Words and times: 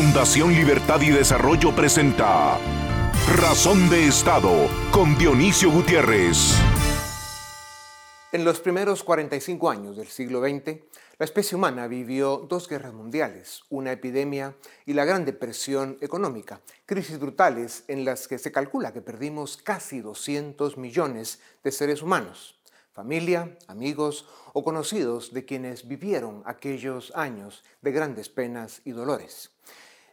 Fundación 0.00 0.54
Libertad 0.54 1.00
y 1.00 1.10
Desarrollo 1.10 1.74
presenta 1.74 2.56
Razón 3.34 3.90
de 3.90 4.06
Estado 4.06 4.68
con 4.92 5.18
Dionisio 5.18 5.72
Gutiérrez. 5.72 6.54
En 8.30 8.44
los 8.44 8.60
primeros 8.60 9.02
45 9.02 9.68
años 9.68 9.96
del 9.96 10.06
siglo 10.06 10.40
XX, 10.40 10.78
la 11.18 11.24
especie 11.24 11.56
humana 11.56 11.88
vivió 11.88 12.46
dos 12.48 12.68
guerras 12.68 12.94
mundiales, 12.94 13.64
una 13.70 13.90
epidemia 13.90 14.54
y 14.86 14.92
la 14.92 15.04
Gran 15.04 15.24
Depresión 15.24 15.98
económica, 16.00 16.60
crisis 16.86 17.18
brutales 17.18 17.82
en 17.88 18.04
las 18.04 18.28
que 18.28 18.38
se 18.38 18.52
calcula 18.52 18.92
que 18.92 19.02
perdimos 19.02 19.56
casi 19.56 20.00
200 20.00 20.76
millones 20.76 21.40
de 21.64 21.72
seres 21.72 22.02
humanos, 22.02 22.60
familia, 22.92 23.58
amigos 23.66 24.28
o 24.52 24.62
conocidos 24.62 25.32
de 25.34 25.44
quienes 25.44 25.88
vivieron 25.88 26.44
aquellos 26.46 27.10
años 27.16 27.64
de 27.82 27.90
grandes 27.90 28.28
penas 28.28 28.80
y 28.84 28.92
dolores. 28.92 29.50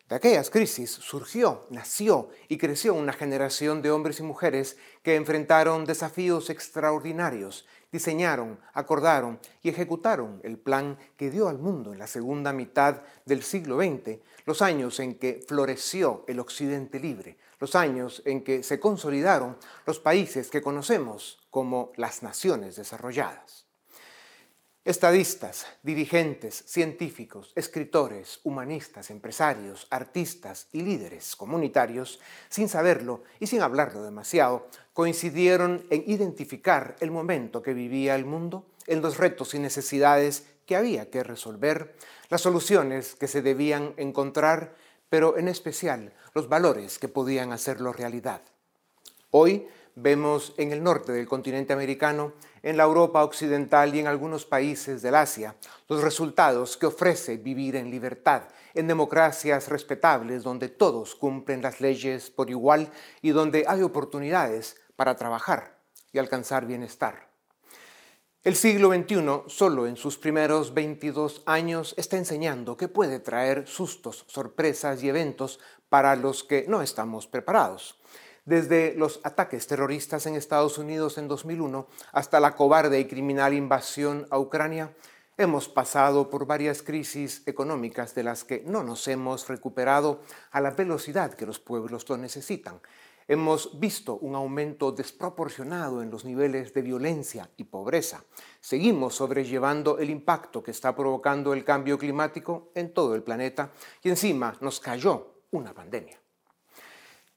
De 0.08 0.16
aquellas 0.16 0.52
crisis 0.52 0.92
surgió, 0.92 1.66
nació 1.72 2.30
y 2.48 2.60
creció 2.60 2.94
una 2.94 3.12
generación 3.12 3.82
de 3.82 3.90
hombres 3.90 4.20
y 4.20 4.24
mujeres 4.24 4.78
que 5.02 5.16
enfrentaron 5.16 5.86
desafíos 5.86 6.52
extraordinarios, 6.52 7.66
diseñaron, 7.92 8.60
acordaron 8.74 9.40
y 9.64 9.70
ejecutaron 9.70 10.42
el 10.44 10.60
plan 10.60 11.00
que 11.18 11.32
dio 11.32 11.48
al 11.48 11.58
mundo 11.58 11.92
en 11.92 11.98
la 11.98 12.06
segunda 12.06 12.54
mitad 12.54 13.02
del 13.26 13.42
siglo 13.42 13.78
XX, 13.78 14.20
los 14.46 14.62
años 14.62 15.00
en 15.00 15.16
que 15.16 15.44
floreció 15.48 16.24
el 16.28 16.40
Occidente 16.40 17.00
libre, 17.00 17.40
los 17.60 17.74
años 17.74 18.22
en 18.26 18.44
que 18.44 18.62
se 18.62 18.80
consolidaron 18.80 19.58
los 19.88 20.00
países 20.00 20.52
que 20.52 20.62
conocemos 20.62 21.40
como 21.50 21.92
las 21.96 22.22
naciones 22.22 22.76
desarrolladas. 22.76 23.65
Estadistas, 24.86 25.66
dirigentes, 25.82 26.64
científicos, 26.68 27.52
escritores, 27.56 28.40
humanistas, 28.44 29.10
empresarios, 29.10 29.88
artistas 29.90 30.68
y 30.74 30.84
líderes 30.84 31.36
comunitarios, 31.36 32.20
sin 32.50 32.70
saberlo 32.70 33.24
y 33.40 33.48
sin 33.48 33.64
hablarlo 33.64 34.04
demasiado, 34.04 34.68
coincidieron 34.94 35.88
en 35.90 36.04
identificar 36.06 36.98
el 37.00 37.10
momento 37.10 37.64
que 37.64 37.74
vivía 37.74 38.16
el 38.16 38.26
mundo, 38.26 38.68
en 38.86 39.02
los 39.02 39.18
retos 39.18 39.56
y 39.56 39.60
necesidades 39.60 40.46
que 40.68 40.76
había 40.76 41.10
que 41.10 41.24
resolver, 41.24 41.96
las 42.30 42.42
soluciones 42.42 43.16
que 43.16 43.28
se 43.28 43.42
debían 43.42 43.96
encontrar, 43.98 44.76
pero 45.10 45.40
en 45.40 45.48
especial 45.48 46.14
los 46.36 46.48
valores 46.48 47.00
que 47.00 47.08
podían 47.08 47.54
hacerlo 47.54 47.92
realidad. 47.92 48.44
Hoy 49.32 49.68
vemos 49.96 50.54
en 50.58 50.72
el 50.72 50.84
norte 50.84 51.12
del 51.12 51.28
continente 51.28 51.74
americano, 51.74 52.34
en 52.66 52.78
la 52.78 52.84
Europa 52.84 53.24
occidental 53.24 53.94
y 53.94 54.00
en 54.00 54.08
algunos 54.08 54.44
países 54.44 55.04
del 55.04 55.14
Asia 55.14 55.56
los 55.88 56.02
resultados 56.02 56.78
que 56.78 56.88
ofrece 56.88 57.38
vivir 57.38 57.76
en 57.76 57.92
libertad, 57.92 58.42
en 58.74 58.88
democracias 58.88 59.70
respetables 59.70 60.42
donde 60.42 60.70
todos 60.70 61.14
cumplen 61.14 61.62
las 61.62 61.80
leyes 61.80 62.32
por 62.32 62.50
igual 62.50 62.90
y 63.22 63.30
donde 63.30 63.66
hay 63.68 63.84
oportunidades 63.84 64.78
para 64.96 65.16
trabajar 65.16 65.78
y 66.12 66.18
alcanzar 66.18 66.66
bienestar. 66.66 67.30
El 68.44 68.56
siglo 68.56 68.92
XXI, 68.92 69.44
solo 69.46 69.86
en 69.86 69.96
sus 69.96 70.18
primeros 70.18 70.74
22 70.74 71.44
años, 71.46 71.94
está 71.98 72.18
enseñando 72.18 72.78
que 72.78 72.88
puede 72.88 73.20
traer 73.20 73.68
sustos, 73.68 74.26
sorpresas 74.28 75.04
y 75.04 75.10
eventos 75.10 75.60
para 75.88 76.16
los 76.16 76.44
que 76.44 76.66
no 76.68 76.82
estamos 76.82 77.28
preparados 77.28 78.00
desde 78.46 78.94
los 78.96 79.20
ataques 79.24 79.68
terroristas 79.68 80.26
en 80.28 80.36
Estados 80.36 80.78
Unidos 80.78 81.18
en 81.18 81.28
2001 81.28 81.88
hasta 82.12 82.40
la 82.40 82.56
cobarde 82.56 83.00
y 83.00 83.06
criminal 83.06 83.54
invasión 83.54 84.28
a 84.30 84.40
Ucrania, 84.40 84.94
hemos 85.38 85.68
pasado 85.68 86.30
por 86.30 86.46
varias 86.46 86.82
crisis 86.82 87.42
económicas 87.46 88.16
de 88.16 88.24
las 88.24 88.44
que 88.44 88.64
no 88.66 88.84
nos 88.84 89.08
hemos 89.08 89.48
recuperado 89.48 90.22
a 90.52 90.62
la 90.62 90.72
velocidad 90.72 91.34
que 91.34 91.46
los 91.46 91.60
pueblos 91.60 92.08
lo 92.08 92.18
necesitan. 92.18 92.80
Hemos 93.28 93.80
visto 93.80 94.18
un 94.18 94.36
aumento 94.36 94.92
desproporcionado 94.92 96.04
en 96.04 96.12
los 96.12 96.26
niveles 96.26 96.76
de 96.76 96.84
violencia 96.84 97.50
y 97.58 97.64
pobreza. 97.64 98.24
Seguimos 98.62 99.16
sobrellevando 99.16 99.98
el 99.98 100.12
impacto 100.12 100.62
que 100.62 100.70
está 100.70 100.96
provocando 100.96 101.52
el 101.52 101.64
cambio 101.64 101.98
climático 101.98 102.70
en 102.76 102.94
todo 102.94 103.16
el 103.16 103.24
planeta 103.24 103.72
y 104.04 104.10
encima 104.10 104.56
nos 104.62 104.80
cayó 104.80 105.42
una 105.50 105.74
pandemia. 105.74 106.20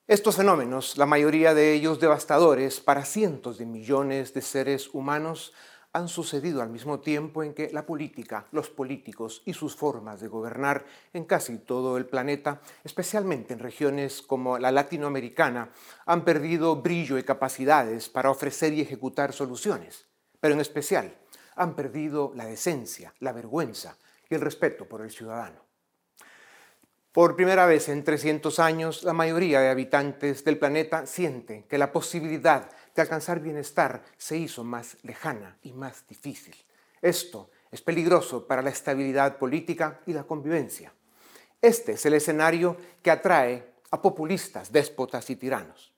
Estos 0.09 0.37
fenómenos, 0.37 0.97
la 0.97 1.05
mayoría 1.05 1.53
de 1.53 1.75
ellos 1.75 2.01
devastadores 2.01 2.81
para 2.81 3.05
cientos 3.05 3.59
de 3.59 3.67
millones 3.67 4.33
de 4.33 4.41
seres 4.41 4.89
humanos, 4.95 5.53
han 5.93 6.09
sucedido 6.09 6.63
al 6.63 6.71
mismo 6.71 7.01
tiempo 7.01 7.43
en 7.43 7.53
que 7.53 7.71
la 7.75 7.85
política, 7.85 8.47
los 8.51 8.71
políticos 8.71 9.43
y 9.45 9.53
sus 9.53 9.77
formas 9.77 10.19
de 10.23 10.29
gobernar 10.29 10.87
en 11.13 11.27
casi 11.27 11.59
todo 11.59 11.99
el 11.99 12.07
planeta, 12.07 12.63
especialmente 12.85 13.53
en 13.53 13.59
regiones 13.59 14.23
como 14.23 14.59
la 14.59 14.73
latinoamericana, 14.73 15.73
han 16.07 16.25
perdido 16.25 16.77
brillo 16.77 17.19
y 17.19 17.23
capacidades 17.23 18.09
para 18.09 18.31
ofrecer 18.31 18.73
y 18.73 18.81
ejecutar 18.81 19.35
soluciones, 19.35 20.07
pero 20.41 20.55
en 20.55 20.61
especial 20.61 21.19
han 21.55 21.77
perdido 21.77 22.33
la 22.35 22.47
decencia, 22.47 23.13
la 23.21 23.35
vergüenza 23.35 23.99
y 24.31 24.37
el 24.37 24.41
respeto 24.41 24.89
por 24.89 25.03
el 25.03 25.11
ciudadano. 25.11 25.68
Por 27.13 27.37
primera 27.37 27.67
vez 27.67 27.89
en 27.89 28.05
300 28.05 28.59
años, 28.59 29.03
la 29.03 29.15
mayoría 29.15 29.61
de 29.61 29.71
habitantes 29.71 30.45
del 30.45 30.59
planeta 30.59 31.07
siente 31.07 31.65
que 31.69 31.79
la 31.79 31.91
posibilidad 31.91 32.71
de 32.95 33.03
alcanzar 33.03 33.41
bienestar 33.41 34.03
se 34.19 34.37
hizo 34.37 34.63
más 34.63 34.99
lejana 35.03 35.57
y 35.63 35.73
más 35.73 36.07
difícil. 36.07 36.55
Esto 37.01 37.51
es 37.71 37.81
peligroso 37.81 38.47
para 38.47 38.61
la 38.61 38.71
estabilidad 38.71 39.39
política 39.39 40.01
y 40.07 40.13
la 40.13 40.25
convivencia. 40.25 40.93
Este 41.63 41.93
es 41.93 42.05
el 42.05 42.15
escenario 42.15 42.77
que 43.03 43.11
atrae 43.11 43.73
a 43.91 44.03
populistas, 44.03 44.71
déspotas 44.71 45.31
y 45.31 45.37
tiranos. 45.37 45.95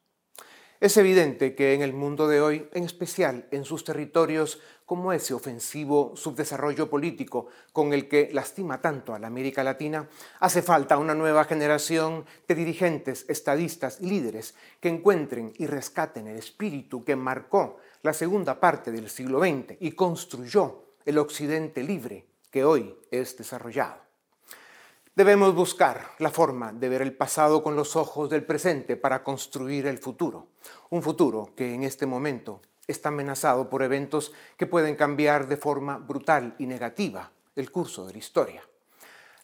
Es 0.80 0.96
evidente 0.96 1.54
que 1.54 1.74
en 1.74 1.82
el 1.82 1.92
mundo 1.92 2.26
de 2.28 2.40
hoy, 2.40 2.68
en 2.72 2.84
especial 2.84 3.46
en 3.50 3.66
sus 3.66 3.84
territorios 3.84 4.60
como 4.90 5.12
ese 5.12 5.34
ofensivo 5.34 6.16
subdesarrollo 6.16 6.90
político 6.90 7.46
con 7.72 7.92
el 7.92 8.08
que 8.08 8.30
lastima 8.32 8.80
tanto 8.80 9.14
a 9.14 9.20
la 9.20 9.28
América 9.28 9.62
Latina, 9.62 10.08
hace 10.40 10.62
falta 10.62 10.98
una 10.98 11.14
nueva 11.14 11.44
generación 11.44 12.24
de 12.48 12.56
dirigentes, 12.56 13.24
estadistas 13.28 13.98
y 14.00 14.06
líderes 14.06 14.56
que 14.80 14.88
encuentren 14.88 15.52
y 15.58 15.68
rescaten 15.68 16.26
el 16.26 16.36
espíritu 16.36 17.04
que 17.04 17.14
marcó 17.14 17.76
la 18.02 18.12
segunda 18.12 18.58
parte 18.58 18.90
del 18.90 19.08
siglo 19.08 19.38
XX 19.38 19.76
y 19.78 19.92
construyó 19.92 20.86
el 21.04 21.18
Occidente 21.18 21.84
libre 21.84 22.26
que 22.50 22.64
hoy 22.64 22.92
es 23.12 23.38
desarrollado. 23.38 23.94
Debemos 25.14 25.54
buscar 25.54 26.14
la 26.18 26.30
forma 26.30 26.72
de 26.72 26.88
ver 26.88 27.02
el 27.02 27.16
pasado 27.16 27.62
con 27.62 27.76
los 27.76 27.94
ojos 27.94 28.28
del 28.28 28.42
presente 28.42 28.96
para 28.96 29.22
construir 29.22 29.86
el 29.86 29.98
futuro. 29.98 30.48
Un 30.88 31.00
futuro 31.00 31.52
que 31.54 31.74
en 31.74 31.84
este 31.84 32.06
momento 32.06 32.60
está 32.86 33.10
amenazado 33.10 33.68
por 33.70 33.82
eventos 33.82 34.32
que 34.56 34.66
pueden 34.66 34.96
cambiar 34.96 35.48
de 35.48 35.56
forma 35.56 35.98
brutal 35.98 36.54
y 36.58 36.66
negativa 36.66 37.30
el 37.56 37.70
curso 37.70 38.06
de 38.06 38.12
la 38.12 38.18
historia. 38.18 38.62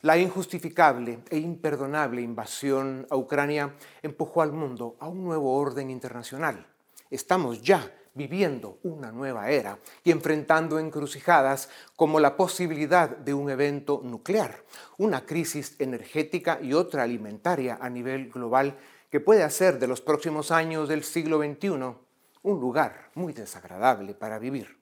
La 0.02 0.18
injustificable 0.18 1.20
e 1.30 1.38
imperdonable 1.38 2.20
invasión 2.20 3.06
a 3.10 3.16
Ucrania 3.16 3.74
empujó 4.02 4.42
al 4.42 4.52
mundo 4.52 4.96
a 5.00 5.08
un 5.08 5.24
nuevo 5.24 5.56
orden 5.56 5.90
internacional. 5.90 6.66
Estamos 7.10 7.62
ya 7.62 7.92
viviendo 8.14 8.78
una 8.82 9.12
nueva 9.12 9.50
era 9.50 9.78
y 10.02 10.10
enfrentando 10.10 10.78
encrucijadas 10.78 11.68
como 11.96 12.18
la 12.18 12.36
posibilidad 12.36 13.10
de 13.10 13.34
un 13.34 13.50
evento 13.50 14.00
nuclear, 14.02 14.62
una 14.98 15.24
crisis 15.26 15.76
energética 15.78 16.58
y 16.62 16.72
otra 16.72 17.02
alimentaria 17.02 17.78
a 17.80 17.90
nivel 17.90 18.30
global 18.30 18.76
que 19.10 19.20
puede 19.20 19.42
hacer 19.44 19.78
de 19.78 19.86
los 19.86 20.00
próximos 20.00 20.50
años 20.50 20.88
del 20.88 21.04
siglo 21.04 21.38
XXI 21.38 22.05
un 22.46 22.60
lugar 22.60 23.10
muy 23.14 23.32
desagradable 23.32 24.14
para 24.14 24.38
vivir. 24.38 24.78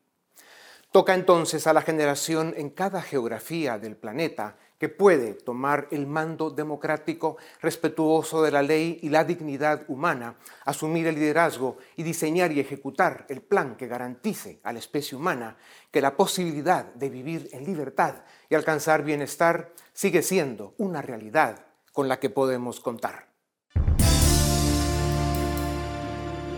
Toca 0.93 1.15
entonces 1.15 1.67
a 1.67 1.73
la 1.73 1.83
generación 1.83 2.55
en 2.57 2.71
cada 2.71 3.03
geografía 3.03 3.79
del 3.79 3.97
planeta 3.97 4.57
que 4.79 4.89
puede 4.89 5.33
tomar 5.33 5.89
el 5.91 6.07
mando 6.07 6.51
democrático 6.51 7.39
respetuoso 7.63 8.43
de 8.43 8.51
la 8.51 8.63
ley 8.63 8.99
y 9.03 9.09
la 9.09 9.25
dignidad 9.25 9.85
humana, 9.89 10.37
asumir 10.65 11.07
el 11.07 11.15
liderazgo 11.15 11.79
y 11.97 12.03
diseñar 12.03 12.53
y 12.53 12.61
ejecutar 12.61 13.25
el 13.29 13.41
plan 13.41 13.77
que 13.77 13.89
garantice 13.89 14.61
a 14.63 14.73
la 14.73 14.79
especie 14.79 15.17
humana 15.17 15.57
que 15.91 16.03
la 16.03 16.17
posibilidad 16.17 16.85
de 16.95 17.09
vivir 17.09 17.49
en 17.53 17.65
libertad 17.65 18.17
y 18.51 18.55
alcanzar 18.55 19.03
bienestar 19.03 19.73
sigue 19.95 20.23
siendo 20.23 20.75
una 20.77 21.01
realidad 21.01 21.65
con 21.93 22.09
la 22.09 22.21
que 22.21 22.31
podemos 22.31 22.79
contar. 22.79 23.35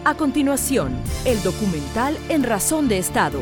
A 0.06 0.14
continuación, 0.14 0.92
el 1.24 1.42
documental 1.42 2.16
En 2.28 2.44
Razón 2.44 2.86
de 2.86 2.96
Estado 2.96 3.40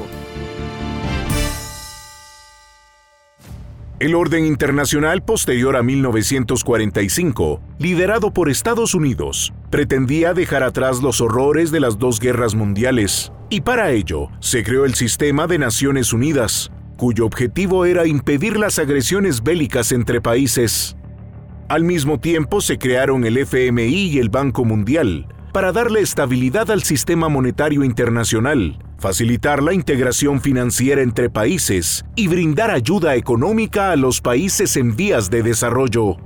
El 3.98 4.14
orden 4.14 4.46
internacional 4.46 5.22
posterior 5.22 5.76
a 5.76 5.82
1945, 5.82 7.60
liderado 7.78 8.32
por 8.32 8.48
Estados 8.48 8.94
Unidos, 8.94 9.52
pretendía 9.68 10.32
dejar 10.32 10.62
atrás 10.62 11.02
los 11.02 11.20
horrores 11.20 11.70
de 11.70 11.80
las 11.80 11.98
dos 11.98 12.18
guerras 12.18 12.54
mundiales, 12.54 13.30
y 13.50 13.60
para 13.60 13.90
ello 13.90 14.30
se 14.40 14.64
creó 14.64 14.86
el 14.86 14.94
sistema 14.94 15.46
de 15.46 15.58
Naciones 15.58 16.14
Unidas, 16.14 16.72
cuyo 16.96 17.26
objetivo 17.26 17.84
era 17.84 18.06
impedir 18.06 18.56
las 18.56 18.78
agresiones 18.78 19.42
bélicas 19.42 19.92
entre 19.92 20.22
países. 20.22 20.96
Al 21.68 21.84
mismo 21.84 22.20
tiempo 22.20 22.62
se 22.62 22.78
crearon 22.78 23.26
el 23.26 23.36
FMI 23.36 24.12
y 24.12 24.18
el 24.18 24.30
Banco 24.30 24.64
Mundial 24.64 25.28
para 25.54 25.70
darle 25.70 26.00
estabilidad 26.00 26.68
al 26.72 26.82
sistema 26.82 27.28
monetario 27.28 27.84
internacional, 27.84 28.76
facilitar 28.98 29.62
la 29.62 29.72
integración 29.72 30.40
financiera 30.40 31.00
entre 31.00 31.30
países 31.30 32.04
y 32.16 32.26
brindar 32.26 32.72
ayuda 32.72 33.14
económica 33.14 33.92
a 33.92 33.96
los 33.96 34.20
países 34.20 34.76
en 34.76 34.96
vías 34.96 35.30
de 35.30 35.44
desarrollo. 35.44 36.16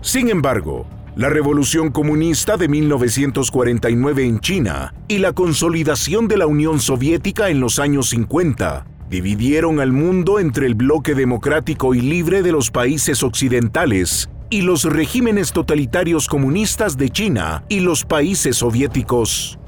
Sin 0.00 0.30
embargo, 0.30 0.86
la 1.14 1.28
revolución 1.28 1.90
comunista 1.90 2.56
de 2.56 2.68
1949 2.68 4.24
en 4.24 4.40
China 4.40 4.94
y 5.08 5.18
la 5.18 5.34
consolidación 5.34 6.26
de 6.26 6.38
la 6.38 6.46
Unión 6.46 6.80
Soviética 6.80 7.50
en 7.50 7.60
los 7.60 7.78
años 7.78 8.08
50 8.08 8.86
dividieron 9.10 9.78
al 9.78 9.92
mundo 9.92 10.40
entre 10.40 10.66
el 10.66 10.74
bloque 10.74 11.14
democrático 11.14 11.94
y 11.94 12.00
libre 12.00 12.42
de 12.42 12.52
los 12.52 12.70
países 12.70 13.22
occidentales 13.22 14.30
y 14.50 14.62
los 14.62 14.84
regímenes 14.84 15.52
totalitarios 15.52 16.28
comunistas 16.28 16.96
de 16.96 17.10
China 17.10 17.64
y 17.68 17.80
los 17.80 18.04
países 18.04 18.56
soviéticos. 18.56 19.58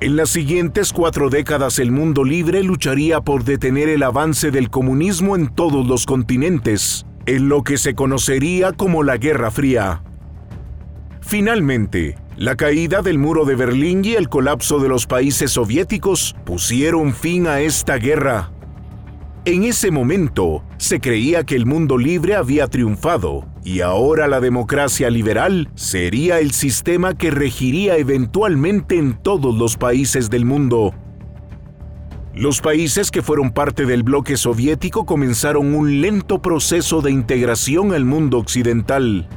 En 0.00 0.16
las 0.16 0.30
siguientes 0.30 0.92
cuatro 0.92 1.30
décadas 1.30 1.78
el 1.78 1.90
mundo 1.90 2.22
libre 2.22 2.62
lucharía 2.62 3.20
por 3.20 3.44
detener 3.44 3.88
el 3.88 4.02
avance 4.02 4.50
del 4.50 4.70
comunismo 4.70 5.36
en 5.36 5.48
todos 5.48 5.86
los 5.86 6.06
continentes, 6.06 7.06
en 7.24 7.48
lo 7.48 7.62
que 7.62 7.78
se 7.78 7.94
conocería 7.94 8.72
como 8.72 9.02
la 9.02 9.16
Guerra 9.16 9.50
Fría. 9.50 10.02
Finalmente, 11.22 12.16
la 12.36 12.54
caída 12.54 13.02
del 13.02 13.18
muro 13.18 13.46
de 13.46 13.56
Berlín 13.56 14.04
y 14.04 14.14
el 14.14 14.28
colapso 14.28 14.78
de 14.78 14.88
los 14.88 15.06
países 15.06 15.52
soviéticos 15.52 16.36
pusieron 16.44 17.14
fin 17.14 17.46
a 17.46 17.60
esta 17.60 17.96
guerra. 17.96 18.52
En 19.46 19.64
ese 19.64 19.90
momento, 19.90 20.62
se 20.76 21.00
creía 21.00 21.44
que 21.44 21.56
el 21.56 21.66
mundo 21.66 21.96
libre 21.96 22.36
había 22.36 22.68
triunfado 22.68 23.46
y 23.66 23.80
ahora 23.80 24.28
la 24.28 24.38
democracia 24.38 25.10
liberal 25.10 25.68
sería 25.74 26.38
el 26.38 26.52
sistema 26.52 27.14
que 27.14 27.32
regiría 27.32 27.96
eventualmente 27.96 28.96
en 28.96 29.20
todos 29.20 29.56
los 29.56 29.76
países 29.76 30.30
del 30.30 30.44
mundo. 30.44 30.94
Los 32.32 32.60
países 32.60 33.10
que 33.10 33.22
fueron 33.22 33.50
parte 33.50 33.84
del 33.84 34.04
bloque 34.04 34.36
soviético 34.36 35.04
comenzaron 35.04 35.74
un 35.74 36.00
lento 36.00 36.40
proceso 36.40 37.02
de 37.02 37.10
integración 37.10 37.92
al 37.92 38.04
mundo 38.04 38.38
occidental. 38.38 39.28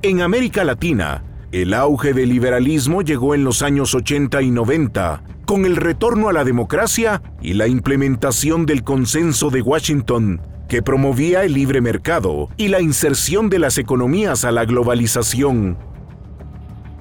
En 0.00 0.22
América 0.22 0.64
Latina, 0.64 1.24
el 1.52 1.74
auge 1.74 2.14
del 2.14 2.30
liberalismo 2.30 3.02
llegó 3.02 3.34
en 3.34 3.44
los 3.44 3.60
años 3.60 3.94
80 3.94 4.40
y 4.40 4.50
90, 4.50 5.22
con 5.44 5.66
el 5.66 5.76
retorno 5.76 6.30
a 6.30 6.32
la 6.32 6.42
democracia 6.42 7.20
y 7.42 7.52
la 7.52 7.68
implementación 7.68 8.64
del 8.64 8.82
consenso 8.82 9.50
de 9.50 9.60
Washington, 9.60 10.40
que 10.68 10.82
promovía 10.82 11.44
el 11.44 11.54
libre 11.54 11.80
mercado 11.80 12.48
y 12.56 12.68
la 12.68 12.80
inserción 12.80 13.50
de 13.50 13.58
las 13.58 13.78
economías 13.78 14.44
a 14.44 14.52
la 14.52 14.64
globalización. 14.64 15.76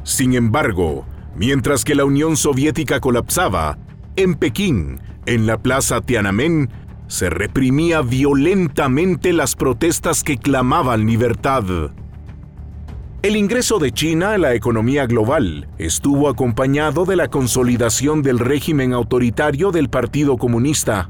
Sin 0.04 0.34
embargo, 0.34 1.06
mientras 1.36 1.84
que 1.84 1.96
la 1.96 2.06
Unión 2.06 2.38
Soviética 2.38 3.00
colapsaba, 3.00 3.78
en 4.16 4.36
Pekín, 4.36 5.00
en 5.26 5.48
la 5.48 5.58
plaza 5.58 6.02
Tiananmen, 6.02 6.70
se 7.08 7.30
reprimía 7.30 8.02
violentamente 8.02 9.34
las 9.34 9.56
protestas 9.56 10.24
que 10.24 10.38
clamaban 10.38 11.06
libertad. 11.06 11.64
El 13.22 13.38
ingreso 13.38 13.80
de 13.80 13.92
China 13.92 14.34
a 14.34 14.38
la 14.38 14.54
economía 14.54 15.06
global 15.06 15.70
estuvo 15.78 16.28
acompañado 16.28 17.06
de 17.06 17.16
la 17.16 17.30
consolidación 17.30 18.22
del 18.22 18.40
régimen 18.40 18.92
autoritario 18.94 19.72
del 19.72 19.90
Partido 19.90 20.38
Comunista. 20.38 21.10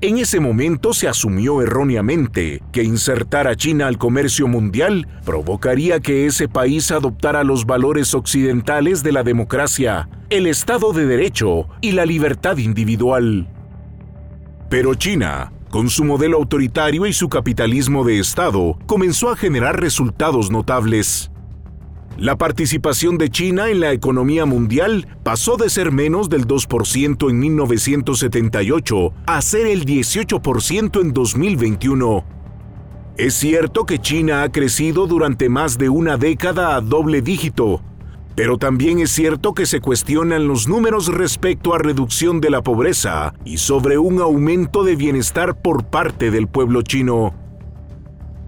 En 0.00 0.18
ese 0.18 0.40
momento 0.40 0.92
se 0.92 1.08
asumió 1.08 1.62
erróneamente 1.62 2.62
que 2.70 2.82
insertar 2.82 3.48
a 3.48 3.56
China 3.56 3.86
al 3.86 3.96
comercio 3.96 4.46
mundial 4.46 5.08
provocaría 5.24 6.00
que 6.00 6.26
ese 6.26 6.48
país 6.48 6.90
adoptara 6.90 7.44
los 7.44 7.64
valores 7.64 8.12
occidentales 8.12 9.02
de 9.02 9.12
la 9.12 9.22
democracia, 9.22 10.08
el 10.28 10.46
Estado 10.46 10.92
de 10.92 11.06
Derecho 11.06 11.68
y 11.80 11.92
la 11.92 12.04
libertad 12.04 12.58
individual. 12.58 13.48
Pero 14.68 14.94
China 14.94 15.52
con 15.70 15.90
su 15.90 16.04
modelo 16.04 16.38
autoritario 16.38 17.06
y 17.06 17.12
su 17.12 17.28
capitalismo 17.28 18.04
de 18.04 18.18
Estado, 18.18 18.78
comenzó 18.86 19.30
a 19.30 19.36
generar 19.36 19.80
resultados 19.80 20.50
notables. 20.50 21.30
La 22.18 22.36
participación 22.36 23.18
de 23.18 23.28
China 23.28 23.68
en 23.68 23.80
la 23.80 23.92
economía 23.92 24.46
mundial 24.46 25.06
pasó 25.22 25.58
de 25.58 25.68
ser 25.68 25.92
menos 25.92 26.30
del 26.30 26.46
2% 26.46 27.28
en 27.28 27.38
1978 27.38 29.12
a 29.26 29.42
ser 29.42 29.66
el 29.66 29.84
18% 29.84 31.02
en 31.02 31.12
2021. 31.12 32.24
Es 33.18 33.34
cierto 33.34 33.84
que 33.84 33.98
China 33.98 34.44
ha 34.44 34.50
crecido 34.50 35.06
durante 35.06 35.50
más 35.50 35.76
de 35.76 35.90
una 35.90 36.16
década 36.16 36.76
a 36.76 36.80
doble 36.80 37.20
dígito, 37.20 37.82
pero 38.34 38.56
también 38.56 38.98
es 39.00 39.10
cierto 39.10 39.52
que 39.52 39.66
se 39.66 39.80
cuestionan 39.80 40.48
los 40.48 40.68
números 40.68 41.08
respecto 41.08 41.74
a 41.74 41.78
reducción 41.78 42.40
de 42.40 42.48
la 42.48 42.62
pobreza 42.62 43.34
y 43.44 43.58
sobre 43.58 43.98
un 43.98 44.22
aumento 44.22 44.84
de 44.84 44.96
bienestar 44.96 45.60
por 45.60 45.84
parte 45.84 46.30
del 46.30 46.48
pueblo 46.48 46.80
chino. 46.80 47.34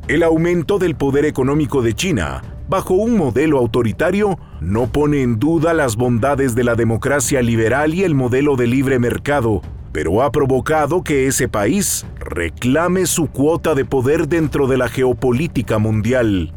El 0.07 0.23
aumento 0.23 0.79
del 0.79 0.97
poder 0.97 1.27
económico 1.27 1.83
de 1.83 1.93
China, 1.93 2.43
bajo 2.69 2.95
un 2.95 3.17
modelo 3.17 3.59
autoritario, 3.59 4.39
no 4.61 4.87
pone 4.87 5.23
en 5.23 5.39
duda 5.39 5.75
las 5.75 5.97
bondades 5.97 6.55
de 6.55 6.65
la 6.65 6.75
democracia 6.75 7.43
liberal 7.43 7.95
y 7.95 8.05
el 8.05 8.15
modelo 8.15 8.57
de 8.57 8.67
libre 8.67 8.99
mercado, 8.99 9.63
pero 9.93 10.23
ha 10.23 10.31
provocado 10.31 11.03
que 11.03 11.27
ese 11.27 11.49
país 11.49 12.07
reclame 12.21 13.07
su 13.07 13.29
cuota 13.29 13.75
de 13.75 13.85
poder 13.85 14.29
dentro 14.29 14.67
de 14.67 14.79
la 14.79 14.89
geopolítica 14.89 15.79
mundial. 15.79 16.53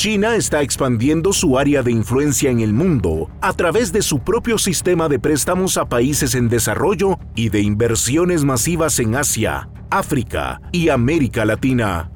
China 0.00 0.34
está 0.34 0.62
expandiendo 0.62 1.34
su 1.34 1.58
área 1.58 1.82
de 1.82 1.92
influencia 1.92 2.50
en 2.50 2.60
el 2.60 2.72
mundo 2.72 3.28
a 3.42 3.52
través 3.52 3.92
de 3.92 4.00
su 4.00 4.20
propio 4.20 4.56
sistema 4.56 5.10
de 5.10 5.18
préstamos 5.18 5.76
a 5.76 5.90
países 5.90 6.34
en 6.34 6.48
desarrollo 6.48 7.18
y 7.34 7.50
de 7.50 7.60
inversiones 7.60 8.42
masivas 8.42 8.98
en 8.98 9.14
Asia, 9.14 9.68
África 9.90 10.62
y 10.72 10.88
América 10.88 11.44
Latina. 11.44 12.10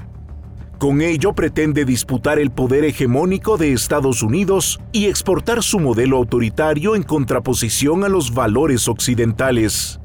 Con 0.84 1.00
ello 1.00 1.32
pretende 1.32 1.86
disputar 1.86 2.38
el 2.38 2.50
poder 2.50 2.84
hegemónico 2.84 3.56
de 3.56 3.72
Estados 3.72 4.22
Unidos 4.22 4.78
y 4.92 5.06
exportar 5.06 5.62
su 5.62 5.80
modelo 5.80 6.18
autoritario 6.18 6.94
en 6.94 7.02
contraposición 7.02 8.04
a 8.04 8.10
los 8.10 8.34
valores 8.34 8.86
occidentales. 8.86 9.98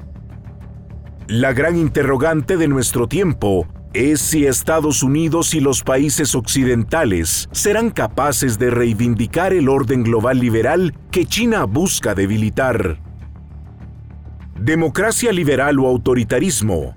La 1.26 1.52
gran 1.52 1.76
interrogante 1.76 2.56
de 2.56 2.66
nuestro 2.66 3.08
tiempo 3.08 3.68
es 3.92 4.22
si 4.22 4.46
Estados 4.46 5.02
Unidos 5.02 5.52
y 5.52 5.60
los 5.60 5.82
países 5.82 6.34
occidentales 6.34 7.50
serán 7.52 7.90
capaces 7.90 8.58
de 8.58 8.70
reivindicar 8.70 9.52
el 9.52 9.68
orden 9.68 10.02
global 10.02 10.38
liberal 10.38 10.94
que 11.10 11.26
China 11.26 11.64
busca 11.64 12.14
debilitar. 12.14 13.02
Democracia 14.58 15.30
liberal 15.30 15.78
o 15.78 15.86
autoritarismo. 15.86 16.94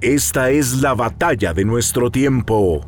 Esta 0.00 0.48
es 0.48 0.80
la 0.80 0.94
batalla 0.94 1.52
de 1.52 1.66
nuestro 1.66 2.10
tiempo. 2.10 2.86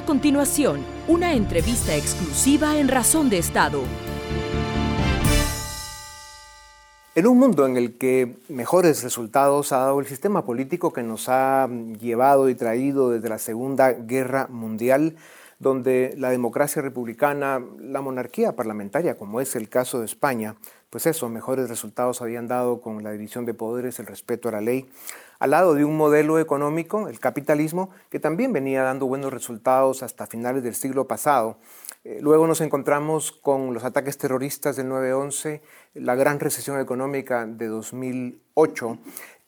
A 0.00 0.06
continuación, 0.06 0.80
una 1.08 1.34
entrevista 1.34 1.94
exclusiva 1.94 2.78
en 2.78 2.88
Razón 2.88 3.28
de 3.28 3.36
Estado. 3.36 3.82
En 7.14 7.26
un 7.26 7.38
mundo 7.38 7.66
en 7.66 7.76
el 7.76 7.98
que 7.98 8.36
mejores 8.48 9.02
resultados 9.02 9.72
ha 9.72 9.80
dado 9.80 10.00
el 10.00 10.06
sistema 10.06 10.46
político 10.46 10.94
que 10.94 11.02
nos 11.02 11.28
ha 11.28 11.68
llevado 12.00 12.48
y 12.48 12.54
traído 12.54 13.10
desde 13.10 13.28
la 13.28 13.36
Segunda 13.36 13.92
Guerra 13.92 14.46
Mundial, 14.48 15.16
donde 15.58 16.14
la 16.16 16.30
democracia 16.30 16.80
republicana, 16.80 17.62
la 17.78 18.00
monarquía 18.00 18.56
parlamentaria, 18.56 19.18
como 19.18 19.42
es 19.42 19.54
el 19.54 19.68
caso 19.68 19.98
de 19.98 20.06
España, 20.06 20.56
pues 20.88 21.04
eso, 21.04 21.28
mejores 21.28 21.68
resultados 21.68 22.22
habían 22.22 22.48
dado 22.48 22.80
con 22.80 23.04
la 23.04 23.12
división 23.12 23.44
de 23.44 23.52
poderes, 23.52 23.98
el 24.00 24.06
respeto 24.06 24.48
a 24.48 24.52
la 24.52 24.62
ley, 24.62 24.88
al 25.40 25.50
lado 25.50 25.74
de 25.74 25.84
un 25.84 25.96
modelo 25.96 26.38
económico, 26.38 27.08
el 27.08 27.18
capitalismo, 27.18 27.90
que 28.10 28.20
también 28.20 28.52
venía 28.52 28.82
dando 28.82 29.06
buenos 29.06 29.32
resultados 29.32 30.02
hasta 30.02 30.26
finales 30.26 30.62
del 30.62 30.74
siglo 30.74 31.08
pasado. 31.08 31.56
Eh, 32.04 32.18
luego 32.20 32.46
nos 32.46 32.60
encontramos 32.60 33.32
con 33.32 33.72
los 33.74 33.84
ataques 33.84 34.18
terroristas 34.18 34.76
del 34.76 34.88
9-11, 34.88 35.62
la 35.94 36.14
gran 36.14 36.40
recesión 36.40 36.78
económica 36.78 37.46
de 37.46 37.66
2008 37.66 38.98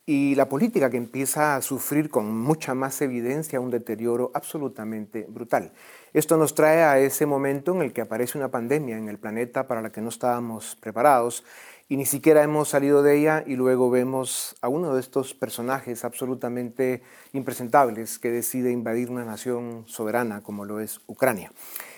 y 0.05 0.35
la 0.35 0.49
política 0.49 0.91
que 0.91 0.97
empieza 0.97 1.57
a 1.57 1.63
sufrir 1.63 2.11
con 2.11 2.37
mucha 2.37 2.75
más 2.75 3.01
evidencia 3.03 3.61
un 3.61 3.71
deterioro 3.71 4.31
absolutamente 4.35 5.27
brutal. 5.29 5.73
Esto 6.13 6.37
nos 6.37 6.55
trae 6.55 6.83
a 6.83 6.99
ese 6.99 7.25
momento 7.25 7.75
en 7.75 7.83
el 7.83 7.93
que 7.93 8.01
aparece 8.01 8.37
una 8.37 8.51
pandemia 8.51 8.97
en 8.97 9.09
el 9.09 9.19
planeta 9.19 9.67
para 9.67 9.81
la 9.81 9.93
que 9.93 10.01
no 10.01 10.09
estábamos 10.09 10.77
preparados 10.81 11.45
y 11.93 11.99
ni 11.99 12.07
siquiera 12.07 12.43
hemos 12.43 12.71
salido 12.71 13.03
de 13.03 13.19
ella 13.19 13.45
y 13.47 13.55
luego 13.55 13.91
vemos 13.91 14.57
a 14.63 14.69
uno 14.69 14.95
de 14.95 15.01
estos 15.01 15.35
personajes 15.35 16.07
absolutamente 16.07 17.03
impresentables 17.35 18.19
que 18.19 18.31
decide 18.31 18.73
invadir 18.73 19.11
una 19.11 19.27
nación 19.27 19.85
soberana 19.87 20.43
como 20.43 20.65
lo 20.65 20.81
es 20.81 21.03
Ucrania. 21.07 21.53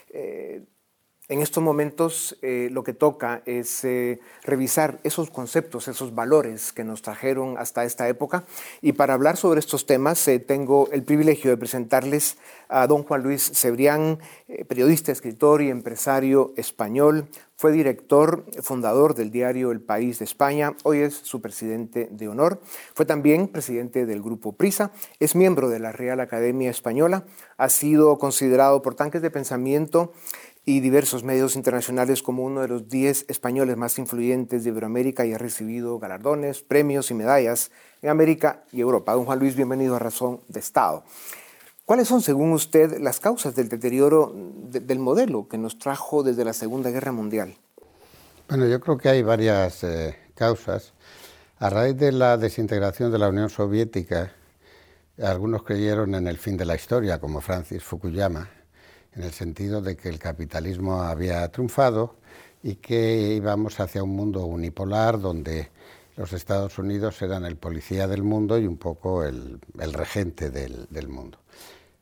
Eh, 0.08 0.64
En 1.26 1.40
estos 1.40 1.64
momentos 1.64 2.36
eh, 2.42 2.68
lo 2.70 2.84
que 2.84 2.92
toca 2.92 3.40
es 3.46 3.82
eh, 3.84 4.20
revisar 4.42 5.00
esos 5.04 5.30
conceptos, 5.30 5.88
esos 5.88 6.14
valores 6.14 6.70
que 6.74 6.84
nos 6.84 7.00
trajeron 7.00 7.56
hasta 7.56 7.84
esta 7.84 8.06
época. 8.10 8.44
Y 8.82 8.92
para 8.92 9.14
hablar 9.14 9.38
sobre 9.38 9.60
estos 9.60 9.86
temas 9.86 10.28
eh, 10.28 10.38
tengo 10.38 10.90
el 10.92 11.02
privilegio 11.02 11.50
de 11.50 11.56
presentarles 11.56 12.36
a 12.68 12.86
don 12.86 13.04
Juan 13.04 13.22
Luis 13.22 13.52
Cebrián, 13.54 14.18
periodista, 14.68 15.12
escritor 15.12 15.62
y 15.62 15.70
empresario 15.70 16.52
español. 16.58 17.26
Fue 17.56 17.70
director, 17.70 18.44
fundador 18.62 19.14
del 19.14 19.30
diario 19.30 19.70
El 19.70 19.80
País 19.80 20.18
de 20.18 20.24
España. 20.24 20.76
Hoy 20.82 20.98
es 20.98 21.14
su 21.14 21.40
presidente 21.40 22.08
de 22.10 22.26
honor. 22.26 22.60
Fue 22.94 23.06
también 23.06 23.46
presidente 23.46 24.06
del 24.06 24.22
Grupo 24.22 24.52
Prisa. 24.52 24.90
Es 25.20 25.36
miembro 25.36 25.68
de 25.68 25.78
la 25.78 25.92
Real 25.92 26.18
Academia 26.18 26.68
Española. 26.68 27.24
Ha 27.56 27.68
sido 27.68 28.18
considerado 28.18 28.82
por 28.82 28.96
tanques 28.96 29.22
de 29.22 29.30
pensamiento 29.30 30.12
y 30.64 30.80
diversos 30.80 31.22
medios 31.22 31.54
internacionales 31.54 32.24
como 32.24 32.42
uno 32.42 32.60
de 32.60 32.68
los 32.68 32.88
10 32.88 33.26
españoles 33.28 33.76
más 33.76 33.98
influyentes 34.00 34.64
de 34.64 34.70
Iberoamérica 34.70 35.24
y 35.24 35.32
ha 35.32 35.38
recibido 35.38 36.00
galardones, 36.00 36.60
premios 36.62 37.12
y 37.12 37.14
medallas 37.14 37.70
en 38.02 38.10
América 38.10 38.64
y 38.72 38.80
Europa. 38.80 39.12
Don 39.12 39.26
Juan 39.26 39.38
Luis, 39.38 39.54
bienvenido 39.54 39.94
a 39.94 40.00
Razón 40.00 40.40
de 40.48 40.58
Estado. 40.58 41.04
¿Cuáles 41.84 42.08
son, 42.08 42.22
según 42.22 42.52
usted, 42.52 42.98
las 42.98 43.20
causas 43.20 43.54
del 43.54 43.68
deterioro 43.68 44.32
del 44.34 44.98
modelo 44.98 45.48
que 45.48 45.58
nos 45.58 45.78
trajo 45.78 46.22
desde 46.22 46.42
la 46.42 46.54
Segunda 46.54 46.90
Guerra 46.90 47.12
Mundial? 47.12 47.56
Bueno, 48.48 48.66
yo 48.66 48.80
creo 48.80 48.96
que 48.96 49.10
hay 49.10 49.22
varias 49.22 49.84
eh, 49.84 50.16
causas. 50.34 50.94
A 51.58 51.68
raíz 51.68 51.96
de 51.98 52.10
la 52.10 52.38
desintegración 52.38 53.12
de 53.12 53.18
la 53.18 53.28
Unión 53.28 53.50
Soviética, 53.50 54.32
algunos 55.22 55.62
creyeron 55.62 56.14
en 56.14 56.26
el 56.26 56.38
fin 56.38 56.56
de 56.56 56.64
la 56.64 56.74
historia, 56.74 57.20
como 57.20 57.42
Francis 57.42 57.84
Fukuyama, 57.84 58.48
en 59.14 59.22
el 59.22 59.32
sentido 59.32 59.82
de 59.82 59.94
que 59.94 60.08
el 60.08 60.18
capitalismo 60.18 61.02
había 61.02 61.46
triunfado 61.52 62.16
y 62.62 62.76
que 62.76 63.34
íbamos 63.36 63.78
hacia 63.78 64.02
un 64.02 64.16
mundo 64.16 64.46
unipolar 64.46 65.20
donde 65.20 65.68
los 66.16 66.32
Estados 66.32 66.78
Unidos 66.78 67.20
eran 67.22 67.44
el 67.44 67.56
policía 67.56 68.06
del 68.06 68.22
mundo 68.22 68.58
y 68.58 68.66
un 68.66 68.76
poco 68.76 69.24
el, 69.24 69.60
regente 69.92 70.50
del, 70.50 71.08
mundo. 71.08 71.38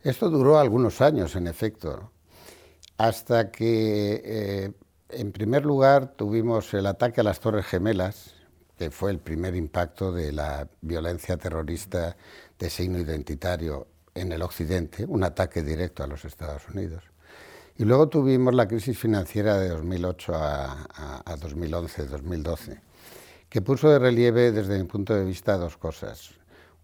Esto 0.02 0.28
duró 0.28 0.58
algunos 0.58 1.00
años, 1.00 1.36
en 1.36 1.46
efecto, 1.46 2.12
hasta 2.98 3.50
que, 3.50 4.22
eh, 4.24 4.72
en 5.08 5.32
primer 5.32 5.64
lugar, 5.64 6.14
tuvimos 6.16 6.74
el 6.74 6.86
ataque 6.86 7.20
a 7.20 7.24
las 7.24 7.40
Torres 7.40 7.66
Gemelas, 7.66 8.34
que 8.76 8.90
fue 8.90 9.10
el 9.10 9.18
primer 9.18 9.54
impacto 9.54 10.12
de 10.12 10.32
la 10.32 10.68
violencia 10.80 11.36
terrorista 11.36 12.16
de 12.58 12.70
signo 12.70 12.98
identitario 12.98 13.86
en 14.14 14.32
el 14.32 14.42
Occidente, 14.42 15.04
un 15.06 15.24
ataque 15.24 15.62
directo 15.62 16.02
a 16.02 16.06
los 16.06 16.24
Estados 16.24 16.68
Unidos. 16.68 17.04
Y 17.78 17.84
luego 17.84 18.08
tuvimos 18.08 18.54
la 18.54 18.68
crisis 18.68 18.98
financiera 18.98 19.58
de 19.58 19.70
2008 19.70 20.32
a, 20.34 21.24
2011-2012, 21.26 22.80
que 23.52 23.60
puso 23.60 23.90
de 23.90 23.98
relieve 23.98 24.50
desde 24.50 24.78
mi 24.78 24.84
punto 24.84 25.14
de 25.14 25.26
vista 25.26 25.58
dos 25.58 25.76
cosas. 25.76 26.30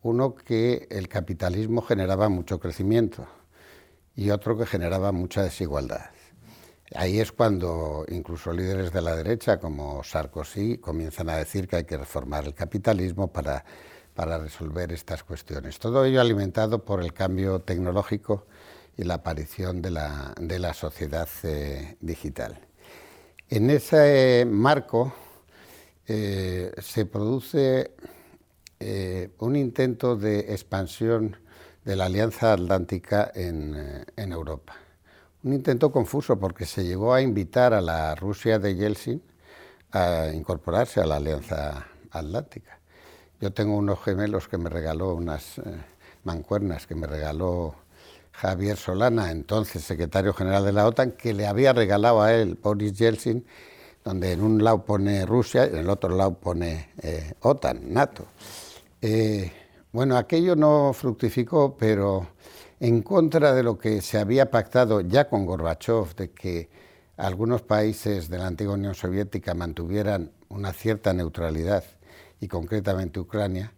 Uno, 0.02 0.34
que 0.34 0.86
el 0.90 1.08
capitalismo 1.08 1.80
generaba 1.80 2.28
mucho 2.28 2.60
crecimiento 2.60 3.26
y 4.14 4.28
otro 4.28 4.58
que 4.58 4.66
generaba 4.66 5.10
mucha 5.10 5.42
desigualdad. 5.42 6.10
Ahí 6.94 7.20
es 7.20 7.32
cuando 7.32 8.04
incluso 8.10 8.52
líderes 8.52 8.92
de 8.92 9.00
la 9.00 9.16
derecha 9.16 9.58
como 9.58 10.04
Sarkozy 10.04 10.76
comienzan 10.76 11.30
a 11.30 11.38
decir 11.38 11.68
que 11.68 11.76
hay 11.76 11.84
que 11.84 11.96
reformar 11.96 12.44
el 12.44 12.52
capitalismo 12.52 13.32
para 13.32 13.64
para 14.14 14.36
resolver 14.36 14.92
estas 14.92 15.24
cuestiones. 15.24 15.78
Todo 15.78 16.04
ello 16.04 16.20
alimentado 16.20 16.84
por 16.84 17.00
el 17.00 17.14
cambio 17.14 17.60
tecnológico 17.60 18.46
y 18.94 19.04
la 19.04 19.14
aparición 19.14 19.80
de 19.80 19.92
la, 19.92 20.34
de 20.38 20.58
la 20.58 20.74
sociedad 20.74 21.28
eh, 21.44 21.96
digital. 22.00 22.58
En 23.48 23.70
ese 23.70 24.44
marco 24.44 25.14
eh, 26.08 26.72
se 26.80 27.04
produce 27.04 27.92
eh, 28.80 29.30
un 29.38 29.56
intento 29.56 30.16
de 30.16 30.40
expansión 30.52 31.36
de 31.84 31.96
la 31.96 32.06
Alianza 32.06 32.54
Atlántica 32.54 33.30
en, 33.34 34.04
en, 34.16 34.32
Europa. 34.32 34.74
Un 35.42 35.52
intento 35.52 35.92
confuso 35.92 36.38
porque 36.38 36.64
se 36.64 36.84
llegó 36.84 37.12
a 37.12 37.20
invitar 37.20 37.74
a 37.74 37.80
la 37.80 38.14
Rusia 38.14 38.58
de 38.58 38.74
Yeltsin 38.74 39.22
a 39.92 40.30
incorporarse 40.32 41.00
a 41.00 41.06
la 41.06 41.16
Alianza 41.16 41.86
Atlántica. 42.10 42.78
Yo 43.40 43.52
tengo 43.52 43.76
unos 43.76 44.02
gemelos 44.02 44.48
que 44.48 44.58
me 44.58 44.68
regaló, 44.68 45.14
unas 45.14 45.58
eh, 45.58 45.62
mancuernas 46.24 46.86
que 46.86 46.94
me 46.94 47.06
regaló 47.06 47.74
Javier 48.32 48.76
Solana, 48.76 49.30
entonces 49.30 49.84
secretario 49.84 50.32
general 50.32 50.64
de 50.64 50.72
la 50.72 50.86
OTAN, 50.86 51.12
que 51.12 51.34
le 51.34 51.46
había 51.46 51.72
regalado 51.72 52.22
a 52.22 52.32
él 52.32 52.58
Boris 52.60 52.94
Yeltsin, 52.94 53.44
donde 54.04 54.32
en 54.32 54.42
un 54.42 54.62
lado 54.62 54.84
pone 54.84 55.26
Rusia 55.26 55.66
y 55.66 55.70
en 55.70 55.76
el 55.76 55.90
otro 55.90 56.14
lado 56.14 56.34
pone 56.34 56.90
eh, 57.02 57.34
OTAN, 57.40 57.92
NATO. 57.92 58.24
Eh, 59.00 59.52
bueno, 59.92 60.16
aquello 60.16 60.56
no 60.56 60.92
fructificó, 60.92 61.76
pero 61.76 62.28
en 62.80 63.02
contra 63.02 63.52
de 63.52 63.62
lo 63.62 63.78
que 63.78 64.00
se 64.02 64.18
había 64.18 64.50
pactado 64.50 65.00
ya 65.00 65.28
con 65.28 65.46
Gorbachev, 65.46 66.14
de 66.14 66.30
que 66.30 66.68
algunos 67.16 67.62
países 67.62 68.28
de 68.28 68.38
la 68.38 68.46
antigua 68.46 68.74
Unión 68.74 68.94
Soviética 68.94 69.54
mantuvieran 69.54 70.30
una 70.48 70.72
cierta 70.72 71.12
neutralidad 71.12 71.84
y 72.40 72.48
concretamente 72.48 73.18
Ucrania, 73.18 73.72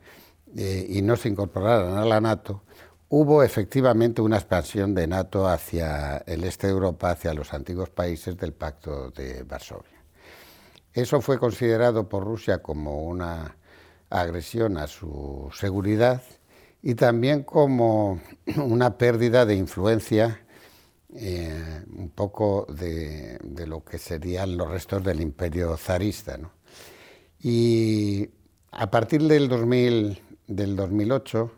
eh, 0.56 0.86
y 0.88 1.00
no 1.02 1.16
se 1.16 1.28
incorporaran 1.28 1.96
a 1.96 2.04
la 2.04 2.20
NATO, 2.20 2.62
hubo 3.08 3.42
efectivamente 3.42 4.20
una 4.20 4.36
expansión 4.36 4.94
de 4.94 5.06
NATO 5.06 5.48
hacia 5.48 6.18
el 6.18 6.44
este 6.44 6.66
de 6.66 6.72
Europa, 6.72 7.10
hacia 7.10 7.32
los 7.34 7.54
antiguos 7.54 7.90
países 7.90 8.36
del 8.36 8.52
Pacto 8.52 9.10
de 9.10 9.42
Varsovia. 9.44 9.99
Eso 10.92 11.20
fue 11.20 11.38
considerado 11.38 12.08
por 12.08 12.24
Rusia 12.24 12.62
como 12.62 13.04
una 13.04 13.56
agresión 14.08 14.76
a 14.76 14.88
su 14.88 15.48
seguridad 15.54 16.22
y 16.82 16.94
también 16.94 17.44
como 17.44 18.20
una 18.56 18.98
pérdida 18.98 19.46
de 19.46 19.54
influencia 19.54 20.40
eh, 21.14 21.82
un 21.96 22.10
poco 22.10 22.66
de, 22.68 23.38
lo 23.66 23.84
que 23.84 23.98
serían 23.98 24.56
los 24.56 24.68
restos 24.68 25.02
del 25.04 25.20
imperio 25.20 25.76
zarista. 25.76 26.38
Y 27.40 28.28
a 28.72 28.90
partir 28.90 29.22
del, 29.22 29.48
2000, 29.48 30.20
del 30.46 30.76
2008, 30.76 31.52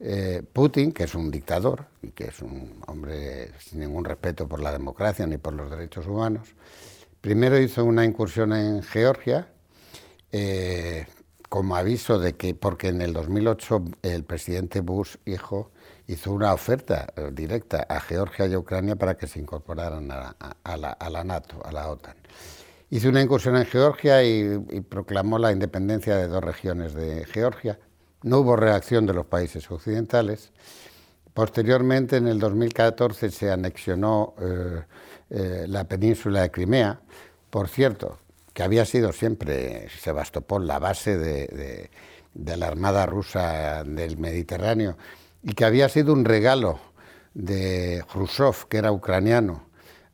eh, 0.00 0.42
Putin, 0.52 0.92
que 0.92 1.04
es 1.04 1.14
un 1.14 1.30
dictador 1.30 1.86
y 2.02 2.10
que 2.10 2.26
es 2.26 2.40
un 2.40 2.80
hombre 2.86 3.52
sin 3.58 3.80
ningún 3.80 4.04
respeto 4.04 4.46
por 4.46 4.60
la 4.60 4.72
democracia 4.72 5.26
ni 5.26 5.38
por 5.38 5.54
los 5.54 5.70
derechos 5.70 6.06
humanos, 6.06 6.48
primero 7.20 7.58
hizo 7.58 7.84
una 7.84 8.04
incursión 8.04 8.52
en 8.52 8.82
Georgia 8.82 9.48
eh, 10.32 11.06
como 11.48 11.76
aviso 11.76 12.18
de 12.18 12.34
que, 12.36 12.54
porque 12.54 12.88
en 12.88 13.00
el 13.00 13.12
2008 13.12 13.84
el 14.02 14.24
presidente 14.24 14.80
Bush, 14.80 15.16
hizo 15.24 16.32
una 16.32 16.52
oferta 16.52 17.12
eh, 17.16 17.30
directa 17.32 17.86
a 17.88 18.00
Georgia 18.00 18.46
y 18.46 18.54
a 18.54 18.58
Ucrania 18.58 18.96
para 18.96 19.16
que 19.16 19.26
se 19.26 19.38
incorporaran 19.38 20.10
a 20.10 20.76
la 20.76 21.24
NATO, 21.24 21.64
a 21.64 21.72
la 21.72 21.88
OTAN. 21.88 22.16
Hizo 22.90 23.10
una 23.10 23.20
incursión 23.20 23.56
en 23.56 23.66
Georgia 23.66 24.22
y, 24.22 24.80
proclamó 24.88 25.38
la 25.38 25.52
independencia 25.52 26.16
de 26.16 26.26
dos 26.26 26.42
regiones 26.42 26.94
de 26.94 27.26
Georgia. 27.26 27.78
No 28.22 28.38
hubo 28.38 28.56
reacción 28.56 29.04
de 29.04 29.12
los 29.12 29.26
países 29.26 29.70
occidentales. 29.70 30.52
Posteriormente, 31.34 32.16
en 32.16 32.26
el 32.28 32.38
2014, 32.38 33.30
se 33.30 33.50
anexionó 33.50 34.34
eh, 34.40 34.82
eh, 35.30 35.66
la 35.68 35.84
península 35.84 36.42
de 36.42 36.50
Crimea. 36.50 37.00
Por 37.50 37.68
cierto, 37.68 38.18
que 38.52 38.62
había 38.62 38.84
sido 38.84 39.12
siempre 39.12 39.88
Sebastopol 40.00 40.66
la 40.66 40.78
base 40.78 41.16
de, 41.16 41.90
la 42.34 42.66
Armada 42.66 43.06
rusa 43.06 43.84
del 43.84 44.18
Mediterráneo 44.18 44.96
y 45.42 45.54
que 45.54 45.64
había 45.64 45.88
sido 45.88 46.12
un 46.12 46.24
regalo 46.24 46.80
de 47.34 48.04
Khrushchev, 48.10 48.66
que 48.68 48.78
era 48.78 48.90
ucraniano, 48.90 49.68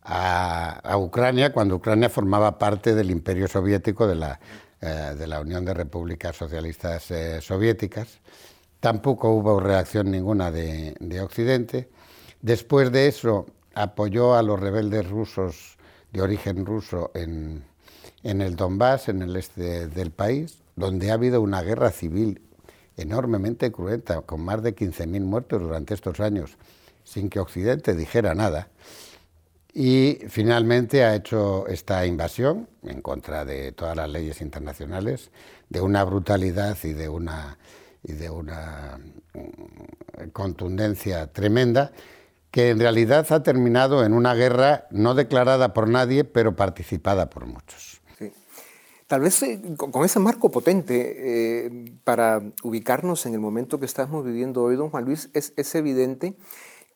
a, 0.04 0.96
Ucrania 0.98 1.52
cuando 1.52 1.76
Ucrania 1.76 2.10
formaba 2.10 2.58
parte 2.58 2.94
del 2.94 3.10
imperio 3.10 3.48
soviético 3.48 4.06
de 4.06 4.14
la, 4.14 4.40
eh, 4.80 5.38
Unión 5.40 5.64
de 5.64 5.74
Repúblicas 5.74 6.36
Socialistas 6.36 7.10
eh, 7.10 7.40
Soviéticas. 7.40 8.20
Tampoco 8.80 9.30
hubo 9.30 9.58
reacción 9.60 10.10
ninguna 10.10 10.50
de, 10.50 11.20
Occidente. 11.22 11.88
Después 12.42 12.92
de 12.92 13.08
eso 13.08 13.46
apoyó 13.74 14.34
a 14.34 14.42
los 14.42 14.58
rebeldes 14.60 15.08
rusos 15.08 15.76
de 16.12 16.22
origen 16.22 16.64
ruso 16.64 17.10
en, 17.14 17.64
en 18.22 18.40
el 18.40 18.56
Donbass, 18.56 19.08
en 19.08 19.22
el 19.22 19.36
este 19.36 19.88
del 19.88 20.10
país, 20.10 20.58
donde 20.76 21.10
ha 21.10 21.14
habido 21.14 21.40
una 21.40 21.62
guerra 21.62 21.90
civil 21.90 22.40
enormemente 22.96 23.72
cruenta, 23.72 24.20
con 24.22 24.40
más 24.42 24.62
de 24.62 24.74
15.000 24.74 25.20
muertos 25.20 25.60
durante 25.60 25.94
estos 25.94 26.20
años, 26.20 26.56
sin 27.02 27.28
que 27.28 27.40
Occidente 27.40 27.94
dijera 27.94 28.34
nada. 28.34 28.68
Y 29.72 30.20
finalmente 30.28 31.02
ha 31.02 31.16
hecho 31.16 31.66
esta 31.66 32.06
invasión 32.06 32.68
en 32.84 33.02
contra 33.02 33.44
de 33.44 33.72
todas 33.72 33.96
las 33.96 34.08
leyes 34.08 34.40
internacionales, 34.40 35.30
de 35.68 35.80
una 35.80 36.04
brutalidad 36.04 36.78
y 36.84 36.92
de 36.92 37.08
una, 37.08 37.58
y 38.04 38.12
de 38.12 38.30
una 38.30 39.00
mm, 39.34 40.28
contundencia 40.30 41.26
tremenda 41.26 41.90
que 42.54 42.70
en 42.70 42.78
realidad 42.78 43.26
ha 43.32 43.42
terminado 43.42 44.04
en 44.04 44.12
una 44.12 44.32
guerra 44.32 44.86
no 44.92 45.14
declarada 45.14 45.74
por 45.74 45.88
nadie, 45.88 46.22
pero 46.22 46.54
participada 46.54 47.28
por 47.28 47.46
muchos. 47.46 48.00
Tal 49.08 49.22
vez 49.22 49.42
eh, 49.42 49.60
con 49.76 50.04
ese 50.04 50.20
marco 50.20 50.52
potente 50.52 51.16
eh, 51.66 51.92
para 52.04 52.40
ubicarnos 52.62 53.26
en 53.26 53.34
el 53.34 53.40
momento 53.40 53.80
que 53.80 53.86
estamos 53.86 54.24
viviendo 54.24 54.62
hoy, 54.62 54.76
don 54.76 54.90
Juan 54.90 55.04
Luis, 55.04 55.30
es, 55.34 55.52
es 55.56 55.74
evidente 55.74 56.36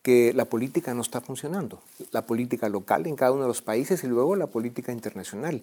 que 0.09 0.33
la 0.33 0.45
política 0.45 0.95
no 0.95 1.03
está 1.03 1.21
funcionando, 1.21 1.83
la 2.11 2.25
política 2.25 2.67
local 2.67 3.05
en 3.05 3.15
cada 3.15 3.31
uno 3.31 3.43
de 3.43 3.47
los 3.47 3.61
países 3.61 4.03
y 4.03 4.07
luego 4.07 4.35
la 4.35 4.47
política 4.47 4.91
internacional. 4.91 5.61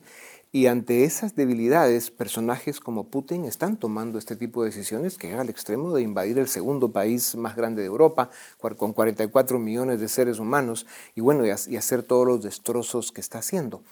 Y 0.53 0.67
ante 0.67 1.03
esas 1.03 1.35
debilidades, 1.35 2.12
personajes 2.12 2.79
como 2.79 3.03
Putin 3.03 3.45
están 3.45 3.76
tomando 3.76 4.21
este 4.21 4.37
tipo 4.37 4.62
de 4.62 4.71
decisiones 4.71 5.19
que 5.19 5.26
llega 5.26 5.41
al 5.41 5.49
extremo 5.49 5.93
de 5.93 6.03
invadir 6.03 6.38
el 6.38 6.47
segundo 6.47 6.93
país 6.93 7.35
más 7.35 7.57
grande 7.57 7.83
de 7.83 7.88
Europa, 7.88 8.31
con 8.76 8.93
44 8.93 9.59
millones 9.59 9.99
de 9.99 10.07
seres 10.07 10.38
humanos, 10.38 10.87
y 11.17 11.23
bueno, 11.23 11.45
y 11.45 11.76
hacer 11.76 12.05
todos 12.05 12.25
los 12.25 12.41
destrozos 12.41 13.11
que 13.11 13.23
está 13.23 13.38
haciendo. 13.38 13.83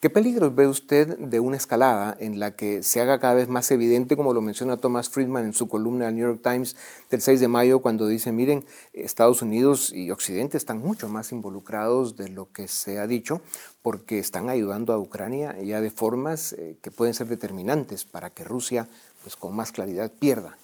¿Qué 0.00 0.08
peligros 0.08 0.54
ve 0.54 0.66
usted 0.66 1.18
de 1.18 1.40
una 1.40 1.58
escalada 1.58 2.16
en 2.18 2.40
la 2.40 2.52
que 2.52 2.82
se 2.82 3.02
haga 3.02 3.20
cada 3.20 3.34
vez 3.34 3.48
más 3.48 3.70
evidente, 3.70 4.16
como 4.16 4.32
lo 4.32 4.40
menciona 4.40 4.78
Thomas 4.78 5.10
Friedman 5.10 5.44
en 5.44 5.52
su 5.52 5.68
columna 5.68 6.06
del 6.06 6.14
New 6.14 6.26
York 6.26 6.40
Times 6.42 6.74
del 7.10 7.20
6 7.20 7.38
de 7.38 7.48
mayo, 7.48 7.80
cuando 7.80 8.08
dice, 8.08 8.32
miren, 8.32 8.64
Estados 8.94 9.42
Unidos 9.42 9.92
y 9.92 10.10
Occidente 10.10 10.56
están 10.56 10.78
mucho 10.78 11.10
más 11.10 11.32
involucrados 11.32 12.16
de 12.16 12.30
lo 12.30 12.50
que 12.50 12.66
se 12.66 12.98
ha 12.98 13.06
dicho, 13.06 13.42
porque 13.82 14.18
están 14.18 14.48
ayudando 14.48 14.94
a 14.94 14.98
Ucrania 14.98 15.54
ya 15.60 15.82
de 15.82 15.90
formas 15.90 16.54
eh, 16.54 16.76
que 16.80 16.90
pueden 16.90 17.12
ser 17.12 17.26
determinantes 17.26 18.06
para 18.06 18.30
que 18.30 18.42
Rusia, 18.42 18.88
pues 19.22 19.36
con 19.36 19.54
más 19.54 19.70
claridad, 19.70 20.10
pierda? 20.18 20.56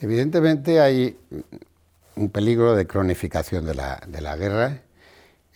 Evidentemente 0.00 0.78
hay 0.78 1.18
un 2.14 2.30
peligro 2.30 2.76
de 2.76 2.86
cronificación 2.86 3.66
de 3.66 3.74
la, 3.74 4.00
de 4.06 4.20
la 4.20 4.36
guerra 4.36 4.82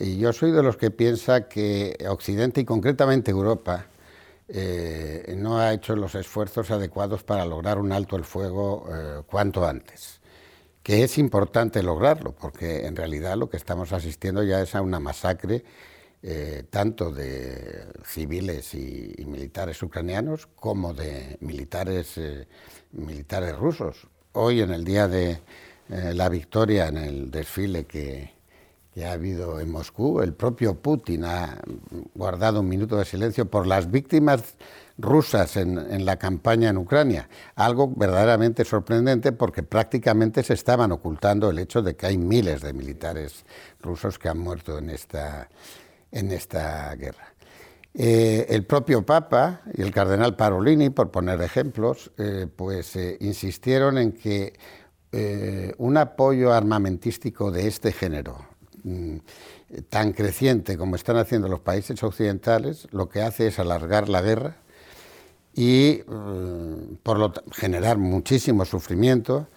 y 0.00 0.16
yo 0.16 0.32
soy 0.32 0.50
de 0.50 0.62
los 0.62 0.78
que 0.78 0.90
piensa 0.90 1.46
que 1.46 1.94
Occidente 2.08 2.62
y 2.62 2.64
concretamente 2.64 3.30
Europa 3.30 3.86
eh, 4.48 5.34
no 5.36 5.58
ha 5.58 5.74
hecho 5.74 5.94
los 5.94 6.14
esfuerzos 6.14 6.70
adecuados 6.70 7.22
para 7.22 7.44
lograr 7.44 7.78
un 7.78 7.92
alto 7.92 8.16
el 8.16 8.24
fuego 8.24 8.88
eh, 8.90 9.22
cuanto 9.26 9.66
antes. 9.66 10.20
Que 10.82 11.04
es 11.04 11.18
importante 11.18 11.82
lograrlo, 11.82 12.32
porque 12.32 12.86
en 12.86 12.96
realidad 12.96 13.36
lo 13.36 13.50
que 13.50 13.58
estamos 13.58 13.92
asistiendo 13.92 14.42
ya 14.42 14.62
es 14.62 14.74
a 14.74 14.80
una 14.80 15.00
masacre 15.00 15.64
eh, 16.22 16.64
tanto 16.70 17.12
de 17.12 17.86
civiles 18.04 18.74
y, 18.74 19.14
militares 19.26 19.82
ucranianos 19.82 20.46
como 20.46 20.94
de 20.94 21.36
militares, 21.40 22.18
militares 22.92 23.54
rusos. 23.54 24.08
Hoy, 24.32 24.62
en 24.62 24.72
el 24.72 24.84
día 24.84 25.08
de 25.08 25.40
la 25.88 26.28
victoria 26.28 26.86
en 26.88 26.96
el 26.96 27.30
desfile 27.30 27.84
que, 27.84 28.39
que 29.00 29.06
ha 29.06 29.12
habido 29.12 29.58
en 29.60 29.70
Moscú. 29.70 30.20
El 30.20 30.34
propio 30.34 30.74
Putin 30.74 31.24
ha 31.24 31.56
guardado 32.14 32.60
un 32.60 32.68
minuto 32.68 32.98
de 32.98 33.06
silencio 33.06 33.46
por 33.46 33.66
las 33.66 33.90
víctimas 33.90 34.56
rusas 34.98 35.56
en, 35.56 36.04
la 36.04 36.18
campaña 36.18 36.68
en 36.68 36.76
Ucrania. 36.76 37.26
Algo 37.54 37.90
verdaderamente 37.96 38.62
sorprendente 38.66 39.32
porque 39.32 39.62
prácticamente 39.62 40.42
se 40.42 40.52
estaban 40.52 40.92
ocultando 40.92 41.48
el 41.48 41.60
hecho 41.60 41.80
de 41.80 41.96
que 41.96 42.08
hay 42.08 42.18
miles 42.18 42.60
de 42.60 42.74
militares 42.74 43.46
rusos 43.80 44.18
que 44.18 44.28
han 44.28 44.38
muerto 44.38 44.76
en 44.76 44.90
esta, 44.90 45.48
en 46.12 46.30
esta 46.30 46.94
guerra. 46.94 47.32
Eh, 47.94 48.48
el 48.50 48.66
propio 48.66 49.06
Papa 49.06 49.62
y 49.72 49.80
el 49.80 49.92
cardenal 49.92 50.36
Parolini, 50.36 50.90
por 50.90 51.10
poner 51.10 51.40
ejemplos, 51.40 52.12
eh, 52.18 52.46
pues 52.54 52.96
eh, 52.96 53.16
insistieron 53.20 53.96
en 53.96 54.12
que 54.12 54.52
un 55.78 55.96
apoyo 55.96 56.52
armamentístico 56.52 57.50
de 57.50 57.66
este 57.66 57.90
género, 57.90 58.49
tan 59.88 60.12
creciente 60.12 60.76
como 60.76 60.96
están 60.96 61.16
haciendo 61.16 61.48
los 61.48 61.60
países 61.60 62.02
occidentales, 62.02 62.88
lo 62.90 63.08
que 63.08 63.22
hace 63.22 63.48
es 63.48 63.58
alargar 63.58 64.08
la 64.08 64.22
guerra 64.22 64.56
y 65.54 66.02
mm, 66.06 66.96
por 67.02 67.18
lo 67.18 67.32
generar 67.52 67.98
muchísimo 67.98 68.64
sufrimiento 68.64 69.48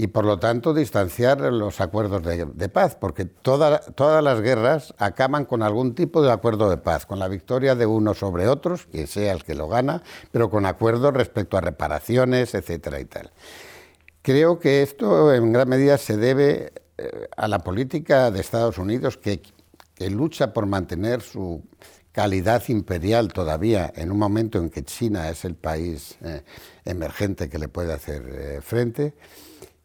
y 0.00 0.06
por 0.06 0.24
lo 0.24 0.38
tanto 0.38 0.72
distanciar 0.72 1.40
los 1.40 1.78
acuerdos 1.82 2.22
de, 2.22 2.68
paz, 2.70 2.96
porque 2.98 3.26
todas 3.26 4.24
las 4.24 4.40
guerras 4.40 4.94
acaban 4.96 5.44
con 5.44 5.62
algún 5.62 5.94
tipo 5.94 6.22
de 6.22 6.32
acuerdo 6.32 6.70
de 6.70 6.78
paz, 6.78 7.04
con 7.04 7.18
la 7.18 7.28
victoria 7.28 7.74
de 7.74 7.84
unos 7.84 8.16
sobre 8.16 8.48
otros, 8.48 8.86
que 8.86 9.06
sea 9.06 9.34
el 9.34 9.44
que 9.44 9.54
lo 9.54 9.68
gana, 9.68 10.02
pero 10.32 10.48
con 10.48 10.64
acuerdos 10.64 11.12
respecto 11.12 11.58
a 11.58 11.60
reparaciones, 11.60 12.54
etcétera 12.54 12.98
y 12.98 13.04
tal. 13.04 13.30
Creo 14.22 14.58
que 14.58 14.82
esto 14.82 15.34
en 15.34 15.52
gran 15.52 15.68
medida 15.68 15.98
se 15.98 16.16
debe 16.16 16.72
a 17.36 17.48
la 17.48 17.58
política 17.60 18.30
de 18.30 18.40
Estados 18.40 18.78
Unidos 18.78 19.16
que, 19.16 19.42
lucha 20.08 20.54
por 20.54 20.64
mantener 20.64 21.20
su 21.20 21.62
calidad 22.12 22.62
imperial 22.68 23.32
todavía 23.32 23.92
en 23.94 24.10
un 24.10 24.18
momento 24.18 24.58
en 24.58 24.70
que 24.70 24.82
China 24.82 25.28
es 25.28 25.44
el 25.44 25.54
país 25.54 26.16
eh, 26.22 26.42
emergente 26.86 27.50
que 27.50 27.58
le 27.58 27.68
puede 27.68 27.92
hacer 27.92 28.22
eh, 28.26 28.60
frente, 28.62 29.14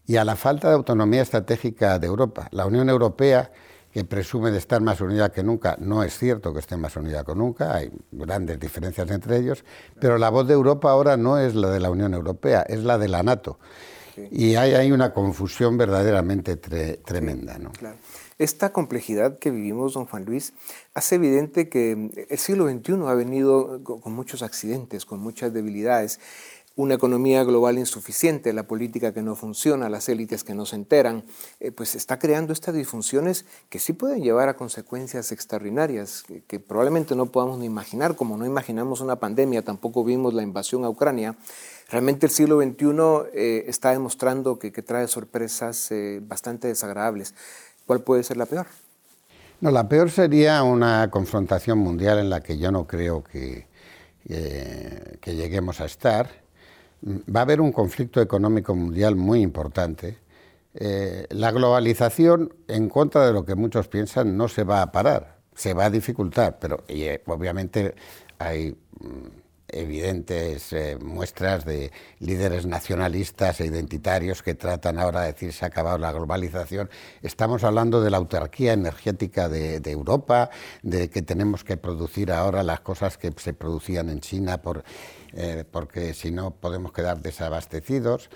y 0.08 0.16
a 0.16 0.24
la 0.24 0.36
falta 0.36 0.70
de 0.70 0.76
autonomía 0.76 1.22
estratégica 1.22 2.00
de 2.00 2.08
Europa. 2.08 2.48
La 2.52 2.66
Unión 2.66 2.90
Europea, 2.90 3.52
que 3.92 4.04
presume 4.04 4.52
de 4.52 4.58
estar 4.58 4.82
más 4.82 5.02
unida 5.02 5.32
que 5.32 5.44
nunca, 5.44 5.78
no 5.80 6.04
es 6.04 6.18
cierto 6.18 6.54
que 6.54 6.60
esté 6.60 6.78
más 6.78 6.96
unida 6.96 7.24
que 7.24 7.36
nunca, 7.36 7.76
hay 7.76 7.92
grandes 8.12 8.60
diferencias 8.60 9.10
entre 9.10 9.38
ellos, 9.38 9.64
pero 10.00 10.18
la 10.18 10.30
voz 10.30 10.48
de 10.48 10.54
Europa 10.54 10.92
ahora 10.92 11.18
no 11.18 11.38
es 11.38 11.56
la 11.56 11.70
de 11.70 11.80
la 11.80 11.90
Unión 11.90 12.14
Europea, 12.14 12.62
es 12.68 12.84
la 12.84 12.98
de 12.98 13.08
la 13.08 13.24
NATO. 13.24 13.60
Y 14.32 14.56
hay, 14.56 14.74
hay, 14.74 14.92
una 14.92 15.14
confusión 15.14 15.78
verdaderamente 15.78 16.56
tremenda. 16.56 17.58
¿no? 17.58 17.72
Esta 18.38 18.72
complejidad 18.72 19.40
que 19.40 19.52
vivimos, 19.52 19.94
don 19.94 20.06
Juan 20.06 20.26
Luis, 20.26 20.54
hace 20.94 21.16
evidente 21.16 21.70
que 21.70 22.28
el 22.30 22.38
siglo 22.38 22.70
XXI 22.70 22.94
ha 23.08 23.14
venido 23.14 23.84
con 23.84 24.14
muchos 24.14 24.42
accidentes, 24.42 25.06
con 25.06 25.20
muchas 25.20 25.54
debilidades 25.54 26.20
una 26.78 26.96
economía 26.96 27.44
global 27.44 27.78
insuficiente, 27.78 28.52
la 28.52 28.64
política 28.64 29.14
que 29.14 29.22
no 29.22 29.36
funciona, 29.36 29.88
las 29.88 30.10
élites 30.10 30.44
que 30.44 30.54
no 30.54 30.66
se 30.66 30.76
enteran, 30.76 31.24
eh, 31.62 31.72
pues 31.72 31.96
está 31.96 32.20
creando 32.20 32.52
estas 32.52 32.76
disfunciones 32.76 33.46
que 33.70 33.80
sí 33.80 33.94
pueden 33.94 34.22
llevar 34.22 34.50
a 34.50 34.58
consecuencias 34.58 35.32
extraordinarias 35.32 36.26
que, 36.48 36.60
probablemente 36.60 37.16
no 37.16 37.28
podamos 37.28 37.60
ni 37.60 37.66
imaginar, 37.66 38.16
como 38.16 38.36
no 38.36 38.46
imaginamos 38.46 39.00
una 39.00 39.18
pandemia, 39.18 39.62
tampoco 39.62 40.04
vimos 40.04 40.34
la 40.34 40.44
invasión 40.44 40.84
a 40.84 40.90
Ucrania. 40.90 41.38
Realmente 41.90 42.26
el 42.26 42.32
siglo 42.32 42.62
XXI 42.62 42.88
eh, 43.34 43.66
está 43.68 43.92
demostrando 43.92 44.58
que, 44.58 44.72
trae 44.72 45.08
sorpresas 45.08 45.92
eh, 45.92 46.20
bastante 46.22 46.68
desagradables. 46.68 47.36
¿Cuál 47.86 48.02
puede 48.02 48.24
ser 48.24 48.38
la 48.38 48.46
peor? 48.46 48.68
No, 49.62 49.72
la 49.72 49.88
peor 49.88 50.10
sería 50.10 50.64
una 50.64 51.10
confrontación 51.12 51.78
mundial 51.78 52.20
en 52.20 52.30
la 52.30 52.42
que 52.42 52.58
yo 52.58 52.72
no 52.72 52.88
creo 52.88 53.24
que, 53.24 53.68
que 54.28 55.36
lleguemos 55.36 55.80
a 55.80 55.86
estar 55.86 56.46
va 57.06 57.42
a 57.42 57.44
haber 57.44 57.62
un 57.62 57.72
conflicto 57.72 58.22
económico 58.22 58.76
mundial 58.76 59.16
muy 59.16 59.42
importante. 59.42 60.18
Eh, 60.74 61.28
la 61.30 61.52
globalización, 61.52 62.54
en 62.68 62.90
contra 62.90 63.26
de 63.26 63.34
lo 63.34 63.46
que 63.46 63.56
muchos 63.56 63.88
piensan, 63.88 64.36
no 64.36 64.48
se 64.48 64.64
va 64.64 64.82
a 64.82 64.92
parar, 64.92 65.40
se 65.54 65.74
va 65.74 65.86
a 65.86 65.90
dificultar, 65.90 66.58
pero 66.60 66.84
eh, 66.88 67.22
obviamente 67.28 67.96
hay 68.40 68.76
mm, 69.00 69.45
evidentes 69.76 70.74
eh, 70.74 70.98
muestras 71.00 71.66
de 71.66 71.92
líderes 72.20 72.66
nacionalistas 72.66 73.60
e 73.60 73.66
identitarios 73.66 74.42
que 74.42 74.56
tratan 74.56 75.00
ahora 75.00 75.22
de 75.22 75.34
decir 75.34 75.54
se 75.54 75.66
ha 75.66 75.68
acabado 75.68 75.98
la 75.98 76.12
globalización. 76.12 76.90
Estamos 77.22 77.64
hablando 77.64 78.02
de 78.02 78.10
la 78.10 78.18
autarquía 78.18 78.74
energética 78.74 79.50
de, 79.50 79.82
Europa, 79.86 80.50
de 80.82 81.10
que 81.10 81.22
tenemos 81.22 81.64
que 81.64 81.78
producir 81.78 82.32
ahora 82.32 82.64
las 82.64 82.80
cosas 82.80 83.18
que 83.18 83.32
se 83.38 83.54
producían 83.54 84.10
en 84.10 84.20
China 84.20 84.62
por 84.62 84.84
eh, 85.34 85.66
porque 85.70 86.14
si 86.14 86.32
no 86.32 86.52
podemos 86.52 86.94
quedar 86.94 87.22
desabastecidos. 87.22 88.30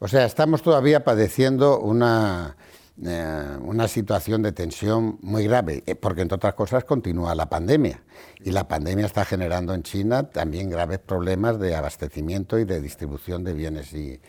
O 0.00 0.08
sea, 0.08 0.24
estamos 0.24 0.62
todavía 0.62 1.04
padeciendo 1.04 1.78
una, 1.80 2.56
eh, 3.04 3.58
una 3.62 3.86
situación 3.86 4.42
de 4.42 4.52
tensión 4.52 5.18
muy 5.22 5.44
grave, 5.44 5.84
eh, 5.86 5.94
porque 5.94 6.22
entre 6.22 6.36
otras 6.36 6.54
cosas 6.54 6.84
continúa 6.84 7.34
la 7.34 7.48
pandemia. 7.48 8.02
Y 8.40 8.50
la 8.50 8.66
pandemia 8.66 9.06
está 9.06 9.24
generando 9.24 9.72
en 9.74 9.82
China 9.82 10.30
también 10.30 10.68
graves 10.68 10.98
problemas 10.98 11.60
de 11.60 11.76
abastecimiento 11.76 12.58
y 12.58 12.64
de 12.64 12.80
distribución 12.80 13.44
de 13.44 13.54
bienes 13.54 13.92
y, 13.92 14.20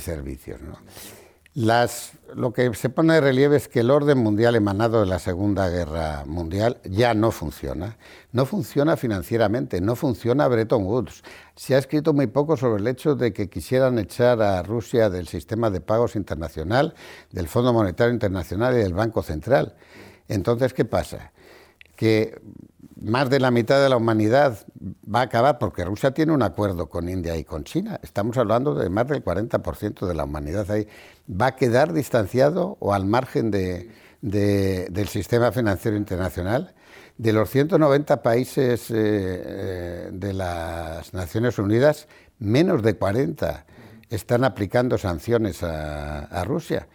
servicios. 0.00 0.60
Las, 1.54 2.12
lo 2.36 2.52
que 2.52 2.72
se 2.74 2.90
pone 2.90 3.14
de 3.14 3.20
relieve 3.20 3.56
es 3.56 3.66
que 3.66 3.80
el 3.80 3.90
orden 3.90 4.18
mundial 4.18 4.54
emanado 4.54 5.00
de 5.00 5.06
la 5.06 5.18
Segunda 5.18 5.68
Guerra 5.68 6.24
Mundial 6.24 6.80
ya 6.84 7.12
no 7.12 7.32
funciona. 7.32 7.96
No 8.30 8.46
funciona 8.46 8.96
financieramente, 8.96 9.80
no 9.80 9.96
funciona 9.96 10.46
Bretton 10.46 10.84
Woods. 10.84 11.24
Se 11.56 11.74
ha 11.74 11.78
escrito 11.78 12.12
muy 12.12 12.28
poco 12.28 12.56
sobre 12.56 12.80
el 12.80 12.86
hecho 12.86 13.16
de 13.16 13.32
que 13.32 13.50
quisieran 13.50 13.98
echar 13.98 14.40
a 14.42 14.62
Rusia 14.62 15.10
del 15.10 15.26
sistema 15.26 15.70
de 15.70 15.80
pagos 15.80 16.14
internacional, 16.14 16.94
del 17.32 17.48
Fondo 17.48 17.72
Monetario 17.72 18.14
Internacional 18.14 18.74
y 18.74 18.78
del 18.78 18.94
Banco 18.94 19.24
Central. 19.24 19.74
Entonces, 20.28 20.72
¿qué 20.72 20.84
pasa? 20.84 21.32
Que 21.96 22.40
más 23.00 23.30
de 23.30 23.40
la 23.40 23.50
mitad 23.50 23.82
de 23.82 23.88
la 23.88 23.96
humanidad 23.96 24.58
va 25.12 25.20
a 25.20 25.24
acabar 25.24 25.58
porque 25.58 25.84
Rusia 25.84 26.12
tiene 26.12 26.32
un 26.32 26.42
acuerdo 26.42 26.88
con 26.88 27.08
India 27.08 27.36
y 27.36 27.44
con 27.44 27.64
China. 27.64 27.98
Estamos 28.02 28.36
hablando 28.36 28.74
de 28.74 28.90
más 28.90 29.08
del 29.08 29.24
40% 29.24 30.06
de 30.06 30.14
la 30.14 30.24
humanidad 30.24 30.70
ahí. 30.70 30.86
Va 31.28 31.46
a 31.46 31.56
quedar 31.56 31.92
distanciado 31.92 32.76
o 32.80 32.92
al 32.92 33.06
margen 33.06 33.50
de, 33.50 33.90
del 34.20 35.08
sistema 35.08 35.50
financiero 35.50 35.96
internacional. 35.96 36.74
De 37.16 37.32
los 37.32 37.50
190 37.50 38.22
países 38.22 38.90
eh, 38.90 38.94
eh, 38.96 40.10
de 40.12 40.32
las 40.32 41.12
Naciones 41.12 41.58
Unidas, 41.58 42.06
menos 42.38 42.82
de 42.82 42.94
40 42.94 43.66
están 44.08 44.44
aplicando 44.44 44.98
sanciones 44.98 45.62
a 45.62 46.44
Rusia. 46.44 46.88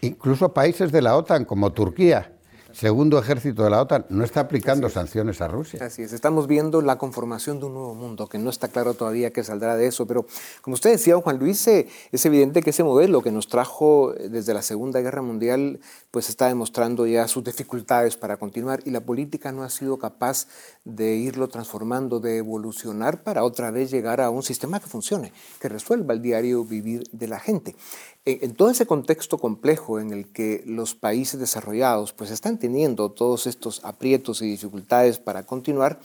Incluso 0.00 0.54
países 0.54 0.90
de 0.90 1.02
la 1.02 1.16
OTAN 1.16 1.44
como 1.44 1.72
Turquía, 1.72 2.32
segundo 2.72 3.18
ejército 3.18 3.64
de 3.64 3.70
la 3.70 3.82
OTAN, 3.82 4.06
no 4.08 4.24
está 4.24 4.40
aplicando 4.40 4.88
sanciones 4.88 5.40
a 5.40 5.48
Rusia. 5.48 5.84
Así 5.84 6.02
es, 6.02 6.12
estamos 6.12 6.46
viendo 6.46 6.82
la 6.82 6.98
conformación 6.98 7.60
de 7.60 7.66
un 7.66 7.74
nuevo 7.74 7.94
mundo, 7.94 8.26
que 8.28 8.38
no 8.38 8.50
está 8.50 8.68
claro 8.68 8.94
todavía 8.94 9.32
qué 9.32 9.44
saldrá 9.44 9.76
de 9.76 9.86
eso, 9.86 10.06
pero 10.06 10.26
como 10.60 10.74
usted 10.74 10.90
decía, 10.90 11.16
Juan 11.16 11.38
Luis, 11.38 11.66
eh, 11.68 11.88
es 12.10 12.24
evidente 12.26 12.62
que 12.62 12.70
ese 12.70 12.84
modelo 12.84 13.22
que 13.22 13.30
nos 13.30 13.48
trajo 13.48 14.14
eh, 14.14 14.28
desde 14.28 14.54
la 14.54 14.62
Segunda 14.62 15.00
Guerra 15.00 15.22
Mundial, 15.22 15.80
pues 16.10 16.28
está 16.28 16.48
demostrando 16.48 17.06
ya 17.06 17.28
sus 17.28 17.44
dificultades 17.44 18.16
para 18.16 18.36
continuar 18.36 18.80
y 18.84 18.90
la 18.90 19.00
política 19.00 19.52
no 19.52 19.62
ha 19.62 19.70
sido 19.70 19.98
capaz 19.98 20.46
de 20.84 21.14
irlo 21.14 21.48
transformando, 21.48 22.20
de 22.20 22.38
evolucionar 22.38 23.22
para 23.22 23.44
otra 23.44 23.70
vez 23.70 23.90
llegar 23.90 24.20
a 24.20 24.30
un 24.30 24.42
sistema 24.42 24.80
que 24.80 24.86
funcione, 24.86 25.32
que 25.60 25.68
resuelva 25.68 26.14
el 26.14 26.22
diario 26.22 26.64
vivir 26.64 27.04
de 27.12 27.28
la 27.28 27.38
gente. 27.38 27.76
En, 28.24 28.54
todo 28.54 28.70
ese 28.70 28.86
contexto 28.86 29.38
complejo 29.38 29.98
en 29.98 30.12
el 30.12 30.30
que 30.30 30.62
los 30.64 30.94
países 30.94 31.40
desarrollados 31.40 32.12
pues 32.12 32.30
están 32.30 32.56
teniendo 32.56 33.10
todos 33.10 33.48
estos 33.48 33.84
aprietos 33.84 34.42
y 34.42 34.46
dificultades 34.46 35.18
para 35.18 35.44
continuar, 35.44 35.98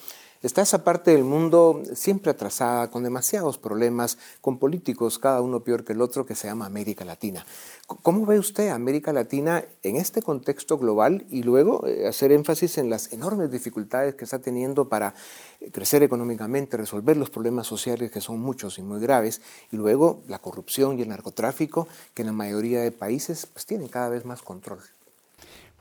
está 0.47 0.61
esa 0.61 0.83
parte 0.83 1.11
del 1.11 1.25
mundo 1.25 1.83
siempre 1.93 2.31
atrasada, 2.31 2.89
con 2.89 3.03
demasiados 3.03 3.57
problemas, 3.57 4.17
con 4.39 4.57
políticos, 4.57 5.19
cada 5.19 5.41
uno 5.41 5.59
peor 5.59 5.83
que 5.83 5.91
el 5.91 6.01
otro, 6.01 6.25
que 6.25 6.35
se 6.35 6.47
llama 6.47 6.65
América 6.65 7.03
Latina. 7.03 7.45
¿Cómo 7.85 8.25
ve 8.25 8.39
usted 8.39 8.69
América 8.69 9.11
Latina 9.11 9.65
en 9.83 9.97
este 9.97 10.21
contexto 10.21 10.77
global 10.77 11.25
y 11.29 11.43
luego 11.43 11.85
eh, 11.85 12.07
hacer 12.07 12.31
énfasis 12.31 12.77
en 12.77 12.89
las 12.89 13.11
enormes 13.11 13.51
dificultades 13.51 14.15
que 14.15 14.23
está 14.23 14.39
teniendo 14.39 14.87
para 14.87 15.13
eh, 15.59 15.69
crecer 15.69 16.01
económicamente, 16.01 16.77
resolver 16.77 17.17
los 17.17 17.29
problemas 17.29 17.67
sociales 17.67 18.09
que 18.09 18.21
son 18.21 18.39
muchos 18.39 18.79
y 18.79 18.81
muy 18.81 19.01
graves, 19.01 19.41
y 19.71 19.75
luego 19.75 20.21
la 20.29 20.39
corrupción 20.39 20.97
y 20.97 21.01
el 21.01 21.09
narcotráfico 21.09 21.89
que 22.13 22.21
en 22.21 22.27
la 22.27 22.33
mayoría 22.33 22.81
de 22.81 22.91
países 22.91 23.47
pues, 23.47 23.65
tienen 23.65 23.89
cada 23.89 24.07
vez 24.07 24.23
más 24.23 24.41
control? 24.41 24.79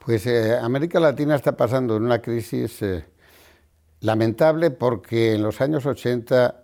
Pues 0.05 0.26
eh, 0.26 0.59
América 0.59 0.98
Latina 0.98 1.37
está 1.37 1.57
pasando 1.57 1.96
en 1.96 2.02
una 2.02 2.20
crisis 2.20 2.83
lamentable 4.07 4.71
porque 4.71 5.35
en 5.35 5.42
los 5.42 5.61
años 5.61 5.85
80 5.85 6.62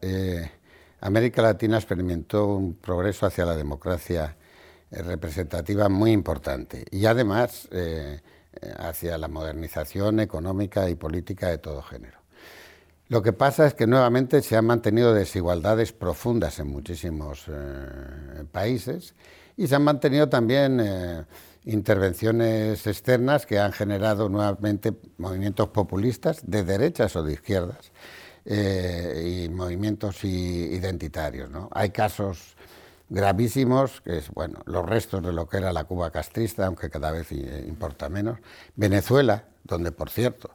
América 1.00 1.42
Latina 1.42 1.76
experimentó 1.76 2.46
un 2.46 2.74
progreso 2.74 3.26
hacia 3.26 3.44
la 3.44 3.56
democracia 3.56 4.36
representativa 4.90 5.88
muy 5.88 6.12
importante 6.12 6.84
y 6.90 7.06
además 7.06 7.68
eh, 7.72 8.20
hacia 8.78 9.18
la 9.18 9.28
modernización 9.28 10.20
económica 10.20 10.88
y 10.88 10.94
política 10.94 11.48
de 11.48 11.58
todo 11.58 11.82
género. 11.82 12.18
Lo 13.08 13.22
que 13.22 13.32
pasa 13.32 13.66
es 13.66 13.74
que 13.74 13.86
nuevamente 13.86 14.40
se 14.42 14.56
han 14.56 14.66
mantenido 14.66 15.12
desigualdades 15.12 15.92
profundas 15.92 16.58
en 16.58 16.68
muchísimos 16.68 17.44
eh, 17.48 18.44
países 18.50 19.14
y 19.56 19.66
se 19.66 19.74
han 19.74 19.82
mantenido 19.82 20.28
también 20.28 20.80
eh, 20.80 21.24
intervenciones 21.64 22.86
externas 22.86 23.46
que 23.46 23.58
han 23.58 23.72
generado 23.72 24.28
nuevamente 24.28 24.92
movimientos 25.18 25.68
populistas 25.68 26.40
de 26.44 26.64
derechas 26.64 27.14
o 27.16 27.22
de 27.22 27.34
izquierdas 27.34 27.92
y 28.44 29.48
movimientos 29.48 30.24
identitarios. 30.24 31.48
Hay 31.70 31.90
casos 31.90 32.56
gravísimos, 33.08 34.00
que 34.00 34.18
es 34.18 34.30
bueno, 34.30 34.62
los 34.64 34.84
restos 34.84 35.22
de 35.22 35.32
lo 35.32 35.46
que 35.46 35.58
era 35.58 35.72
la 35.72 35.84
Cuba 35.84 36.10
castrista, 36.10 36.66
aunque 36.66 36.90
cada 36.90 37.12
vez 37.12 37.30
importa 37.30 38.08
menos. 38.08 38.40
Venezuela, 38.74 39.44
donde 39.64 39.92
por 39.92 40.10
cierto 40.10 40.50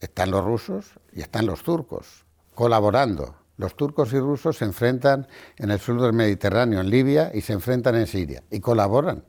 están 0.00 0.30
los 0.30 0.44
rusos 0.44 0.92
y 1.12 1.20
están 1.20 1.44
los 1.44 1.62
turcos 1.62 2.24
colaborando. 2.54 3.34
Los 3.56 3.76
turcos 3.76 4.12
y 4.12 4.18
rusos 4.20 4.58
se 4.58 4.64
enfrentan 4.64 5.26
en 5.56 5.72
el 5.72 5.80
sur 5.80 6.00
del 6.00 6.12
Mediterráneo, 6.12 6.80
en 6.80 6.88
Libia, 6.88 7.32
y 7.34 7.40
se 7.40 7.52
enfrentan 7.52 7.96
en 7.96 8.06
Siria, 8.06 8.44
y 8.50 8.60
colaboran 8.60 9.24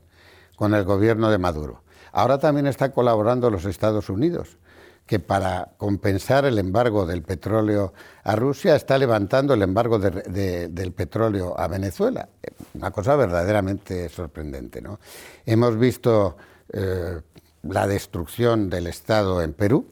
con 0.60 0.74
el 0.74 0.84
gobierno 0.84 1.30
de 1.30 1.38
Maduro. 1.38 1.84
Ahora 2.12 2.36
también 2.36 2.66
están 2.66 2.90
colaborando 2.90 3.48
los 3.50 3.64
Estados 3.64 4.10
Unidos 4.10 4.58
que 5.06 5.18
para 5.18 5.70
compensar 5.78 6.44
el 6.44 6.58
embargo 6.58 7.06
del 7.06 7.22
petróleo 7.22 7.94
a 8.24 8.36
Rusia 8.36 8.76
está 8.76 8.98
levantando 8.98 9.54
el 9.54 9.62
embargo 9.62 9.98
del 9.98 10.92
petróleo 10.92 11.58
a 11.58 11.66
Venezuela. 11.66 12.28
Una 12.74 12.90
cosa 12.90 13.16
verdaderamente 13.16 14.10
sorprendente. 14.10 14.82
¿no? 14.82 15.00
Hemos 15.46 15.78
visto 15.78 16.36
eh, 16.74 17.22
la 17.62 17.86
destrucción 17.86 18.68
del 18.68 18.86
Estado 18.88 19.40
en 19.40 19.54
Perú, 19.54 19.86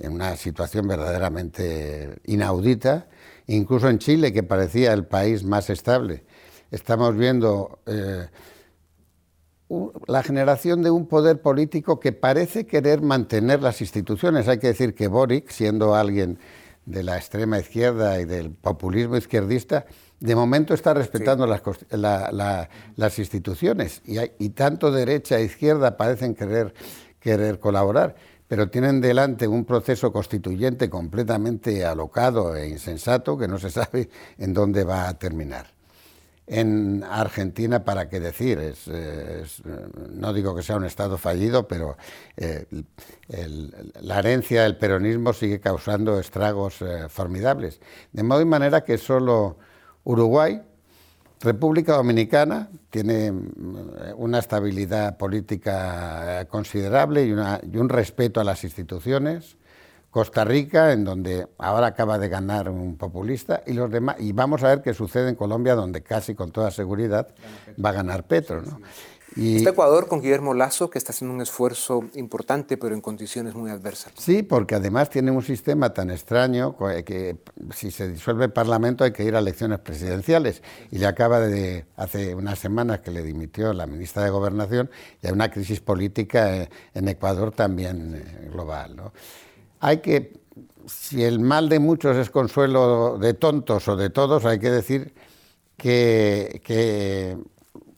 en 0.00 0.14
una 0.14 0.34
situación 0.34 0.88
verdaderamente 0.88 2.18
inaudita, 2.24 3.06
incluso 3.46 3.88
en 3.88 4.00
Chile, 4.00 4.32
que 4.32 4.42
parecía 4.42 4.92
el 4.94 5.06
país 5.06 5.44
más 5.44 5.70
estable. 5.70 6.24
Estamos 6.72 7.16
viendo 7.16 7.78
eh, 7.86 8.26
la 10.06 10.22
generación 10.22 10.82
de 10.82 10.90
un 10.90 11.06
poder 11.06 11.42
político 11.42 12.00
que 12.00 12.12
parece 12.12 12.66
querer 12.66 13.02
mantener 13.02 13.62
las 13.62 13.80
instituciones. 13.80 14.48
Hay 14.48 14.58
que 14.58 14.68
decir 14.68 14.94
que 14.94 15.08
Boric, 15.08 15.50
siendo 15.50 15.94
alguien 15.94 16.38
de 16.86 17.02
la 17.02 17.18
extrema 17.18 17.58
izquierda 17.58 18.18
y 18.18 18.24
del 18.24 18.50
populismo 18.50 19.16
izquierdista, 19.16 19.84
de 20.20 20.34
momento 20.34 20.74
está 20.74 20.94
respetando 20.94 21.46
las, 21.46 23.18
instituciones 23.18 24.02
y, 24.04 24.48
tanto 24.50 24.90
derecha 24.90 25.38
e 25.38 25.44
izquierda 25.44 25.96
parecen 25.96 26.34
querer, 26.34 26.74
querer 27.20 27.60
colaborar, 27.60 28.16
pero 28.48 28.70
tienen 28.70 29.00
delante 29.00 29.46
un 29.46 29.64
proceso 29.64 30.10
constituyente 30.10 30.88
completamente 30.88 31.84
alocado 31.84 32.56
e 32.56 32.68
insensato 32.68 33.36
que 33.36 33.46
no 33.46 33.58
se 33.58 33.70
sabe 33.70 34.08
en 34.38 34.54
dónde 34.54 34.82
va 34.82 35.08
a 35.08 35.18
terminar. 35.18 35.77
En 36.50 37.04
Argentina, 37.04 37.84
¿para 37.84 38.08
qué 38.08 38.20
decir? 38.20 38.74
no 40.12 40.32
digo 40.32 40.54
que 40.54 40.62
sea 40.62 40.76
un 40.76 40.86
Estado 40.86 41.18
fallido, 41.18 41.68
pero 41.68 41.98
eh, 42.38 42.64
la 44.00 44.18
herencia 44.18 44.62
del 44.62 44.78
peronismo 44.78 45.34
sigue 45.34 45.60
causando 45.60 46.18
estragos 46.18 46.80
eh, 46.80 47.10
formidables. 47.10 47.80
De 48.12 48.22
modo 48.22 48.40
y 48.40 48.46
manera 48.46 48.82
que 48.82 48.96
solo 48.96 49.58
Uruguay, 50.04 50.62
República 51.40 51.92
Dominicana, 51.92 52.70
tiene 52.88 53.30
mm, 53.30 54.14
una 54.16 54.38
estabilidad 54.38 55.18
política 55.18 56.40
eh, 56.40 56.46
considerable 56.46 57.26
y 57.26 57.32
un 57.76 57.88
respeto 57.90 58.40
a 58.40 58.44
las 58.44 58.64
instituciones. 58.64 59.58
Costa 60.18 60.44
Rica, 60.44 60.92
en 60.92 61.04
donde 61.04 61.46
ahora 61.58 61.86
acaba 61.86 62.18
de 62.18 62.28
ganar 62.28 62.68
un 62.68 62.96
populista, 62.96 63.62
y 63.68 63.72
los 63.72 63.88
demás, 63.88 64.16
y 64.18 64.32
vamos 64.32 64.64
a 64.64 64.68
ver 64.70 64.82
qué 64.82 64.92
sucede 64.92 65.28
en 65.28 65.36
Colombia, 65.36 65.76
donde 65.76 66.02
casi 66.02 66.34
con 66.34 66.50
toda 66.50 66.72
seguridad 66.72 67.28
va 67.82 67.90
a 67.90 67.92
ganar 67.92 68.26
Petro. 68.26 68.60
¿no? 68.60 68.80
Y, 69.36 69.58
está 69.58 69.70
Ecuador 69.70 70.08
con 70.08 70.20
Guillermo 70.20 70.54
Lazo, 70.54 70.90
que 70.90 70.98
está 70.98 71.12
haciendo 71.12 71.36
un 71.36 71.40
esfuerzo 71.40 72.02
importante, 72.14 72.76
pero 72.76 72.96
en 72.96 73.00
condiciones 73.00 73.54
muy 73.54 73.70
adversas. 73.70 74.12
Sí, 74.18 74.42
porque 74.42 74.74
además 74.74 75.08
tiene 75.08 75.30
un 75.30 75.42
sistema 75.44 75.94
tan 75.94 76.10
extraño 76.10 76.76
que 77.06 77.36
si 77.72 77.92
se 77.92 78.08
disuelve 78.08 78.46
el 78.46 78.52
Parlamento 78.52 79.04
hay 79.04 79.12
que 79.12 79.22
ir 79.22 79.36
a 79.36 79.38
elecciones 79.38 79.78
presidenciales. 79.78 80.64
Y 80.90 80.98
le 80.98 81.06
acaba 81.06 81.38
de, 81.38 81.84
hace 81.94 82.34
unas 82.34 82.58
semanas 82.58 82.98
que 82.98 83.12
le 83.12 83.22
dimitió 83.22 83.72
la 83.72 83.86
ministra 83.86 84.24
de 84.24 84.30
Gobernación, 84.30 84.90
y 85.22 85.28
hay 85.28 85.32
una 85.32 85.48
crisis 85.48 85.78
política 85.78 86.68
en 86.92 87.06
Ecuador 87.06 87.52
también 87.52 88.16
eh, 88.16 88.48
global. 88.50 88.96
¿no? 88.96 89.12
Hay 89.80 89.98
que, 89.98 90.40
si 90.86 91.24
el 91.24 91.40
mal 91.40 91.68
de 91.68 91.78
muchos 91.78 92.16
es 92.16 92.30
consuelo 92.30 93.18
de 93.18 93.34
tontos 93.34 93.88
o 93.88 93.96
de 93.96 94.10
todos, 94.10 94.44
hay 94.44 94.58
que 94.58 94.70
decir 94.70 95.14
que, 95.76 97.38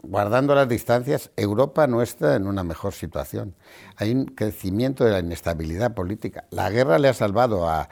guardando 0.03 0.55
las 0.55 0.69
distancias, 0.69 1.31
Europa 1.37 1.87
no 1.87 2.03
está 2.03 2.37
en 2.37 2.47
una 2.47 2.65
mejor 2.65 2.93
situación. 2.93 3.55
Hay 3.97 4.13
un 4.13 4.27
crecimiento 4.27 5.05
de 5.05 5.13
la 5.13 5.19
inestabilidad 5.21 5.95
política. 5.95 6.45
La 6.51 6.71
guerra 6.71 6.99
le 6.99 7.09
ha 7.09 7.15
salvado 7.15 7.69
a 7.69 7.89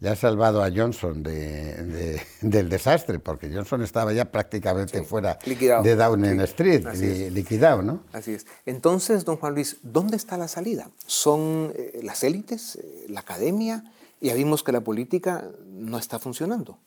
le 0.00 0.08
ha 0.08 0.16
salvado 0.16 0.62
a 0.62 0.70
Johnson 0.70 1.22
del 2.42 2.68
desastre, 2.68 3.18
porque 3.18 3.50
Johnson 3.52 3.82
estaba 3.82 4.12
ya 4.12 4.26
prácticamente 4.26 5.02
fuera 5.02 5.38
de 5.44 5.96
Downing 5.96 6.40
Street, 6.40 6.86
liquidado, 7.32 7.82
¿no? 7.82 8.04
Así 8.12 8.32
es. 8.32 8.46
Entonces, 8.66 9.24
don 9.24 9.36
Juan 9.36 9.54
Luis, 9.54 9.78
¿dónde 9.82 10.16
está 10.16 10.36
la 10.36 10.48
salida? 10.48 10.90
¿Son 11.06 11.72
eh, 11.76 12.00
las 12.02 12.22
élites, 12.22 12.76
eh, 12.76 13.06
la 13.08 13.20
academia? 13.20 13.84
Ya 14.20 14.34
vimos 14.34 14.62
que 14.62 14.72
la 14.72 14.80
política 14.80 15.44
no 15.66 15.98
está 15.98 16.18
funcionando. 16.18 16.78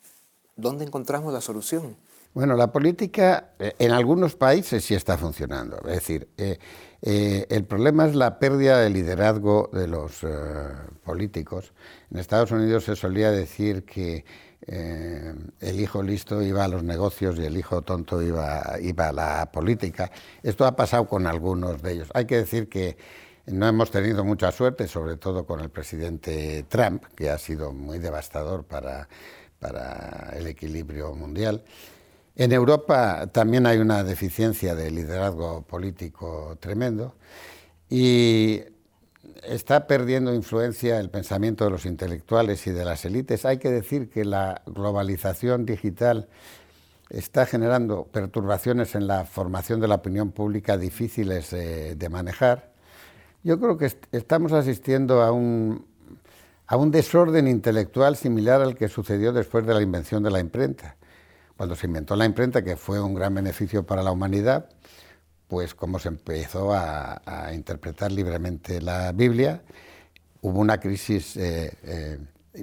¿Dónde 0.55 0.85
encontramos 0.85 1.33
la 1.33 1.41
solución? 1.41 1.95
Bueno, 2.33 2.55
la 2.55 2.71
política 2.71 3.53
eh, 3.59 3.73
en 3.77 3.91
algunos 3.91 4.35
países 4.35 4.85
sí 4.85 4.95
está 4.95 5.17
funcionando. 5.17 5.77
Es 5.79 5.95
decir, 5.95 6.29
eh, 6.37 6.59
el 7.01 7.65
problema 7.65 8.05
es 8.05 8.15
la 8.15 8.37
pérdida 8.37 8.79
de 8.79 8.89
liderazgo 8.89 9.69
de 9.73 9.87
los 9.87 10.23
eh, 10.23 10.27
políticos. 11.03 11.73
En 12.11 12.19
Estados 12.19 12.51
Unidos 12.51 12.83
se 12.85 12.95
solía 12.95 13.31
decir 13.31 13.85
que 13.85 14.23
eh, 14.67 15.33
el 15.59 15.79
hijo 15.79 16.03
listo 16.03 16.41
iba 16.43 16.63
a 16.63 16.67
los 16.67 16.83
negocios 16.83 17.39
y 17.39 17.45
el 17.45 17.57
hijo 17.57 17.81
tonto 17.81 18.21
iba, 18.21 18.75
iba 18.81 19.09
a 19.09 19.13
la 19.13 19.51
política. 19.51 20.11
Esto 20.43 20.65
ha 20.65 20.75
pasado 20.75 21.07
con 21.07 21.25
algunos 21.25 21.81
de 21.81 21.93
ellos. 21.93 22.09
Hay 22.13 22.25
que 22.25 22.37
decir 22.37 22.69
que 22.69 22.97
No 23.47 23.67
hemos 23.67 23.89
tenido 23.89 24.23
mucha 24.23 24.51
suerte, 24.51 24.87
sobre 24.87 25.17
todo 25.17 25.45
con 25.45 25.59
el 25.61 25.69
presidente 25.69 26.63
Trump, 26.69 27.03
que 27.15 27.29
ha 27.31 27.37
sido 27.39 27.73
muy 27.73 27.97
devastador 27.99 28.63
para, 28.65 29.09
para 29.59 30.33
el 30.35 30.47
equilibrio 30.47 31.15
mundial. 31.15 31.63
En 32.41 32.51
Europa 32.53 33.27
también 33.31 33.67
hay 33.67 33.77
una 33.77 34.03
deficiencia 34.03 34.73
de 34.73 34.89
liderazgo 34.89 35.61
político 35.61 36.57
tremendo 36.59 37.13
y 37.87 38.61
está 39.43 39.85
perdiendo 39.85 40.33
influencia 40.33 40.99
el 40.99 41.11
pensamiento 41.11 41.65
de 41.65 41.69
los 41.69 41.85
intelectuales 41.85 42.65
y 42.65 42.71
de 42.71 42.83
las 42.83 43.05
élites. 43.05 43.45
Hay 43.45 43.59
que 43.59 43.69
decir 43.69 44.09
que 44.09 44.25
la 44.25 44.63
globalización 44.65 45.67
digital 45.67 46.29
está 47.11 47.45
generando 47.45 48.05
perturbaciones 48.05 48.95
en 48.95 49.05
la 49.05 49.25
formación 49.25 49.79
de 49.79 49.89
la 49.89 49.93
opinión 49.93 50.31
pública 50.31 50.77
difíciles 50.79 51.51
de 51.51 52.09
manejar. 52.09 52.71
Yo 53.43 53.59
creo 53.59 53.77
que 53.77 53.91
estamos 54.13 54.51
asistiendo 54.51 55.21
a 55.21 55.31
un, 55.31 55.85
a 56.65 56.75
un 56.75 56.89
desorden 56.89 57.47
intelectual 57.47 58.15
similar 58.15 58.61
al 58.61 58.75
que 58.75 58.87
sucedió 58.87 59.31
después 59.31 59.63
de 59.67 59.75
la 59.75 59.81
invención 59.83 60.23
de 60.23 60.31
la 60.31 60.39
imprenta. 60.39 60.95
Cuando 61.61 61.75
se 61.75 61.85
inventó 61.85 62.15
la 62.15 62.25
imprenta, 62.25 62.63
que 62.63 62.75
fue 62.75 62.99
un 62.99 63.13
gran 63.13 63.35
beneficio 63.35 63.85
para 63.85 64.01
la 64.01 64.11
humanidad, 64.11 64.67
pues 65.47 65.75
como 65.75 65.99
se 65.99 66.07
empezó 66.07 66.73
a, 66.73 67.51
interpretar 67.53 68.11
libremente 68.11 68.81
la 68.81 69.11
Biblia, 69.11 69.61
hubo 70.41 70.59
una 70.59 70.79
crisis, 70.79 71.37
eh, 71.37 71.71
eh, 71.83 72.17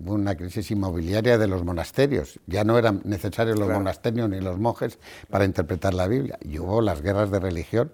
una 0.05 0.35
crisis 0.35 0.73
inmobiliaria 0.73 1.39
de 1.39 1.47
los 1.47 1.63
monasterios. 1.63 2.41
Ya 2.49 2.65
no 2.65 2.77
eran 2.77 3.01
necesarios 3.05 3.57
los 3.57 3.69
monasterios 3.69 4.29
ni 4.31 4.41
los 4.41 4.59
monjes 4.59 4.99
para 5.31 5.45
interpretar 5.45 5.95
la 5.95 6.09
Biblia. 6.09 6.37
Y 6.41 6.59
hubo 6.59 6.83
las 6.83 7.01
guerras 7.01 7.31
de 7.31 7.39
religión. 7.39 7.93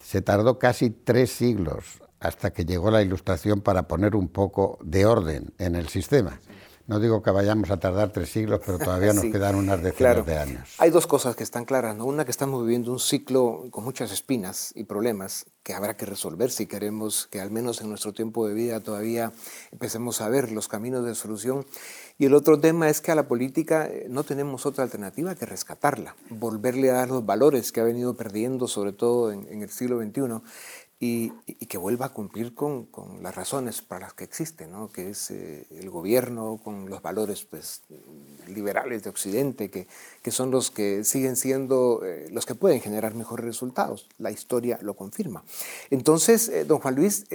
Se 0.00 0.22
tardó 0.22 0.60
casi 0.60 0.90
tres 0.90 1.32
siglos 1.32 2.00
hasta 2.20 2.52
que 2.52 2.64
llegó 2.64 2.92
la 2.92 3.02
Ilustración 3.02 3.60
para 3.60 3.88
poner 3.88 4.14
un 4.14 4.28
poco 4.28 4.78
de 4.84 5.04
orden 5.04 5.52
en 5.58 5.74
el 5.74 5.88
sistema. 5.88 6.38
No 6.86 7.00
digo 7.00 7.20
que 7.20 7.32
vayamos 7.32 7.70
a 7.72 7.78
tardar 7.78 8.12
tres 8.12 8.30
siglos, 8.30 8.60
pero 8.64 8.78
todavía 8.78 9.12
nos 9.12 9.24
quedan 9.32 9.56
unas 9.56 9.82
decenas 9.82 10.24
de 10.24 10.38
años. 10.38 10.74
Hay 10.78 10.90
dos 10.90 11.08
cosas 11.08 11.34
que 11.34 11.42
están 11.42 11.64
claras. 11.64 11.96
¿no? 11.96 12.04
Una, 12.04 12.24
que 12.24 12.30
estamos 12.30 12.62
viviendo 12.62 12.92
un 12.92 13.00
ciclo 13.00 13.64
con 13.70 13.82
muchas 13.82 14.12
espinas 14.12 14.72
y 14.76 14.84
problemas 14.84 15.46
que 15.64 15.74
habrá 15.74 15.96
que 15.96 16.06
resolver 16.06 16.52
si 16.52 16.66
queremos 16.66 17.26
que 17.26 17.40
al 17.40 17.50
menos 17.50 17.80
en 17.80 17.88
nuestro 17.88 18.12
tiempo 18.12 18.46
de 18.46 18.54
vida 18.54 18.78
todavía 18.78 19.32
empecemos 19.72 20.20
a 20.20 20.28
ver 20.28 20.52
los 20.52 20.68
caminos 20.68 21.04
de 21.04 21.16
solución. 21.16 21.66
Y 22.18 22.26
el 22.26 22.34
otro 22.34 22.60
tema 22.60 22.88
es 22.88 23.00
que 23.00 23.10
a 23.10 23.16
la 23.16 23.26
política 23.26 23.86
eh, 23.86 24.06
no 24.08 24.22
tenemos 24.22 24.64
otra 24.64 24.84
alternativa 24.84 25.34
que 25.34 25.44
rescatarla, 25.44 26.14
volverle 26.30 26.90
a 26.90 26.94
dar 26.94 27.08
los 27.08 27.26
valores 27.26 27.72
que 27.72 27.80
ha 27.80 27.84
venido 27.84 28.14
perdiendo, 28.14 28.68
sobre 28.68 28.92
todo 28.92 29.32
en, 29.32 29.48
en 29.48 29.62
el 29.62 29.70
siglo 29.70 30.00
XXI 30.00 30.40
y, 30.98 31.30
que 31.68 31.76
vuelva 31.76 32.06
a 32.06 32.08
cumplir 32.10 32.54
con, 32.54 32.88
las 33.20 33.34
razones 33.34 33.82
para 33.82 34.06
las 34.06 34.14
que 34.14 34.24
existe, 34.24 34.66
¿no? 34.66 34.90
que 34.90 35.10
es 35.10 35.30
eh, 35.30 35.66
el 35.70 35.90
gobierno 35.90 36.58
con 36.62 36.88
los 36.88 37.02
valores 37.02 37.44
pues, 37.44 37.82
liberales 38.46 39.02
de 39.02 39.10
Occidente, 39.10 39.70
que, 39.70 39.86
que 40.22 40.30
son 40.30 40.50
los 40.50 40.70
que 40.70 41.04
siguen 41.04 41.36
siendo 41.36 42.02
eh, 42.04 42.28
los 42.30 42.46
que 42.46 42.54
pueden 42.54 42.80
generar 42.80 43.14
mejores 43.14 43.44
resultados. 43.44 44.08
La 44.18 44.30
historia 44.30 44.78
lo 44.80 44.94
confirma. 44.94 45.44
Entonces, 45.90 46.48
eh, 46.48 46.64
don 46.64 46.78
Juan 46.78 46.94
Luis, 46.94 47.26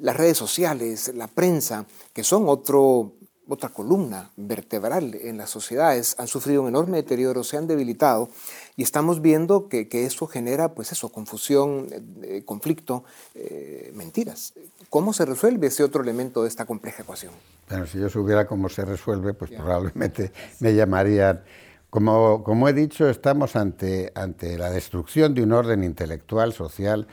las 0.00 0.16
redes 0.16 0.38
sociales, 0.38 1.12
la 1.14 1.26
prensa, 1.26 1.86
que 2.12 2.22
son 2.22 2.48
otro 2.48 3.14
otra 3.48 3.70
columna 3.70 4.30
vertebral 4.36 5.14
en 5.14 5.38
las 5.38 5.50
sociedades, 5.50 6.14
han 6.18 6.28
sufrido 6.28 6.62
un 6.62 6.68
enorme 6.68 6.98
deterioro, 6.98 7.42
se 7.44 7.56
han 7.56 7.66
debilitado 7.66 8.28
y 8.76 8.82
estamos 8.82 9.22
viendo 9.22 9.68
que, 9.68 9.88
eso 9.90 10.26
genera, 10.26 10.74
pues 10.74 10.92
eso, 10.92 11.08
confusión, 11.08 11.86
eh, 12.22 12.42
conflicto, 12.44 13.04
eh, 13.34 13.90
mentiras. 13.94 14.54
¿Cómo 14.90 15.12
se 15.12 15.24
resuelve 15.24 15.68
ese 15.68 15.82
otro 15.82 16.02
elemento 16.02 16.42
de 16.42 16.48
esta 16.48 16.66
compleja 16.66 17.02
ecuación? 17.02 17.32
Bueno, 17.68 17.86
si 17.86 17.98
yo 17.98 18.08
supiera 18.08 18.46
cómo 18.46 18.68
se 18.68 18.84
resuelve, 18.84 19.34
pues 19.34 19.50
probablemente 19.50 20.32
me 20.60 20.74
llamarían... 20.74 21.42
Como, 21.90 22.44
como 22.44 22.68
he 22.68 22.74
dicho, 22.74 23.08
estamos 23.08 23.56
ante, 23.56 24.12
ante 24.14 24.58
la 24.58 24.68
destrucción 24.68 25.32
de 25.32 25.42
un 25.42 25.52
orden 25.52 25.82
intelectual, 25.82 26.52
social 26.52 27.06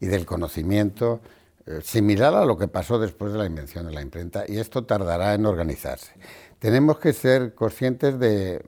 y 0.00 0.06
del 0.06 0.24
conocimiento 0.24 1.20
eh, 1.64 1.80
similar 1.82 2.34
a 2.34 2.44
lo 2.44 2.58
que 2.58 2.66
pasó 2.66 2.98
después 2.98 3.32
de 3.32 3.38
la 3.38 3.46
invención 3.46 3.86
de 3.86 3.92
la 3.92 4.02
imprenta 4.02 4.44
y 4.48 4.58
esto 4.58 4.84
tardará 4.84 5.34
en 5.34 5.46
organizarse. 5.46 6.12
Tenemos 6.58 6.98
que 6.98 7.12
ser 7.12 7.54
conscientes 7.54 8.18
de, 8.18 8.64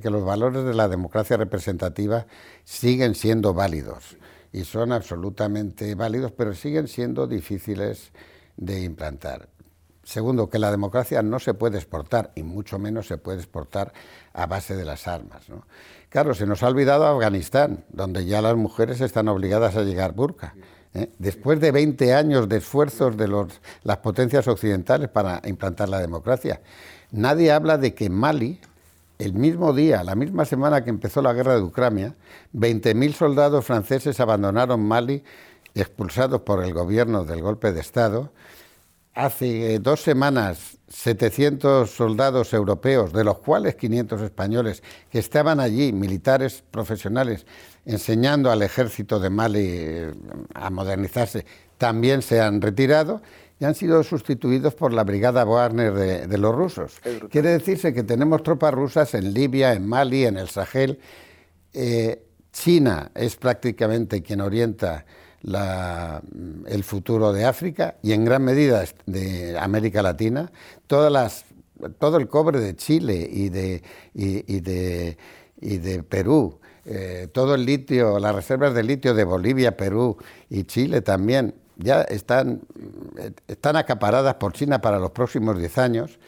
que 0.00 0.10
los 0.10 0.24
valores 0.24 0.64
de 0.64 0.74
la 0.74 0.88
democracia 0.88 1.36
representativa 1.36 2.26
siguen 2.64 3.14
siendo 3.14 3.52
válidos 3.52 4.16
y 4.52 4.64
son 4.64 4.92
absolutamente 4.92 5.94
válidos, 5.94 6.32
pero 6.32 6.54
siguen 6.54 6.88
siendo 6.88 7.26
difíciles 7.26 8.12
de 8.56 8.82
implantar. 8.84 9.48
Segundo, 10.02 10.48
que 10.48 10.58
la 10.58 10.70
democracia 10.70 11.22
no 11.22 11.38
se 11.38 11.54
puede 11.54 11.76
exportar 11.76 12.32
y 12.34 12.42
mucho 12.42 12.78
menos 12.78 13.06
se 13.06 13.18
puede 13.18 13.38
exportar 13.38 13.92
a 14.32 14.46
base 14.46 14.76
de 14.76 14.84
las 14.84 15.06
armas. 15.06 15.44
Claro, 16.08 16.34
se 16.34 16.46
nos 16.46 16.62
ha 16.62 16.68
olvidado 16.68 17.06
Afganistán, 17.06 17.84
donde 17.90 18.24
ya 18.24 18.40
las 18.40 18.56
mujeres 18.56 19.00
están 19.02 19.28
obligadas 19.28 19.76
a 19.76 19.82
llegar 19.82 20.12
burka. 20.14 20.54
¿Eh? 20.94 21.10
Después 21.18 21.60
de 21.60 21.72
20 21.72 22.14
años 22.14 22.48
de 22.48 22.58
esfuerzos 22.58 23.16
de 23.16 23.28
las 23.84 23.96
potencias 23.98 24.48
occidentales 24.48 25.08
para 25.08 25.40
implantar 25.46 25.88
la 25.88 26.00
democracia, 26.00 26.60
nadie 27.10 27.52
habla 27.52 27.78
de 27.78 27.94
que 27.94 28.10
Mali, 28.10 28.60
el 29.18 29.34
mismo 29.34 29.72
día, 29.72 30.02
la 30.02 30.14
misma 30.14 30.44
semana 30.44 30.82
que 30.82 30.90
empezó 30.90 31.22
la 31.22 31.32
guerra 31.32 31.56
de 31.56 31.62
Ucrania, 31.62 32.14
20.000 32.54 33.12
soldados 33.12 33.66
franceses 33.66 34.18
abandonaron 34.20 34.80
Mali 34.80 35.22
expulsados 35.74 36.40
por 36.42 36.64
el 36.64 36.72
gobierno 36.72 37.24
del 37.24 37.42
golpe 37.42 37.72
de 37.72 37.80
Estado. 37.80 38.32
Hace 39.14 39.80
dos 39.80 40.00
semanas 40.02 40.78
700 40.88 41.90
soldados 41.90 42.52
europeos, 42.52 43.12
de 43.12 43.24
los 43.24 43.38
cuales 43.38 43.76
500 43.76 44.22
españoles, 44.22 44.82
que 45.10 45.18
estaban 45.18 45.60
allí, 45.60 45.92
militares 45.92 46.62
profesionales, 46.70 47.46
enseñando 47.84 48.50
al 48.50 48.62
ejército 48.62 49.18
de 49.18 49.30
Mali 49.30 49.66
eh, 49.66 50.14
a 50.54 50.70
modernizarse, 50.70 51.44
también 51.78 52.22
se 52.22 52.40
han 52.40 52.60
retirado 52.60 53.22
y 53.58 53.64
han 53.64 53.74
sido 53.74 54.02
sustituidos 54.02 54.74
por 54.74 54.92
la 54.92 55.04
brigada 55.04 55.44
Wagner 55.44 55.92
de, 56.28 56.38
los 56.38 56.54
rusos. 56.54 57.00
Quiere 57.30 57.50
decirse 57.50 57.92
que 57.92 58.02
tenemos 58.02 58.42
tropas 58.42 58.72
rusas 58.72 59.14
en 59.14 59.34
Libia, 59.34 59.72
en 59.72 59.86
Mali, 59.86 60.24
en 60.24 60.38
el 60.38 60.48
Sahel. 60.48 60.98
Eh, 61.72 62.22
China 62.52 63.10
es 63.14 63.36
prácticamente 63.36 64.22
quien 64.22 64.40
orienta 64.40 65.04
el 65.42 66.84
futuro 66.84 67.32
de 67.32 67.44
África 67.44 67.96
y 68.02 68.12
en 68.12 68.24
gran 68.24 68.44
medida 68.44 68.84
de 69.06 69.58
América 69.58 70.02
Latina. 70.02 70.50
Todas 70.86 71.10
las, 71.10 71.44
todo 71.98 72.18
el 72.18 72.28
cobre 72.28 72.60
de 72.60 72.76
Chile 72.76 73.28
y 73.30 73.48
de, 73.48 73.82
y, 74.14 74.60
de, 74.60 75.16
y 75.60 75.78
de 75.78 76.02
Perú, 76.02 76.60
eh, 76.84 77.28
todo 77.32 77.54
el 77.54 77.64
litio, 77.64 78.18
las 78.18 78.34
reservas 78.34 78.74
de 78.74 78.82
litio 78.82 79.14
de 79.14 79.24
Bolivia, 79.24 79.76
Perú 79.76 80.16
y 80.48 80.64
Chile 80.64 81.00
también, 81.00 81.54
ya 81.76 82.02
están, 82.02 82.60
están 83.48 83.76
acaparadas 83.76 84.34
por 84.34 84.52
China 84.52 84.80
para 84.80 84.98
los 84.98 85.12
próximos 85.12 85.58
10 85.58 85.78
años. 85.78 86.18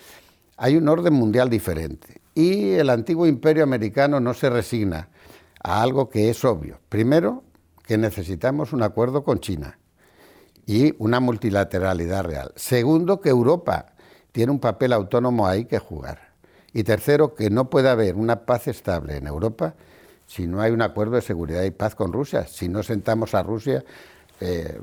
Hay 0.57 0.77
un 0.77 0.89
orden 0.89 1.13
mundial 1.13 1.51
diferente 1.51 2.21
y 2.35 2.71
el 2.73 2.89
antiguo 2.89 3.27
imperio 3.27 3.63
americano 3.63 4.21
no 4.21 4.33
se 4.33 4.49
resigna 4.49 5.09
a 5.63 5.83
algo 5.83 6.09
que 6.09 6.31
es 6.31 6.45
obvio. 6.45 6.79
Primero, 6.89 7.43
que 7.93 7.99
necesitamos 7.99 8.73
un 8.73 8.83
acuerdo 8.83 9.23
con 9.23 9.41
China 9.41 9.79
y 10.65 10.95
una 10.97 11.21
multilateralidad 11.21 12.25
real. 12.25 12.51
Segundo, 12.57 13.21
que 13.21 13.29
Europa 13.29 13.93
tiene 14.33 14.51
un 14.51 14.61
papel 14.61 14.95
autónomo 14.95 15.47
ahí 15.47 15.67
que 15.67 15.79
jugar. 15.79 16.33
Y 16.73 16.85
tercero, 16.85 17.35
que 17.35 17.51
no 17.51 17.69
puede 17.69 17.91
haber 17.91 18.15
una 18.15 18.47
paz 18.47 18.67
estable 18.67 19.19
en 19.19 19.27
Europa 19.27 19.75
si 20.27 20.47
no 20.47 20.63
hay 20.63 20.73
un 20.73 20.81
acuerdo 20.81 21.17
de 21.17 21.21
seguridad 21.21 21.65
y 21.65 21.71
paz 21.71 21.95
con 21.95 22.15
Rusia, 22.15 22.47
si 22.47 22.67
no 22.71 22.83
sentamos 22.83 23.35
a 23.35 23.43
Rusia 23.43 23.85
eh, 24.41 24.81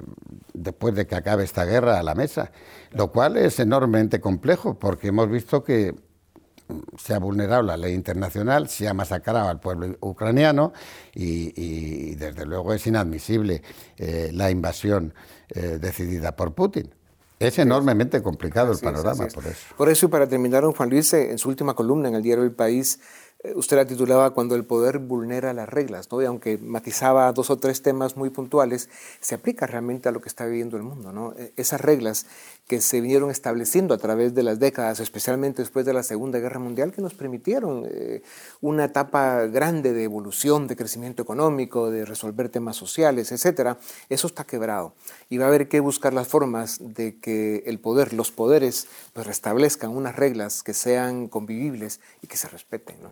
después 0.54 0.94
de 0.94 1.08
que 1.08 1.16
acabe 1.16 1.46
esta 1.46 1.66
guerra 1.66 1.98
a 1.98 2.04
la 2.04 2.14
mesa, 2.14 2.52
lo 2.92 3.12
cual 3.12 3.38
es 3.38 3.60
enormemente 3.60 4.22
complejo 4.22 4.78
porque 4.78 5.08
hemos 5.08 5.32
visto 5.32 5.64
que 5.64 5.96
se 6.98 7.14
ha 7.14 7.20
vulnerado 7.20 7.64
la 7.64 7.78
ley 7.78 7.94
internacional, 7.94 8.70
se 8.70 8.88
ha 8.88 8.94
masacrado 8.94 9.50
al 9.50 9.60
pueblo 9.60 9.96
ucraniano 10.02 10.74
y, 11.14 12.16
desde 12.16 12.46
luego 12.46 12.74
es 12.74 12.86
inadmisible 12.88 13.62
eh, 13.98 14.32
la 14.34 14.52
invasión 14.52 15.14
eh, 15.50 15.78
decidida 15.80 16.36
por 16.36 16.54
Putin. 16.54 16.94
Es 17.40 17.58
enormemente 17.58 18.22
complicado 18.22 18.74
el 18.74 18.80
panorama 18.80 19.28
por 19.34 19.48
eso. 19.48 19.76
Por 19.78 19.90
eso, 19.90 20.08
y 20.08 20.10
para 20.10 20.28
terminar, 20.28 20.64
don 20.64 20.74
Juan 20.74 20.90
Luis, 20.90 21.14
en 21.14 21.38
su 21.38 21.48
última 21.48 21.74
columna 21.74 22.10
en 22.10 22.16
el 22.16 22.22
diario 22.22 22.44
El 22.44 22.52
País, 22.52 23.00
eh, 23.42 23.54
usted 23.56 23.78
la 23.78 23.86
titulaba 23.86 24.32
Cuando 24.32 24.56
el 24.56 24.66
poder 24.66 25.00
vulnera 25.00 25.54
las 25.54 25.70
reglas, 25.70 26.12
¿no? 26.12 26.22
y 26.22 26.26
aunque 26.26 26.58
matizaba 26.58 27.32
dos 27.32 27.50
o 27.50 27.58
tres 27.58 27.82
temas 27.82 28.18
muy 28.18 28.30
puntuales, 28.30 28.90
se 29.22 29.36
aplica 29.36 29.66
realmente 29.66 30.10
a 30.10 30.12
lo 30.12 30.20
que 30.20 30.28
está 30.28 30.46
viviendo 30.46 30.76
el 30.76 30.84
mundo. 30.84 31.14
¿no? 31.14 31.34
E, 31.38 31.54
esas 31.56 31.80
reglas 31.80 32.26
que 32.70 32.82
se 32.82 33.02
vinieron 33.02 33.32
estableciendo 33.32 33.96
a 33.96 33.98
través 33.98 34.36
de 34.36 34.44
las 34.44 34.60
décadas, 34.60 35.00
especialmente 35.00 35.64
después 35.64 35.88
de 35.88 35.94
la 35.94 36.04
Segunda 36.04 36.38
Guerra 36.38 36.60
Mundial, 36.60 36.92
que 36.92 37.02
nos 37.02 37.16
permitieron 37.16 37.88
eh, 37.90 38.22
una 38.62 38.86
etapa 38.86 39.48
grande 39.48 39.92
de 39.92 40.04
evolución, 40.04 40.68
de 40.68 40.76
crecimiento 40.76 41.24
económico, 41.24 41.90
de 41.90 42.06
resolver 42.06 42.50
temas 42.50 42.76
sociales, 42.76 43.32
etc., 43.32 43.76
eso 44.08 44.28
está 44.28 44.44
quebrado. 44.44 44.94
Y 45.30 45.40
va 45.40 45.46
a 45.46 45.48
haber 45.48 45.68
que 45.68 45.80
buscar 45.80 46.14
las 46.14 46.28
formas 46.28 46.78
de 46.80 47.18
que 47.18 47.64
el 47.66 47.80
poder, 47.80 48.14
los 48.14 48.30
poderes, 48.32 48.88
pues 49.14 49.26
restablezcan 49.26 49.90
unas 49.90 50.16
reglas 50.16 50.62
que 50.62 50.76
sean 50.76 51.28
convivibles 51.28 52.00
y 52.22 52.28
que 52.28 52.38
se 52.38 52.50
respeten. 52.50 52.98
¿no? 53.02 53.12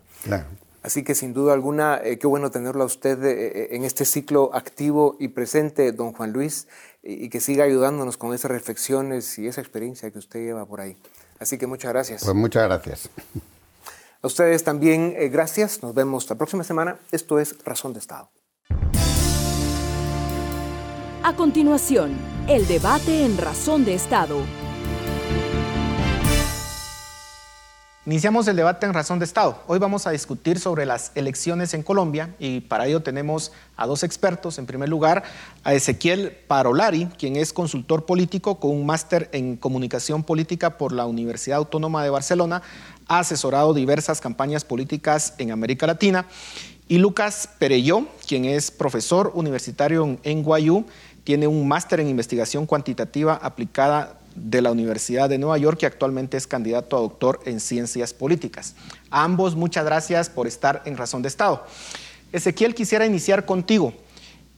Así 0.82 1.02
que 1.02 1.14
sin 1.14 1.34
duda 1.34 1.54
alguna, 1.54 2.00
eh, 2.02 2.18
qué 2.18 2.26
bueno 2.26 2.50
tenerlo 2.50 2.84
a 2.84 2.86
usted 2.86 3.22
eh, 3.24 3.46
eh, 3.46 3.68
en 3.72 3.84
este 3.84 4.04
ciclo 4.04 4.54
activo 4.54 5.16
y 5.18 5.28
presente, 5.28 5.90
don 5.90 6.12
Juan 6.12 6.32
Luis, 6.32 6.68
y, 7.02 7.28
que 7.28 7.40
siga 7.40 7.64
ayudándonos 7.64 8.16
con 8.16 8.34
esas 8.34 8.50
reflexiones 8.50 9.38
y 9.38 9.46
esa 9.46 9.60
experiencia 9.60 10.10
que 10.10 10.18
usted 10.18 10.40
lleva 10.40 10.66
por 10.66 10.80
ahí. 10.80 10.96
Así 11.38 11.58
que 11.58 11.66
muchas 11.66 11.92
gracias. 11.92 12.24
Pues 12.24 12.34
muchas 12.34 12.64
gracias. 12.64 13.10
A 14.20 14.26
ustedes 14.26 14.64
también 14.64 15.14
gracias. 15.30 15.82
Nos 15.82 15.94
vemos 15.94 16.28
la 16.28 16.36
próxima 16.36 16.64
semana. 16.64 16.98
Esto 17.12 17.38
es 17.38 17.56
Razón 17.64 17.92
de 17.92 18.00
Estado. 18.00 18.30
A 21.22 21.36
continuación, 21.36 22.16
el 22.48 22.66
debate 22.66 23.24
en 23.24 23.38
Razón 23.38 23.84
de 23.84 23.94
Estado 23.94 24.67
Iniciamos 28.08 28.48
el 28.48 28.56
debate 28.56 28.86
en 28.86 28.94
Razón 28.94 29.18
de 29.18 29.26
Estado. 29.26 29.62
Hoy 29.66 29.78
vamos 29.78 30.06
a 30.06 30.10
discutir 30.10 30.58
sobre 30.58 30.86
las 30.86 31.12
elecciones 31.14 31.74
en 31.74 31.82
Colombia 31.82 32.34
y 32.38 32.60
para 32.60 32.86
ello 32.86 33.02
tenemos 33.02 33.52
a 33.76 33.86
dos 33.86 34.02
expertos. 34.02 34.56
En 34.56 34.64
primer 34.64 34.88
lugar, 34.88 35.24
a 35.62 35.74
Ezequiel 35.74 36.32
Parolari, 36.46 37.04
quien 37.18 37.36
es 37.36 37.52
consultor 37.52 38.06
político 38.06 38.58
con 38.60 38.70
un 38.70 38.86
máster 38.86 39.28
en 39.32 39.58
comunicación 39.58 40.22
política 40.22 40.78
por 40.78 40.92
la 40.92 41.04
Universidad 41.04 41.58
Autónoma 41.58 42.02
de 42.02 42.08
Barcelona. 42.08 42.62
Ha 43.08 43.18
asesorado 43.18 43.74
diversas 43.74 44.22
campañas 44.22 44.64
políticas 44.64 45.34
en 45.36 45.50
América 45.50 45.86
Latina. 45.86 46.24
Y 46.88 46.96
Lucas 46.96 47.50
Pereyó, 47.58 48.06
quien 48.26 48.46
es 48.46 48.70
profesor 48.70 49.32
universitario 49.34 50.18
en 50.22 50.42
NYU, 50.42 50.86
tiene 51.24 51.46
un 51.46 51.68
máster 51.68 52.00
en 52.00 52.08
investigación 52.08 52.64
cuantitativa 52.64 53.34
aplicada 53.34 54.17
de 54.40 54.62
la 54.62 54.70
Universidad 54.70 55.28
de 55.28 55.38
Nueva 55.38 55.58
York 55.58 55.80
y 55.82 55.86
actualmente 55.86 56.36
es 56.36 56.46
candidato 56.46 56.96
a 56.96 57.00
doctor 57.00 57.40
en 57.44 57.60
ciencias 57.60 58.14
políticas. 58.14 58.74
A 59.10 59.24
ambos, 59.24 59.56
muchas 59.56 59.84
gracias 59.84 60.30
por 60.30 60.46
estar 60.46 60.82
en 60.84 60.96
Razón 60.96 61.22
de 61.22 61.28
Estado. 61.28 61.64
Ezequiel, 62.32 62.74
quisiera 62.74 63.06
iniciar 63.06 63.44
contigo. 63.44 63.92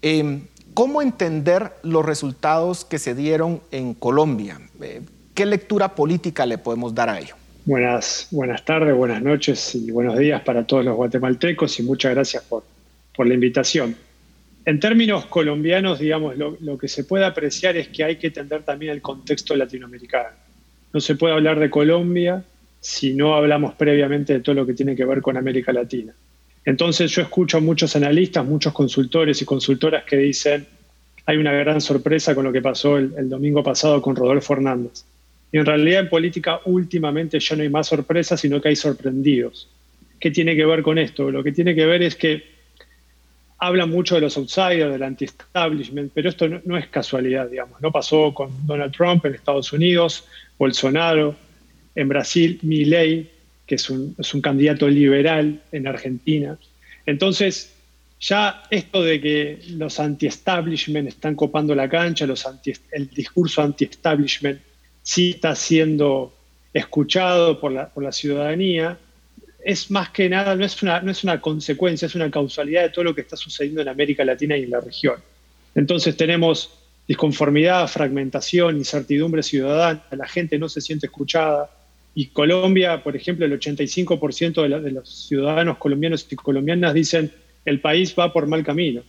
Em, 0.03 0.43
¿Cómo 0.75 1.03
entender 1.03 1.73
los 1.83 2.07
resultados 2.07 2.85
que 2.85 2.99
se 2.99 3.15
dieron 3.15 3.61
en 3.73 3.93
Colombia? 3.93 4.61
Eh, 4.81 5.03
¿Qué 5.35 5.45
lectura 5.45 5.95
política 5.95 6.47
le 6.47 6.59
podemos 6.59 6.95
dar 6.95 7.09
a 7.09 7.19
ello? 7.19 7.35
Buenas, 7.65 8.29
buenas 8.31 8.65
tardes, 8.65 8.95
buenas 8.95 9.21
noches 9.21 9.75
y 9.75 9.91
buenos 9.91 10.17
días 10.17 10.43
para 10.43 10.65
todos 10.65 10.85
los 10.85 10.97
guatemaltecos 10.97 11.79
y 11.81 11.83
muchas 11.83 12.15
gracias 12.15 12.43
por, 12.45 12.63
por 13.15 13.27
la 13.27 13.35
invitación. 13.35 13.97
En 14.65 14.79
términos 14.79 15.27
colombianos, 15.27 15.99
digamos, 15.99 16.37
lo, 16.37 16.79
que 16.79 16.89
se 16.89 17.05
puede 17.05 17.25
apreciar 17.25 17.77
es 17.77 17.89
que 17.89 18.05
hay 18.05 18.17
que 18.17 18.27
entender 18.27 18.63
también 18.63 18.93
el 18.93 19.01
contexto 19.01 19.57
latinoamericano. 19.57 20.37
No 20.93 21.01
se 21.01 21.15
puede 21.15 21.35
hablar 21.35 21.59
de 21.59 21.71
Colombia 21.71 22.45
si 22.81 23.15
no 23.15 23.35
hablamos 23.35 23.75
previamente 23.75 24.35
de 24.35 24.41
todo 24.41 24.55
lo 24.55 24.67
que 24.67 24.75
tiene 24.75 24.95
que 24.95 25.05
ver 25.05 25.23
con 25.23 25.37
América 25.37 25.73
Latina. 25.73 26.13
Entonces 26.65 27.11
yo 27.11 27.23
escucho 27.23 27.57
a 27.57 27.61
muchos 27.61 27.97
analistas, 27.97 28.45
muchos 28.45 28.73
consultores 28.73 29.41
y 29.41 29.45
consultoras 29.45 30.05
que 30.05 30.17
dicen, 30.17 30.67
hay 31.25 31.37
una 31.37 31.53
gran 31.53 31.81
sorpresa 31.81 32.35
con 32.35 32.45
lo 32.45 32.53
que 32.53 32.61
pasó 32.61 32.99
el, 32.99 33.29
domingo 33.29 33.63
pasado 33.63 34.03
con 34.03 34.15
Rodolfo 34.15 34.53
Hernández. 34.53 35.05
Y 35.53 35.59
en 35.59 35.67
realidad 35.67 36.03
en 36.03 36.09
política 36.09 36.61
últimamente 36.67 37.41
ya 37.41 37.57
no 37.57 37.63
hay 37.63 37.71
más 37.71 37.87
sorpresas, 37.87 38.41
sino 38.41 38.61
que 38.61 38.69
hay 38.69 38.77
sorprendidos. 38.77 39.69
¿Qué 40.19 40.31
tiene 40.31 40.55
que 40.55 40.67
ver 40.67 40.83
con 40.83 40.99
esto? 40.99 41.31
Lo 41.31 41.43
que 41.43 41.53
tiene 41.53 41.75
que 41.75 41.87
ver 41.87 42.03
es 42.03 42.15
que 42.15 42.60
habla 43.61 43.85
mucho 43.85 44.15
de 44.15 44.23
los 44.23 44.37
outsiders, 44.39 44.91
del 44.91 45.03
anti-establishment, 45.03 46.11
pero 46.15 46.31
esto 46.31 46.49
no, 46.49 46.79
es 46.79 46.89
casualidad, 46.89 47.49
digamos. 47.49 47.81
No 47.83 47.93
pasó 47.93 48.33
con 48.33 48.51
Donald 48.67 48.93
Trump 48.93 49.25
en 49.27 49.35
Estados 49.35 49.73
Unidos, 49.73 50.25
Bolsonaro, 50.59 51.37
en 51.95 52.09
Brasil, 52.09 52.59
Milley, 52.63 53.31
que 53.67 53.75
es 53.75 53.91
un, 53.91 54.17
candidato 54.43 54.89
liberal 54.89 55.61
en 55.73 55.87
Argentina. 55.87 56.59
Entonces, 57.05 57.75
ya 58.19 58.63
esto 58.71 59.03
de 59.03 59.21
que 59.21 59.61
los 59.69 60.01
anti-establishment 60.01 61.09
están 61.09 61.35
copando 61.35 61.75
la 61.75 61.89
cancha, 61.89 62.27
los 62.27 62.47
el 62.93 63.09
discurso 63.11 63.63
anti-establishment 63.63 64.61
sí 65.03 65.31
está 65.31 65.55
siendo 65.55 66.35
escuchado 66.73 67.61
por 67.61 67.73
la, 67.73 67.89
por 67.91 68.03
la 68.05 68.13
ciudadanía, 68.13 68.99
es 69.65 69.91
más 69.91 70.11
que 70.11 70.29
nada, 70.29 70.55
no 70.55 70.65
es, 70.65 70.83
una, 70.83 71.01
no 71.01 71.11
es 71.11 71.25
una 71.25 71.41
consecuencia, 71.41 72.07
es 72.07 72.15
una 72.15 72.31
causalidad 72.31 72.83
de 72.83 72.91
todo 72.91 73.05
lo 73.05 73.15
que 73.15 73.21
está 73.21 73.37
sucediendo 73.37 73.83
en 73.83 73.89
América 73.89 74.25
Latina 74.25 74.57
y 74.57 74.65
en 74.65 74.71
la 74.71 74.81
región. 74.81 75.17
Entonces 75.75 76.17
tenemos 76.17 76.71
disconformidad, 77.07 77.89
fragmentación, 77.89 78.77
incertidumbre 78.77 79.43
ciudadana, 79.43 80.03
la 80.13 80.27
gente 80.27 80.59
no 80.59 80.69
se 80.69 80.81
siente 80.81 81.07
escuchada. 81.07 81.71
Y 82.15 82.27
Colombia, 82.27 83.03
por 83.03 83.17
ejemplo, 83.17 83.47
el 83.47 83.59
85% 83.59 84.63
de, 84.63 84.81
de, 84.81 84.91
los 84.91 85.27
ciudadanos 85.27 85.79
colombianos 85.79 86.27
y 86.29 86.37
colombianas 86.37 86.95
dicen 86.95 87.33
el 87.65 87.81
país 87.81 88.15
va 88.19 88.33
por 88.33 88.47
mal 88.47 88.65
camino. 88.65 89.03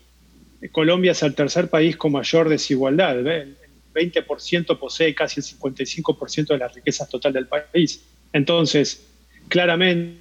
Colombia 0.72 1.14
es 1.14 1.24
el 1.24 1.34
tercer 1.34 1.70
país 1.70 1.98
con 1.98 2.12
mayor 2.12 2.48
desigualdad. 2.48 3.20
El 3.20 3.56
20% 3.94 4.78
posee 4.78 5.16
casi 5.16 5.40
el 5.40 5.46
55% 5.46 6.48
de 6.48 6.58
la 6.58 6.68
riqueza 6.68 7.08
total 7.08 7.34
del 7.34 7.48
país. 7.48 8.04
Entonces, 8.32 9.08
claramente 9.48 10.21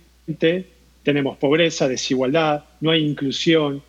tenemos 1.03 1.37
pobreza, 1.39 1.89
desigualdad, 1.89 2.65
no 2.81 2.91
hay 2.91 3.05
inclusión, 3.05 3.83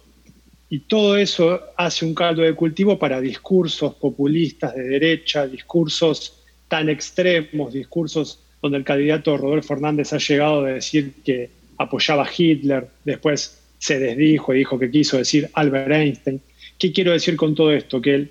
y 0.69 0.79
todo 0.79 1.17
eso 1.17 1.59
hace 1.75 2.05
un 2.05 2.15
caldo 2.15 2.43
de 2.43 2.53
cultivo 2.53 2.97
para 2.97 3.19
discursos 3.19 3.93
populistas 3.95 4.73
de 4.73 4.83
derecha, 4.83 5.45
discursos 5.45 6.41
tan 6.69 6.87
extremos, 6.87 7.73
discursos 7.73 8.39
donde 8.61 8.77
el 8.77 8.85
candidato 8.85 9.35
Rodolfo 9.35 9.73
Hernández 9.73 10.13
ha 10.13 10.17
llegado 10.17 10.61
a 10.61 10.69
decir 10.69 11.15
que 11.25 11.49
apoyaba 11.77 12.23
a 12.23 12.29
Hitler, 12.35 12.87
después 13.03 13.59
se 13.79 13.99
desdijo 13.99 14.53
y 14.53 14.59
dijo 14.59 14.79
que 14.79 14.89
quiso 14.89 15.17
decir 15.17 15.49
Albert 15.53 15.91
Einstein. 15.91 16.41
¿Qué 16.77 16.93
quiero 16.93 17.11
decir 17.11 17.35
con 17.35 17.53
todo 17.53 17.73
esto? 17.73 18.01
Que 18.01 18.29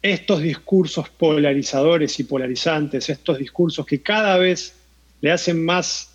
estos 0.00 0.42
discursos 0.42 1.08
polarizadores 1.08 2.20
y 2.20 2.24
polarizantes, 2.24 3.08
estos 3.08 3.38
discursos 3.38 3.84
que 3.84 4.00
cada 4.00 4.38
vez 4.38 4.74
le 5.20 5.32
hacen 5.32 5.64
más 5.64 6.09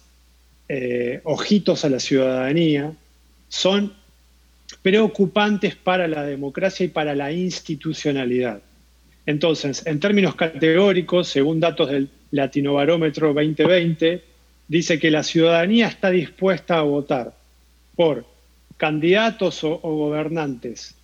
eh, 0.68 1.22
ojitos 1.24 1.86
a 1.86 1.90
la 1.90 2.00
ciudadanía, 2.00 2.94
son 3.48 3.94
preocupantes 4.82 5.76
para 5.76 6.08
la 6.08 6.24
democracia 6.24 6.86
y 6.86 6.90
para 6.90 7.16
la 7.16 7.32
institucionalidad. 7.32 8.62
Entonces, 9.26 9.86
en 9.86 10.00
términos 10.00 10.36
categóricos, 10.36 11.28
según 11.28 11.60
datos 11.60 11.90
del 11.90 12.10
Latinobarómetro 12.32 13.34
2020, 13.34 14.24
dice 14.68 15.00
que 15.00 15.12
la 15.12 15.24
ciudadanía 15.24 15.88
está 15.88 16.10
dispuesta 16.10 16.80
a 16.80 16.84
votar 16.84 17.36
por 17.96 18.26
candidatos 18.78 19.64
o, 19.64 19.78
gobernantes 19.78 20.96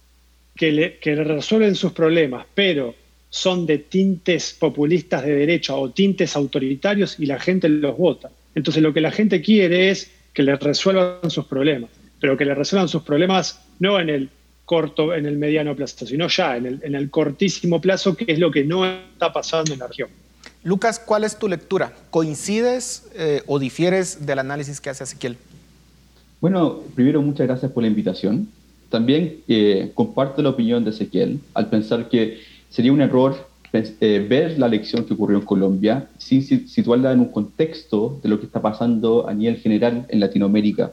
que 0.56 0.72
le, 0.72 0.98
que 0.98 1.16
le 1.16 1.24
resuelven 1.24 1.76
sus 1.76 1.94
problemas, 1.94 2.46
pero 2.54 2.94
son 3.30 3.66
de 3.66 3.78
tintes 3.78 4.56
populistas 4.60 5.24
de 5.24 5.36
derecha 5.36 5.76
o 5.76 5.90
tintes 5.90 6.36
autoritarios 6.36 7.20
y 7.20 7.26
la 7.26 7.40
gente 7.40 7.70
los 7.70 7.98
vota. 7.98 8.30
Entonces 8.56 8.84
lo 8.84 8.94
que 8.94 9.02
la 9.02 9.12
gente 9.12 9.42
quiere 9.42 9.90
es 9.90 10.12
que 10.34 10.44
le 10.44 10.56
resuelvan 10.56 11.30
sus 11.30 11.46
problemas, 11.46 11.90
pero 12.20 12.38
que 12.38 12.46
le 12.46 12.56
resuelvan 12.56 12.90
sus 12.90 13.04
problemas 13.04 13.62
no 13.80 14.00
en 14.00 14.10
el 14.10 14.30
corto, 14.66 15.14
en 15.14 15.26
el 15.26 15.38
mediano 15.38 15.76
plazo, 15.76 16.06
sino 16.06 16.28
ya 16.28 16.56
en 16.56 16.66
el, 16.66 17.10
cortísimo 17.10 17.82
plazo, 17.82 18.16
que 18.16 18.26
es 18.28 18.40
lo 18.40 18.52
que 18.52 18.64
no 18.64 18.86
está 18.86 19.34
pasando 19.34 19.74
en 19.74 19.80
la 19.80 19.88
región. 19.88 20.10
Lucas, 20.64 21.00
¿cuál 21.00 21.24
es 21.24 21.38
tu 21.38 21.48
lectura? 21.48 21.94
¿Coincides 22.10 23.12
eh, 23.16 23.42
o 23.48 23.60
difieres 23.60 24.26
del 24.26 24.40
análisis 24.40 24.80
que 24.80 24.90
hace 24.90 25.04
Ezequiel? 25.04 25.36
Bueno, 26.40 26.80
primero 26.96 27.22
muchas 27.22 27.48
gracias 27.48 27.72
por 27.72 27.84
la 27.84 27.90
invitación. 27.90 28.48
También 28.90 29.38
eh, 29.48 29.92
comparto 29.94 30.42
la 30.42 30.50
opinión 30.50 30.84
de 30.84 30.92
Ezequiel 30.92 31.40
al 31.54 31.70
pensar 31.70 32.10
que 32.10 32.40
sería 32.70 32.94
un 32.94 33.02
error 33.02 33.51
eh, 33.74 34.26
ver 34.28 34.60
la 34.60 34.66
elección 34.66 35.06
que 35.06 35.14
ocurrió 35.14 35.38
en 35.38 35.46
Colombia 35.46 36.10
sin 36.18 36.42
situarla 36.42 37.14
en 37.14 37.22
un 37.22 37.32
contexto 37.32 38.20
de 38.22 38.28
lo 38.28 38.40
que 38.40 38.46
está 38.46 38.62
pasando 38.62 39.28
a 39.28 39.34
nivel 39.34 39.58
general 39.58 40.06
en 40.10 40.20
Latinoamérica. 40.20 40.92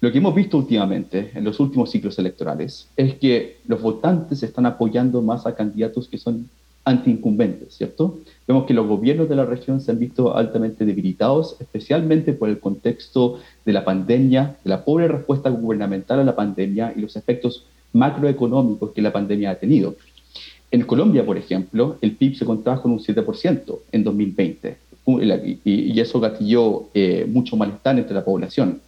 Lo 0.00 0.10
que 0.10 0.18
hemos 0.18 0.34
visto 0.34 0.56
últimamente, 0.56 1.30
en 1.34 1.44
los 1.44 1.60
últimos 1.60 1.90
ciclos 1.90 2.18
electorales, 2.18 2.88
es 2.96 3.14
que 3.14 3.58
los 3.66 3.80
votantes 3.80 4.42
están 4.42 4.66
apoyando 4.66 5.22
más 5.22 5.46
a 5.46 5.54
candidatos 5.54 6.08
que 6.08 6.18
son 6.18 6.48
anti-incumbentes, 6.84 7.74
¿cierto? 7.74 8.18
Vemos 8.48 8.66
que 8.66 8.74
los 8.74 8.88
gobiernos 8.88 9.28
de 9.28 9.36
la 9.36 9.44
región 9.44 9.80
se 9.80 9.92
han 9.92 9.98
visto 9.98 10.36
altamente 10.36 10.84
debilitados, 10.84 11.56
especialmente 11.60 12.32
por 12.32 12.48
el 12.48 12.58
contexto 12.58 13.38
de 13.64 13.72
la 13.72 13.84
pandemia, 13.84 14.56
de 14.64 14.70
la 14.70 14.84
pobre 14.84 15.06
respuesta 15.06 15.50
gubernamental 15.50 16.18
a 16.18 16.24
la 16.24 16.34
pandemia 16.34 16.92
y 16.96 17.00
los 17.00 17.14
efectos 17.14 17.66
macroeconómicos 17.92 18.90
que 18.90 19.02
la 19.02 19.12
pandemia 19.12 19.52
ha 19.52 19.54
tenido. 19.56 19.94
En 20.72 20.82
Colombia, 20.84 21.24
por 21.24 21.36
ejemplo, 21.36 21.98
el 22.00 22.12
PIB 22.12 22.34
se 22.34 22.46
contrajo 22.46 22.82
con 22.82 22.92
un 22.92 22.98
7% 22.98 23.78
en 23.92 24.04
2020 24.04 24.76
y, 25.64 26.00
eso 26.00 26.18
gatilló 26.18 26.88
eh, 26.94 27.26
mucho 27.28 27.56
malestar 27.56 27.98
entre 27.98 28.14
la 28.14 28.24
población. 28.24 28.80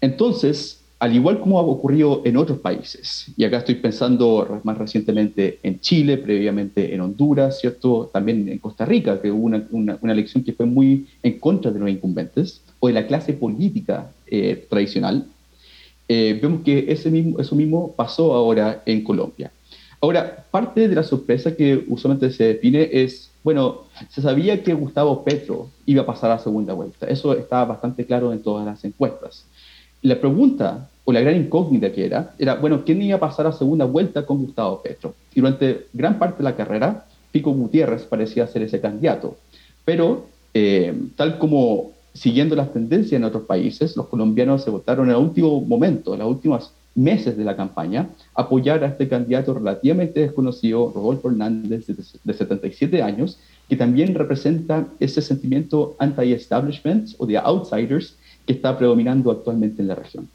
Entonces, 0.00 0.80
al 0.98 1.14
igual 1.14 1.40
como 1.40 1.58
ha 1.58 1.62
ocurrido 1.62 2.22
en 2.24 2.38
otros 2.38 2.58
países, 2.58 3.26
y 3.36 3.44
acá 3.44 3.58
estoy 3.58 3.74
pensando 3.74 4.60
más 4.64 4.78
recientemente 4.78 5.58
en 5.62 5.78
Chile, 5.80 6.16
previamente 6.16 6.94
en 6.94 7.02
Honduras, 7.02 7.60
¿cierto? 7.60 8.08
También 8.10 8.48
en 8.48 8.58
Costa 8.58 8.86
Rica, 8.86 9.20
que 9.20 9.30
hubo 9.30 9.44
una, 9.44 9.66
una, 9.70 10.12
elección 10.12 10.42
que 10.42 10.54
fue 10.54 10.64
muy 10.64 11.06
en 11.22 11.38
contra 11.38 11.70
de 11.70 11.80
los 11.80 11.90
incumbentes, 11.90 12.62
o 12.80 12.86
de 12.86 12.94
la 12.94 13.06
clase 13.06 13.34
política 13.34 14.10
eh, 14.26 14.66
tradicional, 14.70 15.26
eh, 16.08 16.38
vemos 16.40 16.62
que 16.62 16.86
ese 16.88 17.10
mismo, 17.10 17.38
eso 17.40 17.54
mismo 17.54 17.92
pasó 17.94 18.32
ahora 18.32 18.82
en 18.86 19.04
Colombia. 19.04 19.50
Ahora, 20.02 20.44
parte 20.50 20.88
de 20.88 20.96
la 20.96 21.04
sorpresa 21.04 21.54
que 21.54 21.84
usualmente 21.86 22.32
se 22.32 22.42
define 22.42 22.88
es, 22.90 23.30
bueno, 23.44 23.82
se 24.10 24.20
sabía 24.20 24.60
que 24.60 24.74
Gustavo 24.74 25.22
Petro 25.22 25.68
iba 25.86 26.02
a 26.02 26.06
pasar 26.06 26.32
a 26.32 26.40
segunda 26.40 26.74
vuelta, 26.74 27.06
eso 27.06 27.32
estaba 27.38 27.66
bastante 27.66 28.04
claro 28.04 28.32
en 28.32 28.42
todas 28.42 28.66
las 28.66 28.84
encuestas. 28.84 29.46
La 30.02 30.20
pregunta 30.20 30.90
o 31.04 31.12
la 31.12 31.20
gran 31.20 31.36
incógnita 31.36 31.92
que 31.92 32.04
era, 32.04 32.34
era, 32.36 32.56
bueno, 32.56 32.84
¿quién 32.84 33.00
iba 33.00 33.16
a 33.16 33.20
pasar 33.20 33.46
a 33.46 33.52
segunda 33.52 33.84
vuelta 33.84 34.26
con 34.26 34.44
Gustavo 34.44 34.82
Petro? 34.82 35.14
Y 35.36 35.40
durante 35.40 35.86
gran 35.92 36.18
parte 36.18 36.38
de 36.38 36.44
la 36.44 36.56
carrera, 36.56 37.06
Pico 37.30 37.52
Gutiérrez 37.52 38.02
parecía 38.02 38.48
ser 38.48 38.62
ese 38.62 38.80
candidato. 38.80 39.36
Pero, 39.84 40.26
eh, 40.52 40.92
tal 41.14 41.38
como 41.38 41.92
siguiendo 42.12 42.56
las 42.56 42.72
tendencias 42.72 43.20
en 43.20 43.24
otros 43.24 43.44
países, 43.44 43.96
los 43.96 44.08
colombianos 44.08 44.64
se 44.64 44.70
votaron 44.70 45.10
en 45.10 45.14
el 45.14 45.22
último 45.22 45.60
momento, 45.60 46.12
en 46.12 46.20
los 46.20 46.28
últimos 46.28 46.72
meses 46.94 47.36
de 47.36 47.44
la 47.44 47.56
campaña, 47.56 48.08
apoyar 48.34 48.84
a 48.84 48.88
este 48.88 49.08
candidato 49.08 49.54
relativamente 49.54 50.20
desconocido, 50.20 50.92
Rodolfo 50.94 51.30
Hernández, 51.30 51.86
de 51.86 52.34
77 52.34 53.02
años, 53.02 53.38
que 53.68 53.76
también 53.76 54.14
representa 54.14 54.86
ese 55.00 55.22
sentimiento 55.22 55.96
anti-establishment 55.98 57.10
o 57.18 57.26
de 57.26 57.38
outsiders 57.38 58.16
que 58.46 58.52
está 58.52 58.76
predominando 58.76 59.30
actualmente 59.30 59.80
en 59.80 59.88
la 59.88 59.94
región. 59.94 60.28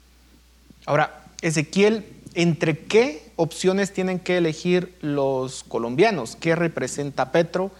Ahora, 0.86 1.24
Ezequiel, 1.42 2.04
¿entre 2.34 2.78
qué 2.78 3.22
opciones 3.36 3.92
tienen 3.92 4.18
que 4.18 4.38
elegir 4.38 4.94
los 5.00 5.62
colombianos? 5.62 6.34
¿Qué 6.34 6.56
representa 6.56 7.30
Petro? 7.30 7.70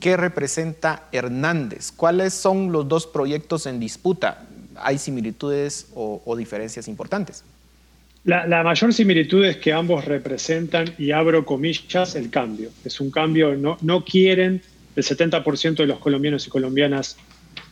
¿Qué 0.00 0.16
representa 0.16 1.08
Hernández? 1.12 1.92
¿Cuáles 1.92 2.34
son 2.34 2.72
los 2.72 2.88
dos 2.88 3.06
proyectos 3.06 3.66
en 3.66 3.78
disputa? 3.78 4.46
¿Hay 4.76 4.98
similitudes 4.98 5.88
o, 5.94 6.34
diferencias 6.36 6.88
importantes? 6.88 7.44
La, 8.24 8.62
mayor 8.62 8.94
similitud 8.94 9.44
es 9.44 9.56
que 9.56 9.72
ambos 9.72 10.04
representan, 10.04 10.94
y 10.96 11.10
abro 11.10 11.44
comillas, 11.44 12.14
el 12.14 12.30
cambio. 12.30 12.70
Es 12.84 13.00
un 13.00 13.10
cambio, 13.10 13.56
no, 13.56 14.04
quieren, 14.04 14.62
el 14.94 15.02
70% 15.02 15.76
de 15.76 15.86
los 15.86 15.98
colombianos 15.98 16.46
y 16.46 16.50
colombianas 16.50 17.16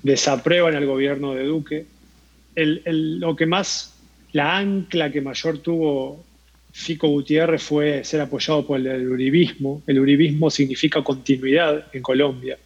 desaprueban 0.02 0.74
el 0.74 0.86
gobierno 0.86 1.34
de 1.34 1.44
Duque. 1.44 1.86
lo 2.56 3.36
que 3.36 3.46
más 3.46 3.94
la 4.32 4.58
ancla 4.58 5.10
que 5.10 5.20
mayor 5.20 5.58
tuvo 5.58 6.24
Fico 6.72 7.08
Gutiérrez 7.08 7.62
fue 7.62 8.04
ser 8.04 8.20
apoyado 8.20 8.66
por 8.66 8.78
el 8.78 9.08
uribismo. 9.08 9.82
El 9.86 9.98
uribismo 10.00 10.50
significa 10.50 11.02
continuidad 11.02 11.86
en 11.92 12.02
Colombia. 12.02 12.58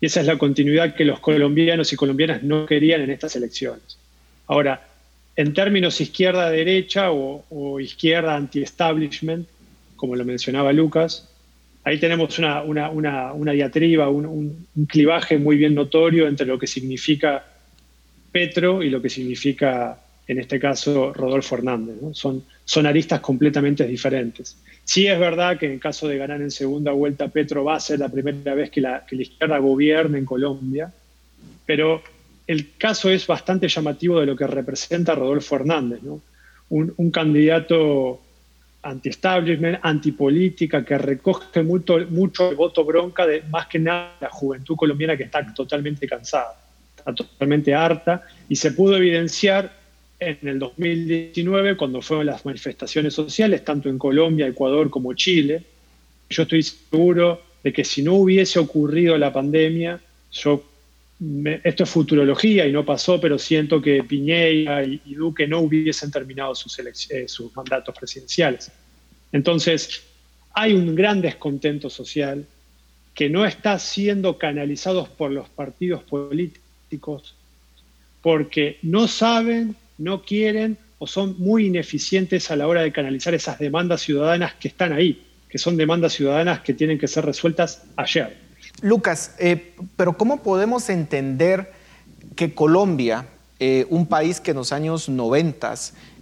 Y 0.00 0.06
esa 0.06 0.20
es 0.20 0.26
la 0.26 0.36
continuidad 0.36 0.94
que 0.94 1.04
los 1.04 1.20
colombianos 1.20 1.92
y 1.92 1.96
colombianas 1.96 2.42
no 2.42 2.66
querían 2.66 3.00
en 3.02 3.10
estas 3.10 3.34
elecciones. 3.36 3.98
Ahora, 4.46 4.86
en 5.36 5.52
términos 5.52 6.00
izquierda-derecha 6.00 7.10
o, 7.12 7.78
izquierda 7.78 8.34
anti-establishment, 8.34 9.46
como 9.94 10.16
lo 10.16 10.24
mencionaba 10.24 10.72
Lucas, 10.72 11.28
ahí 11.84 11.98
tenemos 11.98 12.38
una, 12.38 13.52
diatriba, 13.52 14.08
un, 14.08 14.66
clivaje 14.88 15.38
muy 15.38 15.56
bien 15.56 15.74
notorio 15.74 16.26
entre 16.26 16.46
lo 16.46 16.58
que 16.58 16.66
significa 16.66 17.44
Petro 18.32 18.82
y 18.82 18.90
lo 18.90 19.00
que 19.00 19.10
significa 19.10 19.98
en 20.26 20.40
este 20.40 20.58
caso 20.58 21.12
Rodolfo 21.12 21.54
Hernández. 21.54 21.96
Son, 22.12 22.42
son 22.64 22.86
aristas 22.86 23.20
completamente 23.20 23.86
diferentes. 23.86 24.56
Sí 24.84 25.06
es 25.06 25.18
verdad 25.18 25.58
que 25.58 25.70
en 25.70 25.78
caso 25.78 26.08
de 26.08 26.16
ganar 26.16 26.40
en 26.40 26.50
segunda 26.50 26.92
vuelta, 26.92 27.28
Petro 27.28 27.62
va 27.62 27.76
a 27.76 27.80
ser 27.80 28.00
la 28.00 28.08
primera 28.08 28.54
vez 28.54 28.70
que 28.70 28.80
la, 28.80 29.04
que 29.06 29.16
la 29.16 29.22
izquierda 29.22 29.58
gobierne 29.58 30.18
en 30.18 30.24
Colombia, 30.24 30.92
pero 31.66 32.02
el 32.46 32.76
caso 32.76 33.10
es 33.10 33.26
bastante 33.26 33.68
llamativo 33.68 34.20
de 34.20 34.26
lo 34.26 34.36
que 34.36 34.46
representa 34.46 35.14
Rodolfo 35.14 35.56
Hernández, 35.56 36.00
un, 36.68 37.10
candidato 37.10 38.20
anti-establishment, 38.82 39.80
antipolítica, 39.82 40.84
que 40.84 40.96
recoge 40.96 41.62
mucho, 41.62 41.98
mucho 42.08 42.50
el 42.50 42.56
voto 42.56 42.84
bronca 42.84 43.26
de 43.26 43.42
más 43.42 43.66
que 43.66 43.78
nada 43.78 44.16
la 44.20 44.30
juventud 44.30 44.76
colombiana 44.76 45.16
que 45.16 45.24
está 45.24 45.52
totalmente 45.52 46.06
cansada, 46.06 46.56
está 46.96 47.14
totalmente 47.14 47.74
harta, 47.74 48.22
y 48.48 48.54
se 48.54 48.70
pudo 48.72 48.96
evidenciar 48.96 49.72
en 50.18 50.38
el 50.48 50.58
2019, 50.58 51.76
cuando 51.76 52.00
fueron 52.00 52.26
las 52.26 52.44
manifestaciones 52.44 53.12
sociales, 53.12 53.64
tanto 53.64 53.88
en 53.88 53.98
Colombia, 53.98 54.46
Ecuador 54.46 54.88
como 54.88 55.12
Chile. 55.14 55.62
Yo 56.30 56.44
estoy 56.44 56.62
seguro 56.62 57.42
de 57.62 57.72
que 57.72 57.84
si 57.84 58.02
no 58.02 58.14
hubiese 58.14 58.58
ocurrido 58.58 59.18
la 59.18 59.32
pandemia, 59.32 60.00
yo, 60.32 60.64
esto 61.64 61.84
es 61.84 61.90
futurología 61.90 62.66
y 62.66 62.72
no 62.72 62.84
pasó, 62.84 63.20
pero 63.20 63.38
siento 63.38 63.80
que 63.80 64.04
Piñera 64.04 64.84
y, 64.84 65.14
Duque 65.14 65.46
no 65.46 65.60
hubiesen 65.60 66.10
terminado 66.10 66.54
sus, 66.54 66.78
eh, 66.78 67.26
sus 67.26 67.54
mandatos 67.56 67.96
presidenciales. 67.96 68.70
Entonces, 69.32 70.02
hay 70.52 70.74
un 70.74 70.94
gran 70.94 71.20
descontento 71.20 71.88
social 71.88 72.46
que 73.14 73.30
no 73.30 73.46
está 73.46 73.78
siendo 73.78 74.36
canalizado 74.36 75.06
por 75.06 75.30
los 75.30 75.48
partidos 75.48 76.02
políticos 76.02 77.34
porque 78.20 78.78
no 78.82 79.08
saben 79.08 79.74
no 79.98 80.22
quieren 80.22 80.76
o 80.98 81.06
son 81.06 81.36
muy 81.38 81.66
ineficientes 81.66 82.50
a 82.50 82.56
la 82.56 82.66
hora 82.66 82.82
de 82.82 82.92
canalizar 82.92 83.34
esas 83.34 83.58
demandas 83.58 84.02
ciudadanas 84.02 84.54
que 84.54 84.68
están 84.68 84.92
ahí, 84.92 85.22
que 85.48 85.58
son 85.58 85.76
demandas 85.76 86.14
ciudadanas 86.14 86.60
que 86.60 86.74
tienen 86.74 86.98
que 86.98 87.08
ser 87.08 87.24
resueltas 87.24 87.84
ayer. 87.96 88.45
Lucas, 88.82 89.32
eh, 89.38 89.74
pero 89.96 90.16
¿cómo 90.18 90.42
podemos 90.42 90.90
entender 90.90 91.72
que 92.34 92.54
Colombia, 92.54 93.26
eh, 93.58 93.86
un 93.88 94.06
país 94.06 94.40
que 94.40 94.50
en 94.50 94.58
los 94.58 94.72
años 94.72 95.08
90 95.08 95.74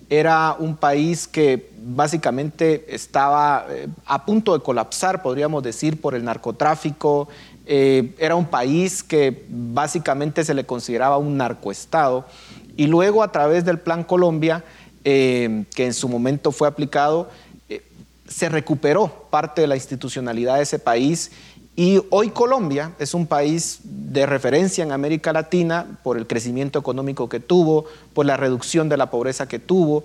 era 0.08 0.54
un 0.56 0.76
país 0.76 1.26
que 1.26 1.72
básicamente 1.82 2.94
estaba 2.94 3.66
eh, 3.68 3.88
a 4.06 4.24
punto 4.24 4.56
de 4.56 4.62
colapsar, 4.62 5.20
podríamos 5.22 5.64
decir, 5.64 6.00
por 6.00 6.14
el 6.14 6.24
narcotráfico, 6.24 7.28
era 7.66 8.34
un 8.34 8.44
país 8.44 9.02
que 9.02 9.46
básicamente 9.48 10.44
se 10.44 10.52
le 10.52 10.66
consideraba 10.66 11.16
un 11.16 11.38
narcoestado, 11.38 12.26
y 12.76 12.88
luego 12.88 13.22
a 13.22 13.32
través 13.32 13.64
del 13.64 13.78
Plan 13.78 14.04
Colombia, 14.04 14.62
que 15.02 15.64
en 15.78 15.94
su 15.94 16.10
momento 16.10 16.52
fue 16.52 16.68
aplicado, 16.68 17.30
se 18.28 18.50
recuperó 18.50 19.28
parte 19.30 19.62
de 19.62 19.66
la 19.66 19.76
institucionalidad 19.76 20.56
de 20.56 20.64
ese 20.64 20.78
país 20.78 21.30
y 21.76 22.00
hoy 22.10 22.30
Colombia 22.30 22.92
es 23.00 23.14
un 23.14 23.26
país 23.26 23.80
de 23.82 24.26
referencia 24.26 24.84
en 24.84 24.92
América 24.92 25.32
Latina 25.32 25.98
por 26.04 26.16
el 26.16 26.26
crecimiento 26.26 26.78
económico 26.78 27.28
que 27.28 27.40
tuvo, 27.40 27.86
por 28.12 28.26
la 28.26 28.36
reducción 28.36 28.88
de 28.88 28.96
la 28.96 29.10
pobreza 29.10 29.48
que 29.48 29.58
tuvo. 29.58 30.04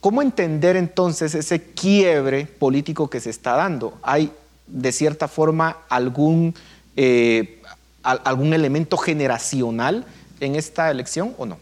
¿Cómo 0.00 0.22
entender 0.22 0.76
entonces 0.76 1.34
ese 1.34 1.62
quiebre 1.62 2.46
político 2.46 3.10
que 3.10 3.20
se 3.20 3.28
está 3.28 3.56
dando? 3.56 3.98
¿Hay 4.02 4.30
de 4.66 4.90
cierta 4.90 5.28
forma 5.28 5.76
algún, 5.90 6.54
eh, 6.96 7.60
algún 8.02 8.54
elemento 8.54 8.96
generacional 8.96 10.06
en 10.40 10.56
esta 10.56 10.90
elección 10.90 11.34
o 11.36 11.44
no? 11.44 11.58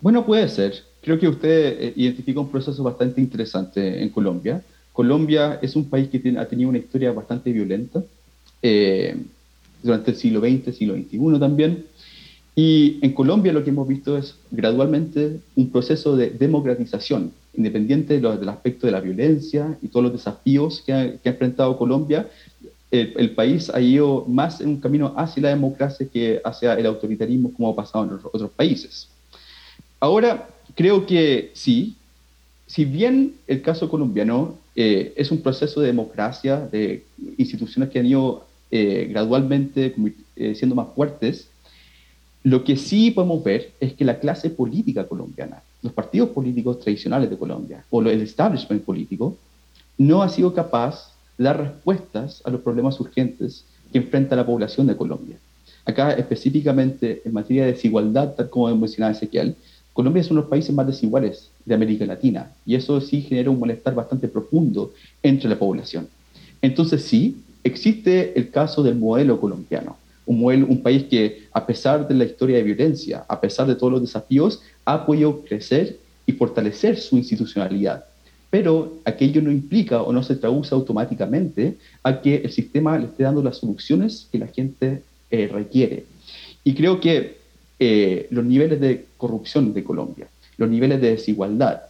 Bueno, 0.00 0.24
puede 0.24 0.48
ser. 0.48 0.84
Creo 1.02 1.18
que 1.18 1.28
usted 1.28 1.82
eh, 1.82 1.92
identifica 1.96 2.40
un 2.40 2.50
proceso 2.50 2.82
bastante 2.82 3.20
interesante 3.20 4.02
en 4.02 4.08
Colombia. 4.08 4.62
Colombia 4.94 5.58
es 5.60 5.76
un 5.76 5.84
país 5.84 6.08
que 6.08 6.34
ha 6.38 6.48
tenido 6.48 6.70
una 6.70 6.78
historia 6.78 7.12
bastante 7.12 7.52
violenta 7.52 8.02
eh, 8.62 9.16
durante 9.82 10.10
el 10.10 10.16
siglo 10.16 10.40
XX, 10.40 10.76
siglo 10.76 10.94
XXI 10.94 11.38
también. 11.38 11.84
Y 12.56 12.98
en 13.02 13.12
Colombia 13.12 13.52
lo 13.52 13.62
que 13.62 13.70
hemos 13.70 13.86
visto 13.86 14.18
es 14.18 14.34
gradualmente 14.50 15.40
un 15.54 15.70
proceso 15.70 16.16
de 16.16 16.30
democratización, 16.30 17.32
independiente 17.54 18.20
del 18.20 18.48
aspecto 18.48 18.86
de 18.86 18.92
la 18.92 19.00
violencia 19.00 19.78
y 19.80 19.88
todos 19.88 20.04
los 20.04 20.12
desafíos 20.12 20.82
que 20.84 20.92
ha, 20.92 21.14
enfrentado 21.22 21.78
Colombia. 21.78 22.28
El, 22.90 23.12
el, 23.16 23.30
país 23.32 23.70
ha 23.70 23.80
ido 23.80 24.24
más 24.26 24.60
en 24.60 24.70
un 24.70 24.80
camino 24.80 25.12
hacia 25.16 25.42
la 25.42 25.48
democracia 25.50 26.08
que 26.10 26.40
hacia 26.44 26.74
el 26.74 26.86
autoritarismo 26.86 27.52
como 27.52 27.70
ha 27.70 27.76
pasado 27.76 28.04
en 28.04 28.12
otros 28.12 28.50
países. 28.50 29.08
Ahora, 30.00 30.48
creo 30.74 31.06
que 31.06 31.50
sí, 31.54 31.96
si 32.66 32.84
bien 32.84 33.34
el 33.46 33.62
caso 33.62 33.88
colombiano 33.88 34.56
eh, 34.76 35.12
es 35.16 35.30
un 35.30 35.42
proceso 35.42 35.80
de 35.80 35.88
democracia, 35.88 36.68
de 36.70 37.04
instituciones 37.36 37.90
que 37.90 37.98
han 37.98 38.06
ido 38.06 38.47
eh, 38.70 39.06
gradualmente 39.10 39.94
eh, 40.36 40.54
siendo 40.54 40.74
más 40.74 40.88
fuertes, 40.94 41.48
lo 42.42 42.64
que 42.64 42.76
sí 42.76 43.10
podemos 43.10 43.42
ver 43.42 43.72
es 43.80 43.94
que 43.94 44.04
la 44.04 44.20
clase 44.20 44.50
política 44.50 45.06
colombiana, 45.06 45.62
los 45.82 45.92
partidos 45.92 46.30
políticos 46.30 46.80
tradicionales 46.80 47.30
de 47.30 47.36
Colombia 47.36 47.84
o 47.90 48.00
el 48.02 48.20
establishment 48.20 48.84
político, 48.84 49.36
no 49.96 50.22
ha 50.22 50.28
sido 50.28 50.54
capaz 50.54 51.12
de 51.36 51.44
dar 51.44 51.58
respuestas 51.58 52.42
a 52.44 52.50
los 52.50 52.60
problemas 52.60 52.98
urgentes 53.00 53.64
que 53.92 53.98
enfrenta 53.98 54.36
la 54.36 54.46
población 54.46 54.86
de 54.86 54.96
Colombia. 54.96 55.36
Acá 55.84 56.12
específicamente 56.12 57.22
en 57.24 57.32
materia 57.32 57.64
de 57.64 57.72
desigualdad, 57.72 58.34
tal 58.34 58.50
como 58.50 58.74
mencionaba 58.76 59.12
Ezequiel, 59.12 59.56
Colombia 59.92 60.20
es 60.20 60.30
uno 60.30 60.40
de 60.40 60.44
los 60.44 60.50
países 60.50 60.74
más 60.74 60.86
desiguales 60.86 61.50
de 61.64 61.74
América 61.74 62.06
Latina 62.06 62.52
y 62.64 62.76
eso 62.76 63.00
sí 63.00 63.22
genera 63.22 63.50
un 63.50 63.58
malestar 63.58 63.94
bastante 63.94 64.28
profundo 64.28 64.92
entre 65.22 65.48
la 65.48 65.58
población. 65.58 66.06
Entonces 66.62 67.02
sí, 67.02 67.42
existe 67.64 68.38
el 68.38 68.50
caso 68.50 68.82
del 68.82 68.96
modelo 68.96 69.40
colombiano, 69.40 69.96
un, 70.26 70.82
país 70.82 71.04
que 71.04 71.48
a 71.52 71.66
pesar 71.66 72.06
de 72.06 72.14
la 72.14 72.24
historia 72.24 72.58
de 72.58 72.62
violencia, 72.62 73.24
a 73.28 73.40
pesar 73.40 73.66
de 73.66 73.74
todos 73.74 73.92
los 73.94 74.02
desafíos, 74.02 74.60
ha 74.84 75.06
podido 75.06 75.40
crecer 75.42 75.98
y 76.26 76.32
fortalecer 76.32 76.98
su 76.98 77.16
institucionalidad. 77.16 78.04
Pero 78.50 78.98
aquello 79.04 79.40
no 79.42 79.50
implica 79.50 80.02
o 80.02 80.12
no 80.12 80.22
se 80.22 80.36
traduce 80.36 80.74
automáticamente 80.74 81.76
a 82.02 82.20
que 82.20 82.36
el 82.36 82.50
sistema 82.50 82.98
le 82.98 83.06
esté 83.06 83.22
dando 83.22 83.42
las 83.42 83.56
soluciones 83.58 84.28
que 84.30 84.38
la 84.38 84.46
gente 84.46 85.02
eh, 85.30 85.48
requiere. 85.52 86.04
Y 86.64 86.74
creo 86.74 87.00
que 87.00 87.38
eh, 87.78 88.26
los 88.30 88.44
niveles 88.44 88.80
de 88.80 89.06
corrupción 89.16 89.72
de 89.72 89.84
Colombia, 89.84 90.28
los 90.56 90.68
niveles 90.68 91.00
de 91.00 91.10
desigualdad, 91.10 91.82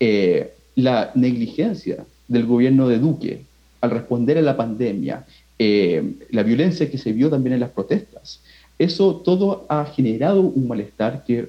eh, 0.00 0.52
la 0.74 1.12
negligencia 1.14 2.04
del 2.26 2.46
gobierno 2.46 2.88
de 2.88 2.98
Duque 2.98 3.42
al 3.84 3.90
responder 3.90 4.38
a 4.38 4.42
la 4.42 4.56
pandemia, 4.56 5.24
la 5.58 6.42
violencia 6.42 6.90
que 6.90 6.98
se 6.98 7.12
vio 7.12 7.30
también 7.30 7.54
en 7.54 7.60
las 7.60 7.70
protestas, 7.70 8.40
eso 8.78 9.16
todo 9.16 9.66
ha 9.68 9.84
generado 9.84 10.40
un 10.40 10.66
malestar 10.66 11.24
que 11.24 11.48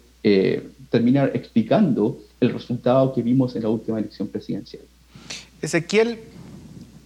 termina 0.90 1.26
explicando 1.34 2.20
el 2.40 2.54
resultado 2.54 3.14
que 3.14 3.22
vimos 3.22 3.56
en 3.56 3.64
la 3.64 3.70
última 3.70 4.00
elección 4.00 4.28
presidencial. 4.28 4.84
Ezequiel, 5.62 6.20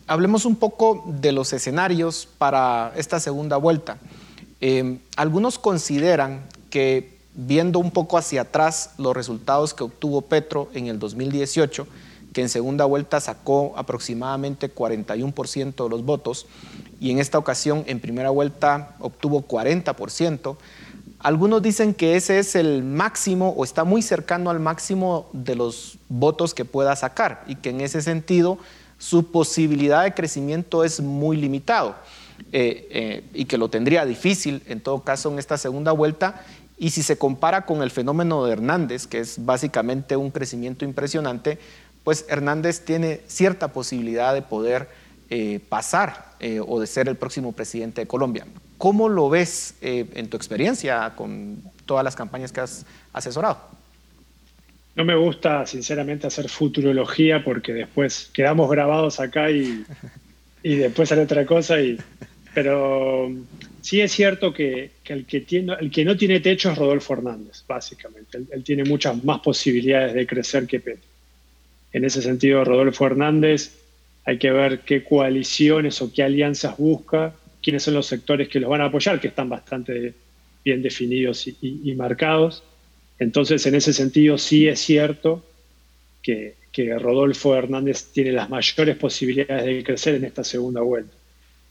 hablemos 0.07 0.45
un 0.45 0.55
poco 0.55 1.05
de 1.21 1.31
los 1.31 1.53
escenarios 1.53 2.27
para 2.37 2.93
esta 2.97 3.19
segunda 3.19 3.57
vuelta. 3.57 3.97
Em, 4.59 4.99
algunos 5.15 5.57
consideran 5.57 6.45
que 6.69 7.17
viendo 7.35 7.79
un 7.79 7.91
poco 7.91 8.17
hacia 8.17 8.41
atrás 8.41 8.91
los 8.97 9.15
resultados 9.15 9.73
que 9.73 9.83
obtuvo 9.83 10.21
Petro 10.21 10.69
en 10.73 10.87
el 10.87 10.99
2018, 10.99 11.87
que 12.33 12.41
en 12.41 12.49
segunda 12.49 12.85
vuelta 12.85 13.19
sacó 13.19 13.73
aproximadamente 13.75 14.73
41% 14.73 15.83
de 15.83 15.89
los 15.89 16.05
votos 16.05 16.45
y 16.99 17.11
en 17.11 17.19
esta 17.19 17.37
ocasión 17.37 17.83
en 17.87 17.99
primera 17.99 18.29
vuelta 18.29 18.95
obtuvo 18.99 19.47
40%, 19.47 20.57
algunos 21.19 21.61
dicen 21.61 21.93
que 21.93 22.15
ese 22.15 22.39
es 22.39 22.55
el 22.55 22.83
máximo 22.83 23.49
o 23.49 23.63
está 23.63 23.83
muy 23.83 24.01
cercano 24.01 24.49
al 24.49 24.59
máximo 24.59 25.29
de 25.33 25.55
los 25.55 25.97
votos 26.07 26.53
que 26.53 26.65
pueda 26.65 26.95
sacar 26.95 27.43
y 27.47 27.55
que 27.55 27.71
en 27.71 27.81
ese 27.81 28.01
sentido 28.01 28.57
su 28.97 29.31
posibilidad 29.31 30.03
de 30.03 30.13
crecimiento 30.13 30.83
es 30.83 31.01
muy 31.01 31.37
limitado. 31.37 31.95
Eh, 32.53 32.87
eh, 32.91 33.23
y 33.33 33.45
que 33.45 33.57
lo 33.57 33.69
tendría 33.69 34.05
difícil 34.05 34.63
en 34.67 34.79
todo 34.79 35.03
caso 35.03 35.29
en 35.29 35.39
esta 35.39 35.57
segunda 35.57 35.91
vuelta. 35.91 36.45
Y 36.77 36.91
si 36.91 37.03
se 37.03 37.17
compara 37.17 37.65
con 37.65 37.83
el 37.83 37.91
fenómeno 37.91 38.45
de 38.45 38.53
Hernández, 38.53 39.07
que 39.07 39.19
es 39.19 39.43
básicamente 39.43 40.15
un 40.15 40.31
crecimiento 40.31 40.85
impresionante, 40.85 41.59
pues 42.09 42.25
Hernández 42.27 42.81
tiene 42.81 43.21
cierta 43.27 43.67
posibilidad 43.67 44.33
de 44.33 44.41
poder 44.41 44.87
eh, 45.29 45.59
pasar 45.69 46.25
o 46.65 46.79
de 46.79 46.87
ser 46.87 47.07
el 47.07 47.17
próximo 47.17 47.51
presidente 47.51 48.01
de 48.01 48.07
Colombia. 48.07 48.47
¿Cómo 48.79 49.09
lo 49.09 49.29
ves 49.29 49.75
en 49.81 50.27
tu 50.27 50.35
experiencia 50.37 51.13
con 51.15 51.61
todas 51.85 52.03
las 52.03 52.15
campañas 52.15 52.51
que 52.51 52.61
has 52.61 52.83
asesorado? 53.13 53.59
No 54.95 55.05
me 55.05 55.15
gusta, 55.15 55.67
sinceramente, 55.67 56.25
hacer 56.25 56.49
futurología 56.49 57.43
porque 57.43 57.73
después 57.73 58.31
quedamos 58.33 58.71
grabados 58.71 59.19
acá 59.19 59.51
y, 59.51 59.85
después 60.63 61.09
sale 61.09 61.21
otra 61.21 61.45
cosa 61.45 61.75
pero 62.55 63.31
sí 63.81 64.01
es 64.01 64.11
cierto 64.11 64.53
que, 64.53 64.91
el 65.05 65.25
que 65.25 66.05
no 66.05 66.17
tiene 66.17 66.39
techo 66.39 66.71
es 66.71 66.77
Rodolfo 66.77 67.13
Hernández, 67.13 67.63
básicamente. 67.67 68.39
Él, 68.51 68.63
tiene 68.63 68.83
muchas 68.83 69.23
más 69.23 69.39
posibilidades 69.39 70.13
de 70.13 70.25
crecer 70.25 70.65
que 70.65 70.79
Petro. 70.79 71.08
En 71.93 72.05
ese 72.05 72.21
sentido, 72.21 72.63
Rodolfo 72.63 73.05
Hernández, 73.05 73.77
hay 74.25 74.37
que 74.37 74.51
ver 74.51 74.81
qué 74.81 75.03
coaliciones 75.03 76.01
o 76.01 76.13
qué 76.13 76.23
alianzas 76.23 76.77
busca, 76.77 77.33
quiénes 77.63 77.83
son 77.83 77.95
los 77.95 78.05
sectores 78.05 78.47
que 78.47 78.59
los 78.59 78.69
van 78.69 78.81
a 78.81 78.85
apoyar, 78.85 79.19
que 79.19 79.29
están 79.29 79.49
bastante 79.49 80.13
bien 80.63 80.81
definidos 80.81 81.47
y, 81.47 81.93
marcados. 81.95 82.63
Entonces, 83.17 83.65
en 83.65 83.75
ese 83.75 83.93
sentido, 83.93 84.37
sí 84.37 84.67
es 84.67 84.79
cierto 84.79 85.43
que, 86.21 86.55
que 86.71 86.97
Rodolfo 86.97 87.55
Hernández 87.55 88.11
tiene 88.13 88.31
las 88.31 88.49
mayores 88.49 88.95
posibilidades 88.97 89.65
de 89.65 89.83
crecer 89.83 90.15
en 90.15 90.25
esta 90.25 90.43
segunda 90.43 90.81
vuelta. 90.81 91.13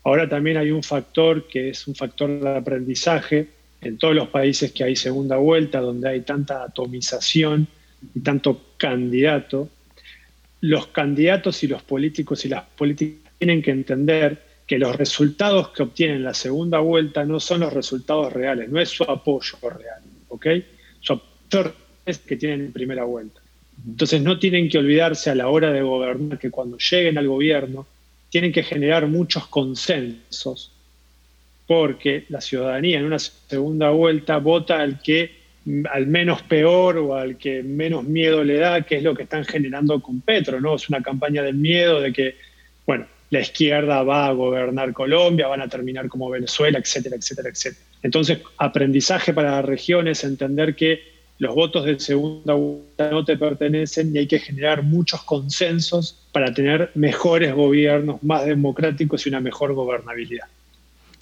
Ahora 0.05 0.29
también 0.29 0.57
hay 0.57 0.71
un 0.71 0.83
factor 0.83 1.47
que 1.47 1.71
es 1.71 1.87
un 1.87 1.95
factor 1.95 2.41
de 2.41 2.57
aprendizaje 2.57 3.49
en 3.81 3.99
todos 3.99 4.15
los 4.15 4.29
países 4.29 4.73
que 4.73 4.85
hay 4.85 4.97
segunda 4.97 5.37
vuelta, 5.37 5.81
donde 5.81 6.09
hay 6.09 6.21
tanta 6.23 6.65
atomización 6.65 7.69
y 8.15 8.21
tanto 8.21 8.61
candidato. 8.77 9.69
Los 10.61 10.89
candidatos 10.89 11.63
y 11.63 11.69
los 11.69 11.83
políticos 11.83 12.45
y 12.45 12.49
las 12.49 12.65
políticas 12.65 13.33
tienen 13.39 13.63
que 13.63 13.71
entender 13.71 14.43
que 14.67 14.79
los 14.79 14.97
resultados 14.97 15.71
que 15.71 15.83
obtienen 15.83 16.17
en 16.17 16.25
la 16.25 16.35
segunda 16.35 16.79
vuelta 16.79 17.25
no 17.25 17.41
son 17.41 17.61
los 17.61 17.73
resultados 17.73 18.33
reales, 18.33 18.69
no 18.69 18.79
es 18.81 18.91
su 18.91 19.03
apoyo 19.05 19.57
real, 19.63 20.03
¿ok? 20.29 20.47
Su 21.01 21.15
apoyo 21.15 21.73
es 22.05 22.19
que 22.19 22.37
tienen 22.37 22.67
en 22.67 22.73
primera 22.73 23.05
vuelta. 23.05 23.41
Entonces 23.87 24.21
no 24.21 24.39
tienen 24.39 24.69
que 24.69 24.79
olvidarse 24.79 25.31
a 25.31 25.35
la 25.35 25.49
hora 25.49 25.73
de 25.73 25.83
gobernar 25.83 26.39
que 26.39 26.51
cuando 26.51 26.77
lleguen 26.79 27.17
al 27.17 27.29
gobierno 27.29 27.87
tienen 28.29 28.53
que 28.53 28.63
generar 28.63 29.07
muchos 29.07 29.47
consensos, 29.47 30.73
porque 31.67 32.25
la 32.29 32.41
ciudadanía 32.41 32.99
en 32.99 33.07
una 33.07 33.19
segunda 33.19 33.91
vuelta 33.91 34.39
vota 34.39 34.81
al 34.81 35.01
que 35.01 35.38
al 35.91 36.07
menos 36.07 36.43
peor 36.43 36.97
o 36.99 37.15
al 37.15 37.37
que 37.37 37.63
menos 37.63 38.05
miedo 38.05 38.43
le 38.45 38.57
da, 38.57 38.83
que 38.83 38.97
es 38.97 39.03
lo 39.03 39.15
que 39.15 39.25
están 39.25 39.45
generando 39.45 40.01
con 40.01 40.21
Petro, 40.21 40.61
¿no? 40.61 40.77
Es 40.77 40.89
una 40.89 41.03
campaña 41.03 41.43
de 41.43 41.53
miedo 41.53 42.01
de 42.01 42.13
que, 42.13 42.37
bueno, 42.87 43.07
la 43.31 43.41
izquierda 43.41 44.03
va 44.03 44.27
a 44.27 44.33
gobernar 44.33 44.93
Colombia, 44.93 45.49
van 45.49 45.61
a 45.61 45.69
terminar 45.69 46.09
como 46.09 46.31
Venezuela, 46.31 46.79
etcétera, 46.79 47.17
etcétera, 47.17 47.51
etcétera. 47.51 47.85
Entonces, 48.03 48.39
aprendizaje 48.57 49.35
para 49.35 49.51
las 49.53 49.65
regiones, 49.65 50.25
entender 50.25 50.75
que 50.75 51.03
los 51.39 51.55
votos 51.55 51.85
de 51.85 52.01
segunda 52.01 52.55
vuelta 52.55 53.11
no 53.11 53.25
te 53.25 53.37
pertenecen 53.37 54.15
y 54.15 54.19
hay 54.19 54.27
que 54.27 54.39
generar 54.39 54.83
muchos 54.83 55.23
consensos 55.23 56.27
para 56.33 56.53
tener 56.53 56.91
mejores 56.95 57.55
gobiernos, 57.55 58.23
más 58.23 58.47
democráticos 58.47 59.25
y 59.27 59.29
una 59.29 59.41
mejor 59.41 59.75
gobernabilidad. 59.75 60.47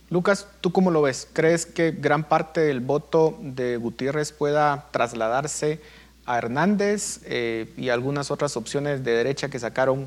Lucas, 0.08 0.46
¿tú 0.60 0.70
cómo 0.70 0.92
lo 0.92 1.02
ves? 1.02 1.28
¿Crees 1.32 1.66
que 1.66 1.90
gran 1.90 2.28
parte 2.28 2.60
del 2.60 2.78
voto 2.80 3.36
de 3.42 3.76
Gutiérrez 3.76 4.30
pueda 4.30 4.86
trasladarse 4.92 5.80
a 6.26 6.38
Hernández 6.38 7.22
eh, 7.26 7.72
y 7.76 7.88
algunas 7.88 8.30
otras 8.30 8.56
opciones 8.56 9.02
de 9.04 9.12
derecha 9.12 9.48
que 9.48 9.58
sacaron 9.58 10.06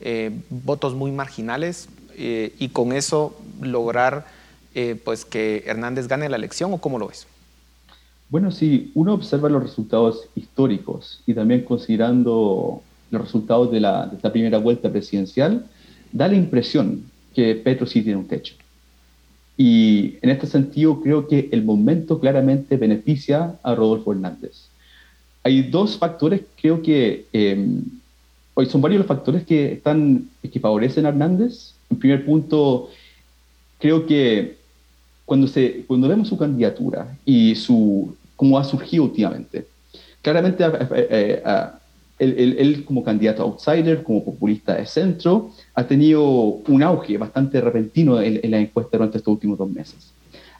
eh, 0.00 0.30
votos 0.50 0.94
muy 0.94 1.10
marginales 1.10 1.88
eh, 2.16 2.54
y 2.58 2.68
con 2.68 2.92
eso 2.92 3.36
lograr 3.60 4.24
pues 5.04 5.24
que 5.24 5.64
Hernández 5.66 6.06
gane 6.06 6.28
la 6.28 6.36
elección 6.36 6.72
o 6.72 6.78
cómo 6.78 6.98
lo 6.98 7.08
ves? 7.08 7.26
Bueno, 8.28 8.52
si 8.52 8.92
uno 8.94 9.14
observa 9.14 9.48
los 9.48 9.64
resultados 9.64 10.28
históricos 10.36 11.22
y 11.26 11.34
también 11.34 11.64
considerando 11.64 12.80
los 13.10 13.20
resultados 13.20 13.72
de, 13.72 13.80
la, 13.80 14.06
de 14.06 14.16
esta 14.16 14.30
primera 14.30 14.58
vuelta 14.58 14.88
presidencial, 14.88 15.66
da 16.12 16.28
la 16.28 16.36
impresión 16.36 17.02
que 17.34 17.56
Petro 17.56 17.84
sí 17.84 18.02
tiene 18.02 18.18
un 18.18 18.28
techo. 18.28 18.54
Y 19.62 20.16
en 20.22 20.30
este 20.30 20.46
sentido 20.46 21.02
creo 21.02 21.28
que 21.28 21.50
el 21.52 21.62
momento 21.62 22.18
claramente 22.18 22.78
beneficia 22.78 23.56
a 23.62 23.74
Rodolfo 23.74 24.12
Hernández. 24.12 24.70
Hay 25.42 25.64
dos 25.64 25.98
factores, 25.98 26.40
creo 26.58 26.80
que 26.80 27.26
eh, 27.34 27.62
hoy 28.54 28.64
son 28.64 28.80
varios 28.80 29.00
los 29.00 29.06
factores 29.06 29.44
que, 29.44 29.72
están, 29.72 30.30
que 30.50 30.60
favorecen 30.60 31.04
a 31.04 31.10
Hernández. 31.10 31.74
En 31.90 31.98
primer 31.98 32.24
punto, 32.24 32.88
creo 33.78 34.06
que 34.06 34.56
cuando, 35.26 35.46
se, 35.46 35.84
cuando 35.86 36.08
vemos 36.08 36.28
su 36.28 36.38
candidatura 36.38 37.18
y 37.26 37.54
su, 37.54 38.16
cómo 38.36 38.58
ha 38.58 38.64
surgido 38.64 39.04
últimamente. 39.04 39.66
Claramente, 40.22 40.64
eh, 40.64 40.72
eh, 41.10 41.42
él, 42.20 42.84
como 42.84 43.02
candidato 43.02 43.42
outsider, 43.42 44.02
como 44.02 44.24
populista 44.24 44.74
de 44.74 44.86
centro, 44.86 45.50
ha 45.74 45.84
tenido 45.84 46.22
un 46.22 46.82
auge 46.82 47.16
bastante 47.16 47.60
repentino 47.60 48.20
en, 48.20 48.50
la 48.50 48.58
encuesta 48.58 48.96
durante 48.96 49.18
estos 49.18 49.32
últimos 49.32 49.58
dos 49.58 49.70
meses. 49.70 50.12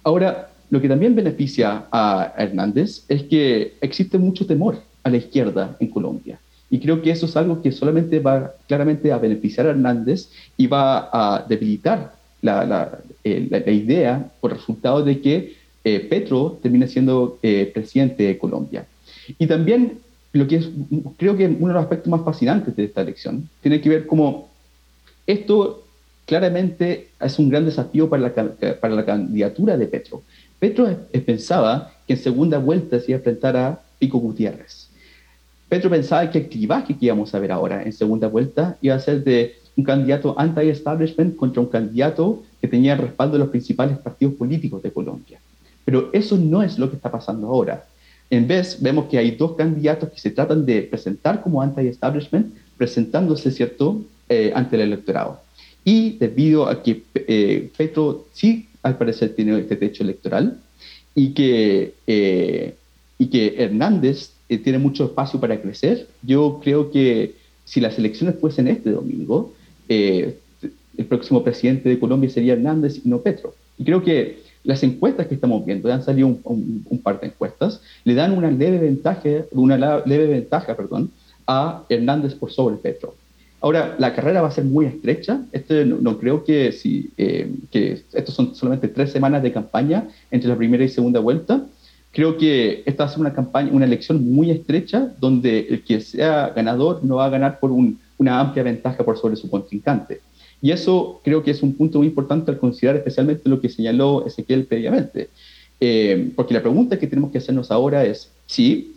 Ahora, 0.03 0.51
lo 0.71 0.81
que 0.81 0.89
también 0.89 1.15
beneficia 1.15 1.85
a 1.93 2.33
Hernández 2.39 3.05
es 3.09 3.25
que 3.25 3.75
existe 3.81 4.19
mucho 4.19 4.47
temor 4.47 4.79
a 5.03 5.11
la 5.11 5.19
izquierda 5.19 5.77
en 5.81 5.89
Colombia. 5.89 6.39
Y 6.71 6.79
creo 6.79 7.03
que 7.03 7.11
eso 7.11 7.27
es 7.27 7.37
algo 7.37 7.61
que 7.61 7.73
solamente 7.73 8.21
va 8.21 8.53
claramente 8.69 9.13
a 9.13 9.19
beneficiar 9.19 9.67
a 9.67 9.71
Hernández 9.71 10.29
y 10.57 10.67
va 10.69 11.11
a 11.13 11.45
debilitar 11.47 12.15
la, 12.43 12.65
la, 12.65 12.99
eh, 13.25 13.65
idea 13.67 14.31
por 14.41 14.53
resultado 14.53 15.05
de 15.05 15.21
que 15.21 15.57
eh, 15.85 16.01
Petro 16.01 16.59
termine 16.63 16.87
siendo 16.87 17.39
eh, 17.43 17.71
presidente 17.75 18.23
de 18.23 18.39
Colombia. 18.39 18.87
Y 19.39 19.47
también 19.47 19.99
lo 20.33 20.47
que 20.47 20.57
es, 20.57 20.69
creo 21.17 21.37
que 21.37 21.47
uno 21.47 21.69
de 21.69 21.75
los 21.75 21.83
aspectos 21.83 22.09
más 22.09 22.23
fascinantes 22.25 22.77
de 22.77 22.85
esta 22.85 23.01
elección 23.01 23.49
tiene 23.61 23.81
que 23.81 23.89
ver 23.89 24.07
como 24.07 24.49
esto 25.27 25.85
claramente 26.27 27.09
es 27.21 27.39
un 27.39 27.49
gran 27.49 27.65
desafío 27.65 28.09
para 28.09 28.23
la, 28.23 28.33
para 28.81 28.95
la 28.95 29.05
candidatura 29.05 29.77
de 29.77 29.87
Petro. 29.87 30.23
Petro 30.59 30.89
pensaba 31.27 31.93
que 32.07 32.13
en 32.13 32.19
segunda 32.21 32.59
vuelta 32.59 33.01
se 33.01 33.11
iba 33.13 33.17
a 33.17 33.19
enfrentar 33.19 33.57
a 33.57 33.81
Pico 33.99 34.19
Gutiérrez. 34.19 34.89
Petro 35.69 35.91
pensaba 35.91 36.31
que 36.31 36.39
el 36.39 36.49
clivaje 36.49 36.97
que 36.97 37.07
íbamos 37.07 37.35
a 37.35 37.39
ver 37.39 37.53
ahora 37.53 37.83
en 37.83 37.93
segunda 37.93 38.29
vuelta 38.29 38.77
iba 38.81 38.95
a 38.95 39.01
ser 39.01 39.25
de 39.25 39.57
un 39.77 39.85
candidato 39.85 40.35
anti-establishment 40.39 41.37
contra 41.37 41.63
un 41.63 41.69
candidato 41.69 42.43
que 42.61 42.69
tenía 42.69 42.93
el 42.93 42.99
respaldo 42.99 43.35
de 43.35 43.41
los 43.41 43.49
principales 43.49 43.99
partidos 43.99 44.35
políticos 44.35 44.83
de 44.83 44.93
Colombia. 44.93 45.41
Pero 45.85 46.11
eso 46.13 46.37
no 46.37 46.63
es 46.63 46.79
lo 46.79 46.91
que 46.91 46.97
está 46.97 47.11
pasando 47.11 47.49
ahora. 47.49 47.85
En 48.31 48.47
vez, 48.47 48.81
vemos 48.81 49.07
que 49.07 49.19
hay 49.19 49.33
dos 49.33 49.57
candidatos 49.57 50.09
que 50.11 50.21
se 50.21 50.31
tratan 50.31 50.65
de 50.65 50.83
presentar 50.83 51.43
como 51.43 51.61
anti-establishment, 51.61 52.55
presentándose, 52.79 53.51
¿cierto?, 53.51 54.03
eh, 54.29 54.53
ante 54.55 54.77
el 54.77 54.83
electorado. 54.83 55.41
Y 55.85 56.13
debido 56.13 56.69
a 56.69 56.83
que 56.83 57.03
eh, 57.15 57.69
Petro 57.77 58.27
sí, 58.33 58.69
al 58.83 58.97
parecer, 58.97 59.35
tiene 59.35 59.59
este 59.59 59.75
techo 59.75 60.05
electoral 60.05 60.59
y 61.15 61.31
que, 61.31 61.95
eh, 62.07 62.75
y 63.19 63.27
que 63.27 63.57
Hernández 63.59 64.31
tiene 64.47 64.79
mucho 64.79 65.07
espacio 65.07 65.41
para 65.41 65.61
crecer, 65.61 66.07
yo 66.23 66.61
creo 66.63 66.91
que 66.91 67.35
si 67.65 67.81
las 67.81 67.99
elecciones 67.99 68.37
fuesen 68.41 68.69
este 68.69 68.91
domingo, 68.91 69.53
el 69.89 71.07
próximo 71.09 71.43
presidente 71.43 71.89
de 71.89 71.99
Colombia 71.99 72.31
sería 72.31 72.55
Hernández 72.55 73.01
y 73.05 73.09
no 73.09 73.21
Petro. 73.21 73.55
Y 73.79 73.85
creo 73.85 74.03
que 74.03 74.39
las 74.65 74.83
encuestas 74.83 75.27
que 75.27 75.35
estamos 75.35 75.65
viendo, 75.65 75.93
han 75.93 76.03
salido 76.03 76.29
un, 76.29 77.01
par 77.03 77.21
de 77.21 77.29
encuestas, 77.29 77.81
le 78.05 78.15
dan 78.15 78.33
una 78.33 78.51
leve 78.51 78.79
ventaja, 78.79 79.29
una 79.53 80.03
leve 80.05 80.27
ventaja 80.27 80.77
perdón, 80.77 81.11
a 81.47 81.85
Hernández 81.89 82.35
por 82.35 82.53
sobre 82.53 82.77
Petro. 82.77 83.15
Ahora, 83.63 83.95
la 83.99 84.15
carrera 84.15 84.41
va 84.41 84.49
a 84.49 84.53
ser 84.53 84.65
muy 84.65 84.87
estrecha. 84.87 85.43
Este, 85.53 85.85
no, 85.85 86.19
creo 86.19 86.45
que, 86.45 86.73
si, 86.73 87.11
eh, 87.19 87.53
que 87.71 88.03
estos 88.13 88.35
son 88.35 88.55
solamente 88.55 88.89
tres 88.89 89.13
semanas 89.13 89.43
de 89.43 89.53
campaña 89.53 90.09
entre 90.31 90.49
la 90.49 90.57
primera 90.57 90.83
y 90.83 90.89
segunda 90.89 91.21
vuelta. 91.21 91.67
Creo 92.13 92.39
que 92.39 92.83
esta 92.87 93.05
va 93.05 93.11
a 93.11 93.13
ser 93.13 93.21
una 93.21 93.35
campaña, 93.35 93.71
una 93.73 93.85
elección 93.85 94.33
muy 94.33 94.51
estrecha, 94.51 95.13
donde 95.21 95.61
el 95.69 95.85
que 95.85 96.01
sea 96.01 96.53
ganador 96.57 97.05
no 97.05 97.17
va 97.17 97.27
a 97.27 97.31
ganar 97.31 97.61
por 97.61 97.71
una 97.71 98.41
amplia 98.41 98.63
ventaja 98.63 99.05
por 99.05 99.19
sobre 99.19 99.37
su 99.37 99.51
contrincante. 99.51 100.21
Y 100.63 100.73
eso 100.73 101.21
creo 101.25 101.43
que 101.43 101.51
es 101.51 101.63
un 101.63 101.75
punto 101.75 101.99
muy 101.99 102.09
importante 102.09 102.51
al 102.51 102.59
considerar 102.59 102.97
especialmente 102.97 103.49
lo 103.49 103.61
que 103.61 103.69
señaló 103.69 104.27
Ezequiel 104.27 104.67
previamente. 104.67 105.31
Eh, 105.81 106.33
porque 106.37 106.55
la 106.55 106.61
pregunta 106.61 106.99
que 106.99 107.07
tenemos 107.07 107.31
que 107.31 107.39
hacernos 107.39 107.71
ahora 107.71 108.05
es, 108.05 108.31
sí, 108.47 108.95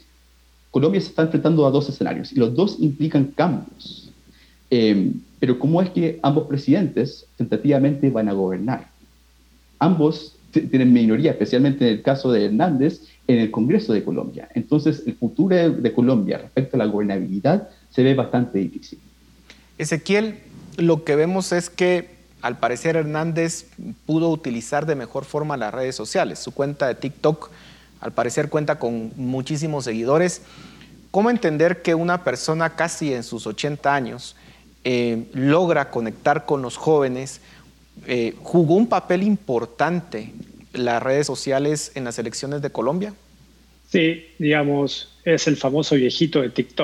Colombia 0.71 0.99
se 0.99 1.07
está 1.07 1.21
enfrentando 1.21 1.65
a 1.65 1.71
dos 1.71 1.87
escenarios 1.87 2.31
y 2.33 2.35
los 2.35 2.53
dos 2.53 2.77
implican 2.79 3.25
cambios. 3.35 4.09
Eh, 4.69 5.11
pero 5.39 5.59
¿cómo 5.59 5.81
es 5.81 5.89
que 5.89 6.19
ambos 6.21 6.47
presidentes 6.47 7.25
tentativamente 7.37 8.09
van 8.09 8.27
a 8.27 8.33
gobernar? 8.33 8.89
Ambos 9.79 10.35
tienen 10.51 10.93
minoría, 10.93 11.31
especialmente 11.31 11.85
en 11.87 11.93
el 11.95 12.01
caso 12.01 12.31
de 12.31 12.45
Hernández, 12.45 13.01
en 13.27 13.39
el 13.39 13.51
Congreso 13.51 13.93
de 13.93 14.03
Colombia. 14.03 14.49
Entonces, 14.53 15.03
el 15.05 15.15
futuro 15.15 15.55
de 15.55 15.93
Colombia 15.93 16.37
respecto 16.37 16.77
a 16.77 16.79
la 16.79 16.85
gobernabilidad 16.85 17.69
se 17.89 18.03
ve 18.03 18.13
bastante 18.13 18.59
difícil. 18.59 18.99
Ezequiel, 19.77 20.35
lo 20.77 21.03
que 21.03 21.15
vemos 21.15 21.51
es 21.51 21.69
que 21.69 22.09
al 22.41 22.59
parecer 22.59 22.95
Hernández 22.95 23.67
pudo 24.05 24.29
utilizar 24.29 24.85
de 24.85 24.95
mejor 24.95 25.25
forma 25.25 25.57
las 25.57 25.73
redes 25.73 25.95
sociales. 25.95 26.39
Su 26.39 26.53
cuenta 26.53 26.87
de 26.87 26.95
TikTok 26.95 27.49
al 28.03 28.11
parecer 28.11 28.49
cuenta 28.49 28.79
con 28.79 29.13
muchísimos 29.15 29.85
seguidores. 29.85 30.41
¿Cómo 31.09 31.29
entender 31.29 31.81
que 31.81 31.95
una 31.95 32.25
persona 32.25 32.75
casi 32.75 33.13
en 33.13 33.23
sus 33.23 33.47
80 33.47 33.95
años 33.95 34.35
eh, 34.83 35.29
logra 35.31 35.89
conectar 35.89 36.45
con 36.45 36.61
los 36.61 36.75
jóvenes? 36.75 37.39
Eh, 38.05 38.35
¿Jugó 38.43 38.75
un 38.75 38.87
papel 38.87 39.23
importante 39.23 40.33
las 40.73 41.01
redes 41.01 41.27
sociales 41.27 41.93
en 41.95 42.03
las 42.03 42.19
elecciones 42.19 42.61
de 42.61 42.71
Colombia? 42.71 43.13
Sí, 43.89 44.25
digamos, 44.37 45.15
es 45.23 45.47
el 45.47 45.55
famoso 45.55 45.95
viejito 45.95 46.41
de 46.41 46.49
TikTok. 46.49 46.81